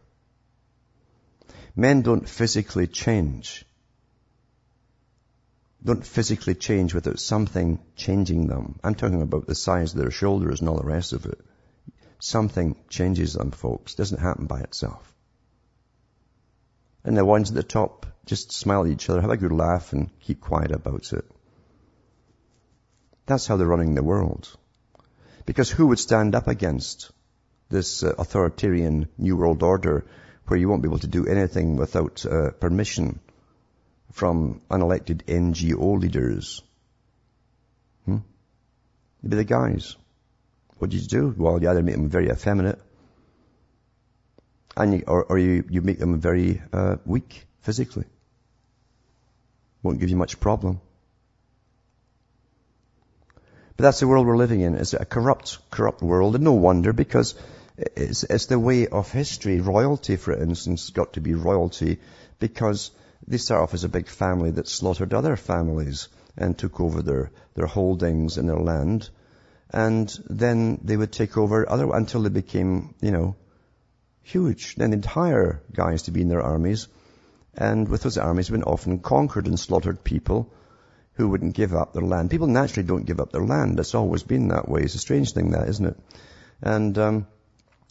Men 1.75 2.01
don't 2.01 2.29
physically 2.29 2.87
change 2.87 3.65
don't 5.85 6.05
physically 6.05 6.55
change 6.55 6.93
without 6.95 7.19
something 7.19 7.79
changing 7.95 8.47
them. 8.47 8.79
I'm 8.83 8.95
talking 8.95 9.21
about 9.21 9.45
the 9.45 9.55
size 9.55 9.93
of 9.93 9.99
their 9.99 10.11
shoulders 10.11 10.59
and 10.59 10.67
all 10.67 10.77
the 10.77 10.83
rest 10.83 11.13
of 11.13 11.25
it. 11.25 11.39
Something 12.19 12.75
changes 12.89 13.33
them, 13.33 13.51
folks. 13.51 13.93
It 13.93 13.97
doesn't 13.97 14.19
happen 14.19 14.47
by 14.47 14.61
itself. 14.61 15.13
And 17.03 17.15
the 17.15 17.23
ones 17.23 17.49
at 17.49 17.55
the 17.55 17.63
top 17.63 18.07
just 18.25 18.51
smile 18.51 18.85
at 18.85 18.91
each 18.91 19.07
other, 19.09 19.21
have 19.21 19.29
a 19.29 19.37
good 19.37 19.51
laugh 19.51 19.93
and 19.93 20.09
keep 20.21 20.41
quiet 20.41 20.71
about 20.71 21.13
it. 21.13 21.25
That's 23.27 23.45
how 23.45 23.57
they're 23.57 23.67
running 23.67 23.93
the 23.93 24.03
world. 24.03 24.49
Because 25.45 25.69
who 25.69 25.87
would 25.87 25.99
stand 25.99 26.33
up 26.33 26.47
against 26.47 27.11
this 27.69 28.01
uh, 28.01 28.15
authoritarian 28.17 29.07
New 29.19 29.37
World 29.37 29.61
Order 29.61 30.05
where 30.47 30.59
you 30.59 30.67
won't 30.67 30.81
be 30.81 30.87
able 30.87 30.99
to 30.99 31.07
do 31.07 31.27
anything 31.27 31.75
without 31.75 32.25
uh, 32.25 32.51
permission 32.51 33.19
from 34.15 34.61
unelected 34.71 35.23
NGO 35.25 35.99
leaders. 35.99 36.63
Hmm? 38.05 38.19
They'd 39.21 39.31
be 39.31 39.35
the 39.35 39.43
guys. 39.43 39.97
What 40.77 40.89
do 40.91 40.95
you 40.95 41.05
do? 41.05 41.35
Well, 41.37 41.61
you 41.61 41.69
either 41.69 41.83
make 41.83 41.95
them 41.95 42.07
very 42.07 42.29
effeminate, 42.29 42.79
and 44.77 44.93
you, 44.93 45.03
or, 45.05 45.25
or 45.25 45.37
you, 45.37 45.65
you 45.69 45.81
make 45.81 45.99
them 45.99 46.21
very 46.21 46.61
uh, 46.71 46.95
weak 47.05 47.45
physically. 47.63 48.05
Won't 49.83 49.99
give 49.99 50.09
you 50.09 50.15
much 50.15 50.39
problem. 50.39 50.79
But 53.75 53.83
that's 53.83 53.99
the 53.99 54.07
world 54.07 54.25
we're 54.25 54.37
living 54.37 54.61
in. 54.61 54.75
It's 54.75 54.93
a 54.93 55.03
corrupt, 55.03 55.57
corrupt 55.71 56.01
world, 56.01 56.35
and 56.35 56.45
no 56.45 56.53
wonder 56.53 56.93
because 56.93 57.35
it's, 57.77 58.23
it's 58.23 58.45
the 58.45 58.59
way 58.59 58.87
of 58.87 59.11
history. 59.11 59.59
Royalty, 59.59 60.15
for 60.15 60.31
instance, 60.31 60.89
got 60.91 61.13
to 61.13 61.19
be 61.19 61.33
royalty 61.33 61.99
because 62.39 62.91
they 63.27 63.37
start 63.37 63.63
off 63.63 63.73
as 63.73 63.83
a 63.83 63.89
big 63.89 64.07
family 64.07 64.51
that 64.51 64.67
slaughtered 64.67 65.13
other 65.13 65.35
families 65.35 66.09
and 66.37 66.57
took 66.57 66.79
over 66.79 67.01
their, 67.01 67.31
their 67.55 67.65
holdings 67.65 68.37
and 68.37 68.47
their 68.47 68.59
land. 68.59 69.09
And 69.71 70.07
then 70.29 70.79
they 70.83 70.95
would 70.95 71.11
take 71.11 71.37
over 71.37 71.67
other, 71.69 71.89
until 71.93 72.21
they 72.21 72.29
became, 72.29 72.93
you 73.01 73.11
know, 73.11 73.35
huge. 74.21 74.75
Then 74.75 74.91
they'd 74.91 75.05
hire 75.05 75.61
guys 75.73 76.03
to 76.03 76.11
be 76.11 76.21
in 76.21 76.27
their 76.27 76.41
armies. 76.41 76.87
And 77.55 77.87
with 77.89 78.03
those 78.03 78.17
armies, 78.17 78.49
been 78.49 78.63
often 78.63 78.99
conquered 78.99 79.47
and 79.47 79.59
slaughtered 79.59 80.03
people 80.03 80.51
who 81.13 81.29
wouldn't 81.29 81.55
give 81.55 81.73
up 81.73 81.93
their 81.93 82.03
land. 82.03 82.29
People 82.29 82.47
naturally 82.47 82.87
don't 82.87 83.05
give 83.05 83.19
up 83.19 83.31
their 83.31 83.45
land. 83.45 83.79
It's 83.79 83.95
always 83.95 84.23
been 84.23 84.49
that 84.49 84.69
way. 84.69 84.81
It's 84.81 84.95
a 84.95 84.99
strange 84.99 85.31
thing 85.31 85.51
that, 85.51 85.69
isn't 85.69 85.85
it? 85.85 85.97
And, 86.61 86.97
um, 86.97 87.27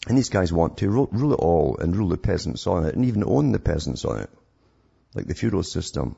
and 0.07 0.17
these 0.17 0.29
guys 0.29 0.53
want 0.53 0.79
to 0.79 0.91
rule, 0.91 1.09
rule 1.11 1.33
it 1.33 1.41
all 1.41 1.79
and 1.79 1.97
rule 1.97 2.09
the 2.09 2.19
peasants 2.19 2.67
on 2.67 2.85
it 2.85 2.95
and 2.95 3.07
even 3.07 3.25
own 3.25 3.53
the 3.53 3.59
peasants 3.59 4.05
on 4.05 4.21
it 4.21 4.31
like 5.15 5.27
the 5.27 5.35
feudal 5.35 5.63
system. 5.63 6.17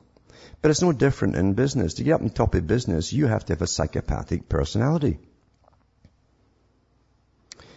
But 0.61 0.71
it's 0.71 0.81
no 0.81 0.91
different 0.91 1.35
in 1.35 1.53
business. 1.53 1.95
To 1.95 2.03
get 2.03 2.13
up 2.13 2.21
on 2.21 2.29
top 2.29 2.55
of 2.55 2.67
business, 2.67 3.13
you 3.13 3.27
have 3.27 3.45
to 3.45 3.53
have 3.53 3.61
a 3.61 3.67
psychopathic 3.67 4.49
personality. 4.49 5.19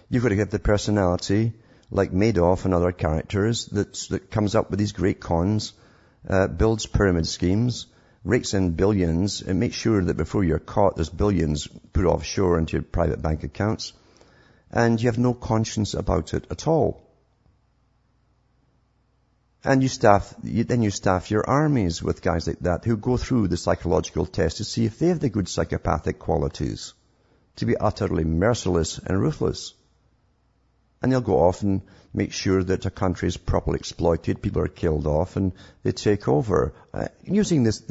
You've 0.08 0.22
got 0.22 0.30
to 0.30 0.36
have 0.36 0.50
the 0.50 0.58
personality 0.58 1.52
like 1.90 2.12
Madoff 2.12 2.64
and 2.64 2.74
other 2.74 2.92
characters 2.92 3.66
that, 3.66 4.30
comes 4.30 4.54
up 4.54 4.70
with 4.70 4.78
these 4.78 4.92
great 4.92 5.20
cons 5.20 5.72
uh, 6.28 6.46
builds 6.46 6.86
pyramid 6.86 7.26
schemes, 7.26 7.86
rakes 8.24 8.54
in 8.54 8.72
billions, 8.72 9.42
and 9.42 9.58
makes 9.58 9.76
sure 9.76 10.02
that 10.04 10.16
before 10.16 10.44
you're 10.44 10.58
caught, 10.58 10.96
there's 10.96 11.08
billions 11.08 11.66
put 11.92 12.04
offshore 12.04 12.58
into 12.58 12.74
your 12.74 12.82
private 12.82 13.22
bank 13.22 13.42
accounts, 13.42 13.92
and 14.70 15.00
you 15.00 15.08
have 15.08 15.18
no 15.18 15.34
conscience 15.34 15.94
about 15.94 16.34
it 16.34 16.46
at 16.50 16.66
all. 16.66 17.09
And 19.62 19.82
you 19.82 19.88
staff, 19.88 20.34
you, 20.42 20.64
then 20.64 20.82
you 20.82 20.90
staff 20.90 21.30
your 21.30 21.48
armies 21.48 22.02
with 22.02 22.22
guys 22.22 22.46
like 22.46 22.60
that 22.60 22.84
who 22.84 22.96
go 22.96 23.18
through 23.18 23.48
the 23.48 23.58
psychological 23.58 24.24
test 24.24 24.56
to 24.56 24.64
see 24.64 24.86
if 24.86 24.98
they 24.98 25.08
have 25.08 25.20
the 25.20 25.28
good 25.28 25.48
psychopathic 25.48 26.18
qualities 26.18 26.94
to 27.56 27.66
be 27.66 27.76
utterly 27.76 28.24
merciless 28.24 28.98
and 28.98 29.20
ruthless. 29.20 29.74
And 31.02 31.12
they'll 31.12 31.20
go 31.20 31.40
off 31.40 31.62
and 31.62 31.82
make 32.14 32.32
sure 32.32 32.62
that 32.64 32.86
a 32.86 32.90
country 32.90 33.28
is 33.28 33.36
properly 33.36 33.78
exploited, 33.78 34.42
people 34.42 34.62
are 34.62 34.68
killed 34.68 35.06
off, 35.06 35.36
and 35.36 35.52
they 35.82 35.92
take 35.92 36.26
over. 36.26 36.72
Uh, 36.92 37.08
using 37.22 37.62
this, 37.62 37.82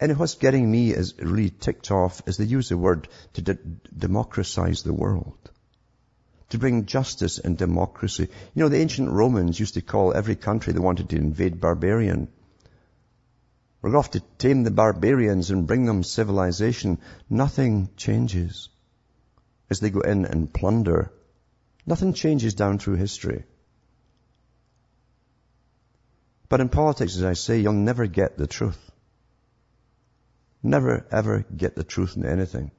and 0.00 0.18
what's 0.18 0.34
getting 0.34 0.68
me 0.68 0.90
is 0.90 1.14
really 1.18 1.50
ticked 1.50 1.90
off 1.92 2.22
is 2.26 2.36
they 2.36 2.44
use 2.44 2.68
the 2.68 2.76
word 2.76 3.08
to 3.34 3.42
de- 3.42 3.58
democratize 3.96 4.82
the 4.82 4.92
world 4.92 5.51
to 6.52 6.58
bring 6.58 6.84
justice 6.84 7.38
and 7.38 7.56
democracy. 7.56 8.28
You 8.54 8.62
know, 8.62 8.68
the 8.68 8.78
ancient 8.78 9.10
Romans 9.10 9.58
used 9.58 9.74
to 9.74 9.80
call 9.80 10.14
every 10.14 10.36
country 10.36 10.72
they 10.72 10.78
wanted 10.78 11.08
to 11.08 11.16
invade 11.16 11.60
barbarian. 11.60 12.28
We're 13.80 13.90
going 13.90 13.98
off 13.98 14.10
to 14.12 14.22
tame 14.36 14.62
the 14.62 14.70
barbarians 14.70 15.50
and 15.50 15.66
bring 15.66 15.86
them 15.86 16.02
civilization. 16.02 16.98
Nothing 17.30 17.88
changes 17.96 18.68
as 19.70 19.80
they 19.80 19.88
go 19.88 20.00
in 20.00 20.26
and 20.26 20.52
plunder. 20.52 21.10
Nothing 21.86 22.12
changes 22.12 22.52
down 22.52 22.78
through 22.78 22.96
history. 22.96 23.44
But 26.50 26.60
in 26.60 26.68
politics, 26.68 27.16
as 27.16 27.24
I 27.24 27.32
say, 27.32 27.60
you'll 27.60 27.72
never 27.72 28.06
get 28.06 28.36
the 28.36 28.46
truth. 28.46 28.90
Never 30.62 31.06
ever 31.10 31.46
get 31.56 31.74
the 31.74 31.82
truth 31.82 32.16
in 32.16 32.26
anything 32.26 32.72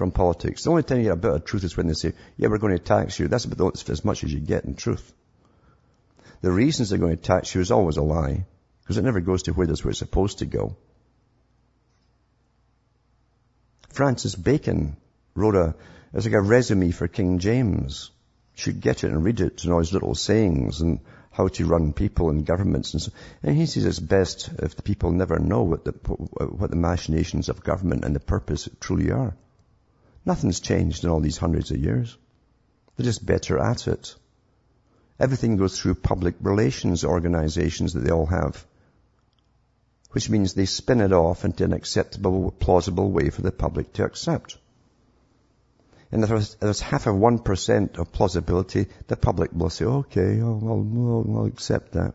from 0.00 0.12
politics. 0.12 0.64
The 0.64 0.70
only 0.70 0.82
time 0.82 1.00
you 1.00 1.04
get 1.04 1.12
a 1.12 1.16
bit 1.16 1.34
of 1.34 1.44
truth 1.44 1.62
is 1.62 1.76
when 1.76 1.86
they 1.86 1.92
say, 1.92 2.14
yeah, 2.38 2.48
we're 2.48 2.56
going 2.56 2.72
to 2.72 2.82
tax 2.82 3.18
you. 3.18 3.28
That's 3.28 3.44
about 3.44 3.86
as 3.90 4.02
much 4.02 4.24
as 4.24 4.32
you 4.32 4.40
get 4.40 4.64
in 4.64 4.74
truth. 4.74 5.12
The 6.40 6.50
reasons 6.50 6.88
they're 6.88 6.98
going 6.98 7.18
to 7.18 7.22
tax 7.22 7.54
you 7.54 7.60
is 7.60 7.70
always 7.70 7.98
a 7.98 8.02
lie, 8.02 8.46
because 8.80 8.96
it 8.96 9.04
never 9.04 9.20
goes 9.20 9.42
to 9.42 9.52
where 9.52 9.66
that's 9.66 9.84
where 9.84 9.90
it's 9.90 9.98
supposed 9.98 10.38
to 10.38 10.46
go. 10.46 10.78
Francis 13.90 14.34
Bacon 14.34 14.96
wrote 15.34 15.54
a, 15.54 15.74
it's 16.14 16.24
like 16.24 16.34
a 16.34 16.40
resume 16.40 16.92
for 16.92 17.06
King 17.06 17.38
James. 17.38 18.10
You 18.54 18.62
should 18.62 18.80
get 18.80 19.04
it 19.04 19.12
and 19.12 19.22
read 19.22 19.42
it 19.42 19.64
and 19.64 19.72
all 19.74 19.80
his 19.80 19.92
little 19.92 20.14
sayings 20.14 20.80
and 20.80 21.00
how 21.30 21.48
to 21.48 21.66
run 21.66 21.92
people 21.92 22.30
and 22.30 22.46
governments 22.46 22.94
and 22.94 23.02
so. 23.02 23.12
And 23.42 23.54
he 23.54 23.66
says 23.66 23.84
it's 23.84 24.00
best 24.00 24.48
if 24.60 24.76
the 24.76 24.82
people 24.82 25.12
never 25.12 25.38
know 25.38 25.64
what 25.64 25.84
the, 25.84 25.92
what 25.92 26.70
the 26.70 26.76
machinations 26.76 27.50
of 27.50 27.62
government 27.62 28.06
and 28.06 28.16
the 28.16 28.20
purpose 28.20 28.66
truly 28.80 29.10
are. 29.10 29.36
Nothing's 30.24 30.60
changed 30.60 31.04
in 31.04 31.10
all 31.10 31.20
these 31.20 31.38
hundreds 31.38 31.70
of 31.70 31.78
years. 31.78 32.16
They're 32.96 33.04
just 33.04 33.24
better 33.24 33.58
at 33.58 33.88
it. 33.88 34.14
Everything 35.18 35.56
goes 35.56 35.78
through 35.78 35.94
public 35.94 36.34
relations 36.40 37.04
organizations 37.04 37.92
that 37.94 38.00
they 38.00 38.10
all 38.10 38.26
have. 38.26 38.64
Which 40.12 40.28
means 40.28 40.54
they 40.54 40.66
spin 40.66 41.00
it 41.00 41.12
off 41.12 41.44
into 41.44 41.64
an 41.64 41.72
acceptable, 41.72 42.50
plausible 42.50 43.10
way 43.10 43.30
for 43.30 43.42
the 43.42 43.52
public 43.52 43.92
to 43.94 44.04
accept. 44.04 44.58
And 46.12 46.24
if 46.24 46.58
there's, 46.58 46.80
half 46.80 47.06
of 47.06 47.16
one 47.16 47.38
percent 47.38 47.96
of 47.96 48.12
plausibility, 48.12 48.88
the 49.06 49.16
public 49.16 49.52
will 49.52 49.70
say, 49.70 49.84
okay, 49.84 50.40
I'll, 50.40 50.60
I'll, 50.66 51.36
I'll 51.36 51.46
accept 51.46 51.92
that. 51.92 52.14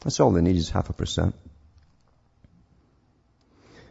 That's 0.00 0.20
all 0.20 0.30
they 0.30 0.40
need 0.40 0.56
is 0.56 0.70
half 0.70 0.88
a 0.88 0.94
percent. 0.94 1.34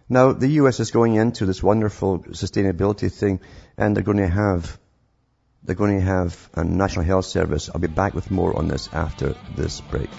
Now, 0.09 0.33
the 0.33 0.47
US 0.63 0.79
is 0.79 0.89
going 0.89 1.15
into 1.15 1.45
this 1.45 1.61
wonderful 1.61 2.19
sustainability 2.19 3.11
thing, 3.11 3.39
and 3.77 3.95
they're 3.95 4.03
going 4.03 4.17
to 4.17 4.27
have 4.27 4.79
they're 5.63 5.75
going 5.75 5.99
to 5.99 6.05
have 6.05 6.49
a 6.55 6.63
national 6.63 7.05
health 7.05 7.25
service. 7.25 7.69
I'll 7.69 7.81
be 7.81 7.87
back 7.87 8.15
with 8.15 8.31
more 8.31 8.57
on 8.57 8.67
this 8.67 8.89
after 8.91 9.35
this 9.55 9.81
break. 9.81 10.09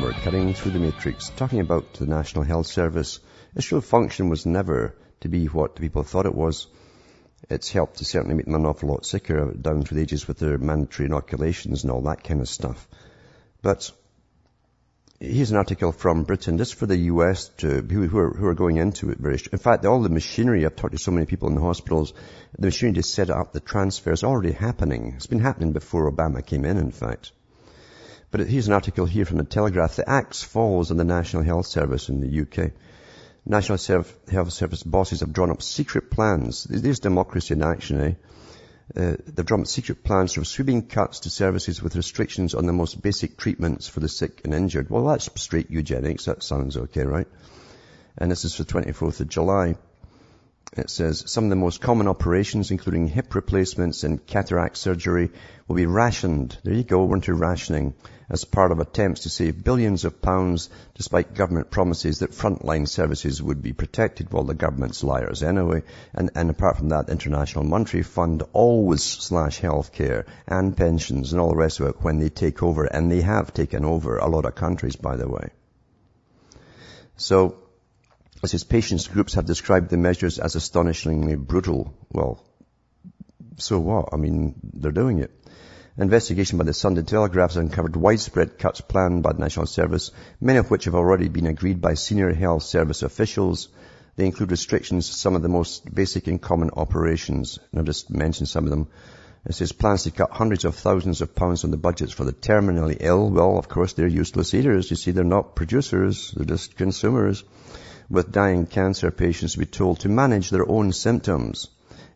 We're 0.00 0.12
cutting 0.12 0.54
through 0.54 0.70
the 0.70 0.78
matrix, 0.78 1.28
talking 1.30 1.60
about 1.60 1.94
the 1.94 2.06
National 2.06 2.44
Health 2.44 2.66
Service. 2.66 3.18
Its 3.56 3.72
real 3.72 3.80
function 3.80 4.28
was 4.28 4.46
never 4.46 4.94
to 5.20 5.28
be 5.28 5.46
what 5.46 5.74
people 5.74 6.04
thought 6.04 6.26
it 6.26 6.34
was. 6.34 6.68
It's 7.50 7.70
helped 7.70 7.98
to 7.98 8.04
certainly 8.04 8.36
make 8.36 8.46
them 8.46 8.54
an 8.54 8.64
awful 8.64 8.88
lot 8.88 9.04
sicker 9.04 9.52
down 9.52 9.82
through 9.82 9.96
the 9.96 10.02
ages 10.02 10.28
with 10.28 10.38
their 10.38 10.56
mandatory 10.56 11.06
inoculations 11.06 11.82
and 11.82 11.90
all 11.90 12.02
that 12.02 12.22
kind 12.22 12.40
of 12.40 12.48
stuff. 12.48 12.88
But 13.60 13.90
here's 15.18 15.50
an 15.50 15.56
article 15.56 15.92
from 15.92 16.24
Britain, 16.24 16.58
just 16.58 16.76
for 16.76 16.86
the 16.86 16.96
US 16.96 17.48
to, 17.58 17.82
who, 17.82 18.06
who, 18.06 18.18
are, 18.18 18.30
who 18.30 18.46
are 18.46 18.54
going 18.54 18.76
into 18.76 19.10
it 19.10 19.18
very, 19.18 19.38
in 19.52 19.58
fact, 19.58 19.84
all 19.84 20.00
the 20.00 20.08
machinery, 20.08 20.64
I've 20.64 20.76
talked 20.76 20.92
to 20.92 20.98
so 20.98 21.10
many 21.10 21.26
people 21.26 21.48
in 21.48 21.54
the 21.54 21.60
hospitals, 21.60 22.14
the 22.58 22.68
machinery 22.68 22.94
to 22.94 23.02
set 23.02 23.30
up 23.30 23.52
the 23.52 23.60
transfer 23.60 24.12
is 24.12 24.24
already 24.24 24.52
happening. 24.52 25.14
It's 25.16 25.26
been 25.26 25.40
happening 25.40 25.72
before 25.72 26.10
Obama 26.10 26.44
came 26.44 26.64
in, 26.64 26.78
in 26.78 26.92
fact. 26.92 27.32
But 28.32 28.48
here's 28.48 28.66
an 28.66 28.72
article 28.72 29.04
here 29.04 29.26
from 29.26 29.36
the 29.36 29.44
Telegraph. 29.44 29.96
The 29.96 30.08
axe 30.08 30.42
falls 30.42 30.90
on 30.90 30.96
the 30.96 31.04
National 31.04 31.42
Health 31.42 31.66
Service 31.66 32.08
in 32.08 32.22
the 32.22 32.40
UK. 32.40 32.72
National 33.44 33.76
Health 34.30 34.52
Service 34.52 34.82
bosses 34.82 35.20
have 35.20 35.34
drawn 35.34 35.50
up 35.50 35.60
secret 35.60 36.10
plans. 36.10 36.64
There's 36.64 36.98
democracy 36.98 37.52
in 37.52 37.62
action, 37.62 38.00
eh? 38.00 38.14
Uh, 38.96 39.16
they've 39.26 39.44
drawn 39.44 39.60
up 39.60 39.66
secret 39.66 40.02
plans 40.02 40.32
for 40.32 40.44
sweeping 40.44 40.86
cuts 40.86 41.20
to 41.20 41.30
services 41.30 41.82
with 41.82 41.94
restrictions 41.94 42.54
on 42.54 42.64
the 42.64 42.72
most 42.72 43.02
basic 43.02 43.36
treatments 43.36 43.86
for 43.86 44.00
the 44.00 44.08
sick 44.08 44.40
and 44.44 44.54
injured. 44.54 44.88
Well, 44.88 45.04
that's 45.04 45.28
straight 45.38 45.70
eugenics. 45.70 46.24
That 46.24 46.42
sounds 46.42 46.78
okay, 46.78 47.04
right? 47.04 47.28
And 48.16 48.30
this 48.30 48.46
is 48.46 48.54
for 48.54 48.64
24th 48.64 49.20
of 49.20 49.28
July. 49.28 49.74
It 50.74 50.88
says 50.88 51.24
some 51.26 51.44
of 51.44 51.50
the 51.50 51.56
most 51.56 51.82
common 51.82 52.08
operations, 52.08 52.70
including 52.70 53.08
hip 53.08 53.34
replacements 53.34 54.04
and 54.04 54.26
cataract 54.26 54.78
surgery, 54.78 55.30
will 55.68 55.76
be 55.76 55.84
rationed. 55.84 56.56
There 56.64 56.72
you 56.72 56.82
go, 56.82 57.04
we're 57.04 57.16
into 57.16 57.34
rationing 57.34 57.92
as 58.32 58.46
part 58.46 58.72
of 58.72 58.80
attempts 58.80 59.20
to 59.20 59.28
save 59.28 59.62
billions 59.62 60.06
of 60.06 60.22
pounds 60.22 60.70
despite 60.94 61.34
government 61.34 61.70
promises 61.70 62.20
that 62.20 62.30
frontline 62.30 62.88
services 62.88 63.42
would 63.42 63.62
be 63.62 63.74
protected 63.74 64.32
while 64.32 64.44
the 64.44 64.54
government's 64.54 65.04
liars 65.04 65.42
anyway. 65.42 65.82
And, 66.14 66.30
and 66.34 66.48
apart 66.48 66.78
from 66.78 66.88
that, 66.88 67.10
International 67.10 67.62
Monetary 67.62 68.02
Fund 68.02 68.42
always 68.54 69.02
slash 69.02 69.60
healthcare 69.60 70.24
and 70.48 70.74
pensions 70.74 71.32
and 71.32 71.42
all 71.42 71.50
the 71.50 71.56
rest 71.56 71.80
of 71.80 71.88
it 71.88 72.00
when 72.00 72.18
they 72.18 72.30
take 72.30 72.62
over. 72.62 72.86
And 72.86 73.12
they 73.12 73.20
have 73.20 73.52
taken 73.52 73.84
over 73.84 74.16
a 74.16 74.28
lot 74.28 74.46
of 74.46 74.54
countries, 74.54 74.96
by 74.96 75.16
the 75.16 75.28
way. 75.28 75.50
So, 77.16 77.58
as 78.42 78.50
his 78.50 78.64
patients 78.64 79.08
groups 79.08 79.34
have 79.34 79.44
described 79.44 79.90
the 79.90 79.98
measures 79.98 80.38
as 80.38 80.56
astonishingly 80.56 81.36
brutal. 81.36 81.94
Well, 82.10 82.42
so 83.58 83.78
what? 83.78 84.08
I 84.14 84.16
mean, 84.16 84.54
they're 84.72 84.90
doing 84.90 85.18
it. 85.18 85.30
Investigation 85.98 86.56
by 86.56 86.64
the 86.64 86.72
Sunday 86.72 87.02
Telegraph 87.02 87.50
has 87.50 87.58
uncovered 87.58 87.96
widespread 87.96 88.58
cuts 88.58 88.80
planned 88.80 89.22
by 89.22 89.34
the 89.34 89.40
National 89.40 89.66
Service, 89.66 90.10
many 90.40 90.58
of 90.58 90.70
which 90.70 90.86
have 90.86 90.94
already 90.94 91.28
been 91.28 91.46
agreed 91.46 91.82
by 91.82 91.92
senior 91.92 92.32
health 92.32 92.62
service 92.62 93.02
officials. 93.02 93.68
They 94.16 94.24
include 94.24 94.52
restrictions 94.52 95.08
to 95.08 95.14
some 95.14 95.36
of 95.36 95.42
the 95.42 95.50
most 95.50 95.94
basic 95.94 96.28
and 96.28 96.40
common 96.40 96.70
operations. 96.70 97.58
And 97.70 97.78
I'll 97.78 97.84
just 97.84 98.08
mention 98.08 98.46
some 98.46 98.64
of 98.64 98.70
them. 98.70 98.88
It 99.44 99.54
says 99.54 99.72
plans 99.72 100.04
to 100.04 100.10
cut 100.10 100.30
hundreds 100.30 100.64
of 100.64 100.76
thousands 100.76 101.20
of 101.20 101.34
pounds 101.34 101.62
on 101.62 101.70
the 101.70 101.76
budgets 101.76 102.12
for 102.12 102.24
the 102.24 102.32
terminally 102.32 102.96
ill. 102.98 103.28
Well, 103.28 103.58
of 103.58 103.68
course, 103.68 103.92
they're 103.92 104.06
useless 104.06 104.54
eaters. 104.54 104.88
You 104.88 104.96
see, 104.96 105.10
they're 105.10 105.24
not 105.24 105.54
producers. 105.54 106.32
They're 106.34 106.46
just 106.46 106.74
consumers. 106.74 107.44
With 108.08 108.32
dying 108.32 108.64
cancer 108.64 109.10
patients 109.10 109.52
to 109.52 109.58
be 109.58 109.66
told 109.66 110.00
to 110.00 110.08
manage 110.08 110.48
their 110.48 110.66
own 110.66 110.92
symptoms 110.92 111.68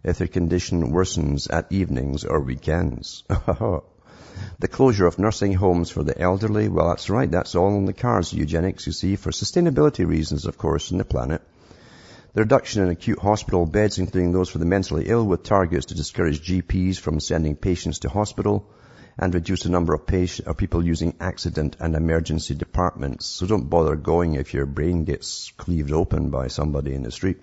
if 0.07 0.19
their 0.19 0.29
condition 0.29 0.93
worsens 0.93 1.53
at 1.53 1.73
evenings 1.73 2.25
or 2.25 2.41
weekends. 2.41 3.25
the 4.61 4.69
closure 4.71 5.07
of 5.07 5.19
nursing 5.19 5.53
homes 5.53 5.91
for 5.91 6.05
the 6.05 6.17
elderly, 6.17 6.69
well 6.69 6.89
that's 6.89 7.11
right, 7.11 7.29
that's 7.29 7.57
all 7.57 7.77
in 7.77 7.87
the 7.87 7.93
cards, 7.93 8.33
eugenics 8.33 8.87
you 8.87 8.93
see, 8.93 9.17
for 9.17 9.33
sustainability 9.33 10.07
reasons 10.07 10.47
of 10.47 10.57
course 10.57 10.93
in 10.93 10.99
the 10.99 11.05
planet. 11.05 11.43
The 12.35 12.43
reduction 12.43 12.85
in 12.85 12.91
acute 12.91 13.19
hospital 13.19 13.67
beds, 13.67 13.99
including 13.99 14.31
those 14.31 14.49
for 14.49 14.59
the 14.59 14.65
mentally 14.65 15.09
ill, 15.09 15.27
with 15.27 15.43
targets 15.43 15.87
to 15.87 15.97
discourage 15.97 16.47
GPs 16.47 17.01
from 17.01 17.19
sending 17.19 17.57
patients 17.57 18.01
to 18.01 18.09
hospital 18.09 18.71
and 19.19 19.35
reduce 19.35 19.65
the 19.65 19.71
number 19.71 19.93
of, 19.93 20.07
patient, 20.07 20.47
of 20.47 20.57
people 20.57 20.87
using 20.87 21.17
accident 21.19 21.79
and 21.81 21.97
emergency 21.97 22.55
departments. 22.55 23.27
So 23.27 23.47
don't 23.47 23.71
bother 23.71 23.97
going 23.97 24.35
if 24.35 24.55
your 24.55 24.67
brain 24.67 25.03
gets 25.03 25.51
cleaved 25.57 25.91
open 25.91 26.31
by 26.31 26.47
somebody 26.47 26.95
in 26.95 27.03
the 27.03 27.11
street 27.11 27.39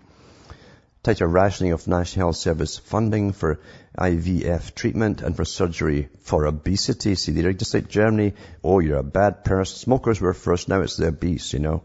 tighter 1.04 1.28
rationing 1.28 1.74
of 1.74 1.86
National 1.86 2.28
Health 2.28 2.38
Service 2.38 2.78
funding 2.78 3.34
for 3.34 3.60
IVF 3.99 4.74
treatment 4.74 5.22
and 5.22 5.36
for 5.36 5.43
surgery 5.43 6.08
for 6.22 6.45
obesity. 6.45 7.16
See, 7.16 7.34
they're 7.34 7.51
just 7.51 7.74
like 7.74 7.89
Germany. 7.89 8.34
Oh, 8.64 8.80
you're 8.80 8.99
a 8.99 9.04
bad 9.04 9.43
person. 9.43 9.78
Smokers 9.78 10.22
were 10.22 10.34
first, 10.34 10.70
now 10.70 10.82
it's 10.82 10.95
the 10.95 11.08
obese, 11.08 11.51
you 11.51 11.60
know. 11.60 11.84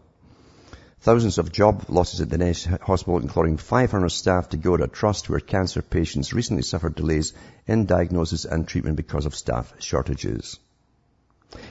Thousands 1.01 1.37
of 1.37 1.51
job 1.51 1.85
losses 1.89 2.21
at 2.21 2.29
the 2.29 2.37
NHS 2.37 2.81
hospital, 2.81 3.19
including 3.19 3.57
500 3.57 4.09
staff 4.09 4.49
to 4.49 4.57
go 4.57 4.77
to 4.77 4.85
a 4.85 4.87
trust 4.87 5.29
where 5.29 5.41
cancer 5.41 5.81
patients 5.81 6.33
recently 6.33 6.63
suffered 6.63 6.95
delays 6.95 7.33
in 7.67 7.85
diagnosis 7.85 8.45
and 8.45 8.67
treatment 8.67 8.95
because 8.95 9.25
of 9.25 9.35
staff 9.35 9.73
shortages. 9.79 10.59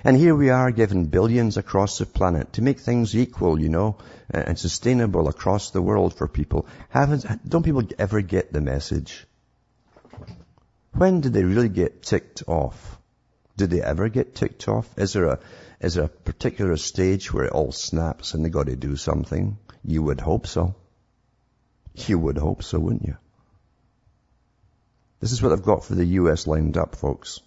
And 0.03 0.17
here 0.17 0.35
we 0.35 0.51
are 0.51 0.71
given 0.71 1.07
billions 1.07 1.57
across 1.57 1.99
the 1.99 2.07
planet 2.07 2.55
to 2.55 2.63
make 2.63 2.81
things 2.81 3.17
equal, 3.17 3.61
you 3.61 3.69
know, 3.69 3.97
and 4.31 4.59
sustainable 4.59 5.29
across 5.29 5.71
the 5.71 5.83
world 5.83 6.15
for 6.15 6.27
people. 6.27 6.67
Haven't, 6.89 7.49
don't 7.49 7.63
people 7.63 7.85
ever 7.99 8.21
get 8.21 8.53
the 8.53 8.61
message? 8.61 9.27
When 10.93 11.21
did 11.21 11.33
they 11.33 11.45
really 11.45 11.69
get 11.69 12.03
ticked 12.03 12.43
off? 12.49 12.99
Did 13.57 13.71
they 13.71 13.83
ever 13.83 14.09
get 14.09 14.35
ticked 14.35 14.69
off? 14.69 14.89
Is 14.97 15.13
there 15.13 15.27
a, 15.27 15.39
is 15.81 15.95
there 15.95 16.05
a 16.05 16.09
particular 16.09 16.77
stage 16.77 17.33
where 17.33 17.45
it 17.45 17.53
all 17.53 17.71
snaps 17.71 18.35
and 18.35 18.45
they 18.45 18.49
got 18.49 18.67
to 18.67 18.77
do 18.77 18.97
something? 18.97 19.59
You 19.85 20.03
would 20.03 20.21
hope 20.21 20.47
so. 20.47 20.75
You 21.95 22.19
would 22.19 22.39
hope 22.39 22.63
so, 22.63 22.79
wouldn't 22.79 23.07
you? 23.07 23.17
This 25.21 25.33
is 25.33 25.43
what 25.43 25.53
I've 25.53 25.63
got 25.63 25.85
for 25.85 25.95
the 25.95 26.05
US 26.05 26.47
lined 26.47 26.77
up, 26.77 26.97
folks. 26.97 27.41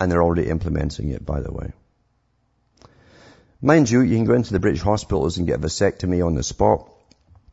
And 0.00 0.10
they're 0.10 0.22
already 0.22 0.48
implementing 0.48 1.10
it, 1.10 1.24
by 1.24 1.40
the 1.40 1.52
way. 1.52 1.72
Mind 3.60 3.90
you, 3.90 4.02
you 4.02 4.16
can 4.16 4.24
go 4.24 4.34
into 4.34 4.52
the 4.52 4.60
British 4.60 4.82
hospitals 4.82 5.38
and 5.38 5.46
get 5.46 5.56
a 5.56 5.62
vasectomy 5.62 6.24
on 6.24 6.34
the 6.34 6.44
spot, 6.44 6.88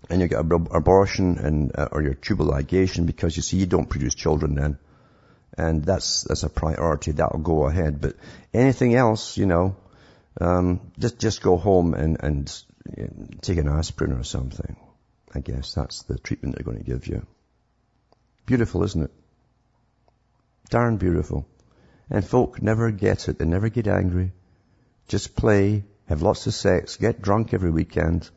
and 0.10 0.22
you 0.22 0.28
get 0.28 0.40
an 0.40 0.68
abortion 0.72 1.40
and, 1.40 1.72
uh, 1.76 1.90
or 1.92 2.04
your 2.04 2.14
tubal 2.14 2.48
ligation 2.48 3.08
because 3.08 3.36
you 3.36 3.42
see 3.42 3.58
you 3.58 3.66
don't 3.66 3.90
produce 3.90 4.14
children 4.14 4.54
then. 4.54 4.78
And 5.58 5.84
that's, 5.84 6.24
that's 6.24 6.44
a 6.44 6.50
priority. 6.50 7.12
That'll 7.12 7.40
go 7.40 7.66
ahead. 7.66 8.02
But 8.02 8.16
anything 8.54 8.94
else, 8.94 9.38
you 9.38 9.48
know, 9.48 9.78
um, 10.40 10.92
just, 11.00 11.18
just 11.18 11.42
go 11.42 11.58
home 11.58 11.94
and, 11.94 12.18
and 12.22 12.54
take 13.42 13.58
an 13.58 13.68
aspirin 13.68 14.12
or 14.12 14.24
something. 14.24 14.76
I 15.34 15.40
guess 15.40 15.74
that's 15.74 16.04
the 16.04 16.20
treatment 16.20 16.56
they're 16.56 16.66
going 16.66 16.78
to 16.78 16.84
give 16.84 17.08
you. 17.08 17.26
Beautiful, 18.46 18.84
isn't 18.84 19.04
it? 19.04 19.12
Darn 20.70 20.98
beautiful. 20.98 21.48
And 22.10 22.26
folk 22.26 22.62
never 22.62 22.92
get 22.92 23.28
it. 23.28 23.40
They 23.40 23.46
never 23.46 23.70
get 23.70 23.88
angry. 23.88 24.32
Just 25.08 25.36
play, 25.36 25.84
have 26.08 26.22
lots 26.22 26.48
of 26.48 26.54
sex, 26.54 26.98
get 26.98 27.22
drunk 27.22 27.54
every 27.54 27.72
weekend, 27.72 28.30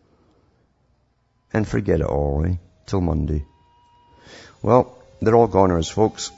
and 1.53 1.66
forget 1.66 2.01
it 2.01 2.07
all, 2.07 2.45
eh? 2.47 2.57
Till 2.87 3.01
Monday. 3.01 3.45
Well, 4.62 4.99
they're 5.21 5.35
all 5.35 5.47
goners, 5.49 5.89
folks. 5.89 6.31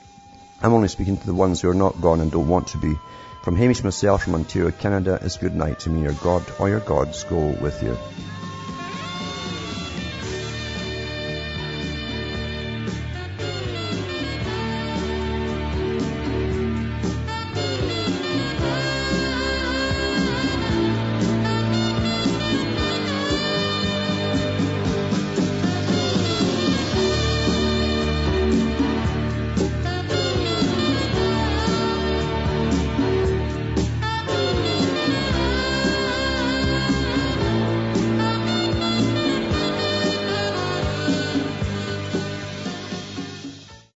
I'm 0.61 0.73
only 0.73 0.87
speaking 0.87 1.17
to 1.17 1.25
the 1.25 1.33
ones 1.33 1.61
who 1.61 1.69
are 1.69 1.73
not 1.73 2.01
gone 2.01 2.21
and 2.21 2.31
don't 2.31 2.47
want 2.47 2.67
to 2.69 2.77
be. 2.77 2.95
From 3.43 3.55
Hamish 3.55 3.83
myself 3.83 4.23
from 4.23 4.35
Ontario, 4.35 4.71
Canada, 4.71 5.19
it's 5.21 5.37
good 5.37 5.55
night 5.55 5.79
to 5.81 5.89
me. 5.89 6.03
Your 6.03 6.13
God 6.13 6.43
or 6.59 6.69
your 6.69 6.79
gods 6.79 7.23
go 7.23 7.47
with 7.61 7.81
you. 7.81 7.97